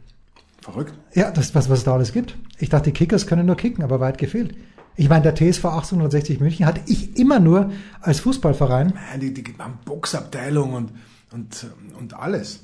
Verrückt. 0.61 0.93
Ja, 1.13 1.31
das 1.31 1.53
was 1.53 1.69
was 1.69 1.79
es 1.79 1.83
da 1.83 1.93
alles 1.93 2.13
gibt. 2.13 2.37
Ich 2.57 2.69
dachte, 2.69 2.85
die 2.85 2.97
Kickers 2.97 3.27
können 3.27 3.45
nur 3.45 3.57
kicken, 3.57 3.83
aber 3.83 3.99
weit 3.99 4.17
gefehlt. 4.17 4.55
Ich 4.97 5.09
meine, 5.09 5.23
der 5.23 5.35
TSV 5.35 5.65
1860 5.65 6.39
München 6.39 6.65
hatte 6.65 6.81
ich 6.85 7.17
immer 7.17 7.39
nur 7.39 7.71
als 8.01 8.21
Fußballverein. 8.21 8.93
Ja, 9.11 9.17
die, 9.17 9.33
die 9.33 9.43
haben 9.59 9.79
Boxabteilung 9.83 10.73
und, 10.73 10.91
und, 11.31 11.67
und 11.99 12.13
alles. 12.13 12.61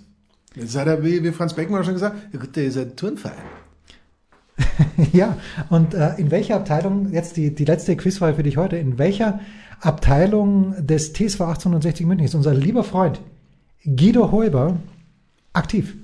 Jetzt 0.56 0.78
hat 0.78 0.88
er, 0.88 1.04
wie, 1.04 1.24
wie 1.24 1.32
Franz 1.32 1.54
Beckenbauer 1.54 1.84
schon 1.84 1.94
gesagt, 1.94 2.34
ja 2.34 2.40
gut, 2.40 2.56
der 2.56 2.66
ist 2.66 2.78
ein 2.78 2.96
Turnverein. 2.96 3.38
ja, 5.14 5.38
und 5.70 5.94
äh, 5.94 6.16
in 6.18 6.32
welcher 6.32 6.56
Abteilung, 6.56 7.12
jetzt 7.12 7.38
die, 7.38 7.54
die 7.54 7.66
letzte 7.66 7.96
Quizfrage 7.96 8.36
für 8.36 8.44
dich 8.44 8.58
heute, 8.58 8.78
in 8.78 8.98
welcher 8.98 9.40
Abteilung 9.80 10.76
des 10.86 11.14
TSV 11.14 11.42
1860 11.42 12.06
München 12.06 12.26
ist 12.26 12.36
unser 12.36 12.54
lieber 12.54 12.84
Freund 12.84 13.22
Guido 13.84 14.32
Heuber 14.32 14.78
aktiv? 15.54 15.96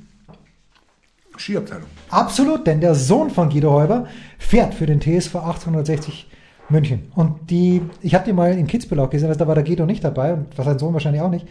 Skiabteilung. 1.39 1.87
Absolut, 2.09 2.65
denn 2.67 2.81
der 2.81 2.95
Sohn 2.95 3.29
von 3.29 3.49
Guido 3.49 3.71
Heuber 3.71 4.07
fährt 4.37 4.73
für 4.73 4.85
den 4.85 4.99
TSV 4.99 5.35
1860 5.35 6.27
München. 6.69 7.11
Und 7.15 7.49
die, 7.49 7.81
ich 8.01 8.13
habe 8.13 8.25
die 8.25 8.33
mal 8.33 8.51
in 8.57 8.67
Kitzbühel 8.67 8.99
auch 8.99 9.09
gesehen, 9.09 9.29
also 9.29 9.39
da 9.39 9.47
war 9.47 9.55
der 9.55 9.63
Guido 9.63 9.85
nicht 9.85 10.03
dabei 10.03 10.33
und 10.33 10.47
sein 10.55 10.79
Sohn 10.79 10.93
wahrscheinlich 10.93 11.21
auch 11.21 11.29
nicht. 11.29 11.47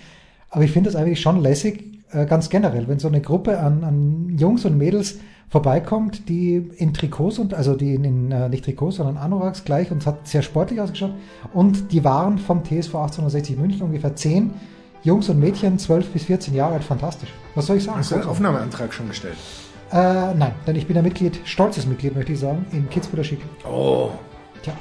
Aber 0.50 0.64
ich 0.64 0.72
finde 0.72 0.90
das 0.90 1.00
eigentlich 1.00 1.20
schon 1.20 1.40
lässig, 1.40 1.84
äh, 2.12 2.26
ganz 2.26 2.48
generell, 2.48 2.86
wenn 2.88 2.98
so 2.98 3.08
eine 3.08 3.20
Gruppe 3.20 3.58
an, 3.58 3.82
an 3.84 4.36
Jungs 4.38 4.64
und 4.64 4.76
Mädels 4.76 5.18
vorbeikommt, 5.48 6.28
die 6.28 6.70
in 6.76 6.92
Trikots 6.92 7.38
und 7.38 7.54
also 7.54 7.74
die 7.74 7.94
in, 7.94 8.04
in 8.04 8.32
äh, 8.32 8.48
nicht 8.48 8.64
Trikots, 8.64 8.96
sondern 8.96 9.16
Anoraks 9.16 9.64
gleich 9.64 9.90
und 9.90 9.98
es 9.98 10.06
hat 10.06 10.26
sehr 10.26 10.42
sportlich 10.42 10.80
ausgeschaut. 10.80 11.12
Und 11.52 11.92
die 11.92 12.04
waren 12.04 12.38
vom 12.38 12.62
TSV 12.62 12.94
1860 12.94 13.56
München 13.56 13.82
ungefähr 13.82 14.14
zehn 14.16 14.54
Jungs 15.02 15.28
und 15.28 15.38
Mädchen, 15.38 15.78
12 15.78 16.08
bis 16.08 16.24
14 16.24 16.54
Jahre 16.54 16.74
alt, 16.74 16.84
fantastisch. 16.84 17.32
Was 17.54 17.66
soll 17.66 17.76
ich 17.76 17.84
sagen? 17.84 17.98
Hast 17.98 18.10
du 18.10 18.16
einen 18.16 18.24
Aufnahmeantrag 18.24 18.92
schon 18.92 19.08
gestellt? 19.08 19.36
Äh, 19.92 20.34
nein, 20.34 20.54
denn 20.66 20.76
ich 20.76 20.86
bin 20.86 20.96
ein 20.98 21.04
Mitglied, 21.04 21.40
stolzes 21.44 21.86
Mitglied, 21.86 22.14
möchte 22.14 22.32
ich 22.32 22.40
sagen, 22.40 22.66
in 22.72 22.88
Kitzbühler 22.90 23.24
Schick. 23.24 23.40
Oh. 23.64 24.10
Tja. 24.62 24.74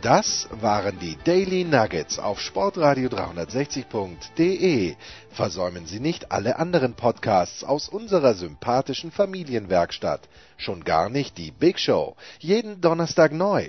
Das 0.00 0.48
waren 0.50 0.98
die 0.98 1.16
Daily 1.22 1.62
Nuggets 1.62 2.18
auf 2.18 2.40
Sportradio 2.40 3.08
360.de. 3.08 4.96
Versäumen 5.30 5.86
Sie 5.86 6.00
nicht 6.00 6.32
alle 6.32 6.58
anderen 6.58 6.94
Podcasts 6.94 7.62
aus 7.62 7.88
unserer 7.88 8.34
sympathischen 8.34 9.12
Familienwerkstatt. 9.12 10.28
Schon 10.56 10.82
gar 10.82 11.08
nicht 11.08 11.38
die 11.38 11.52
Big 11.52 11.78
Show. 11.78 12.16
Jeden 12.40 12.80
Donnerstag 12.80 13.30
neu. 13.32 13.68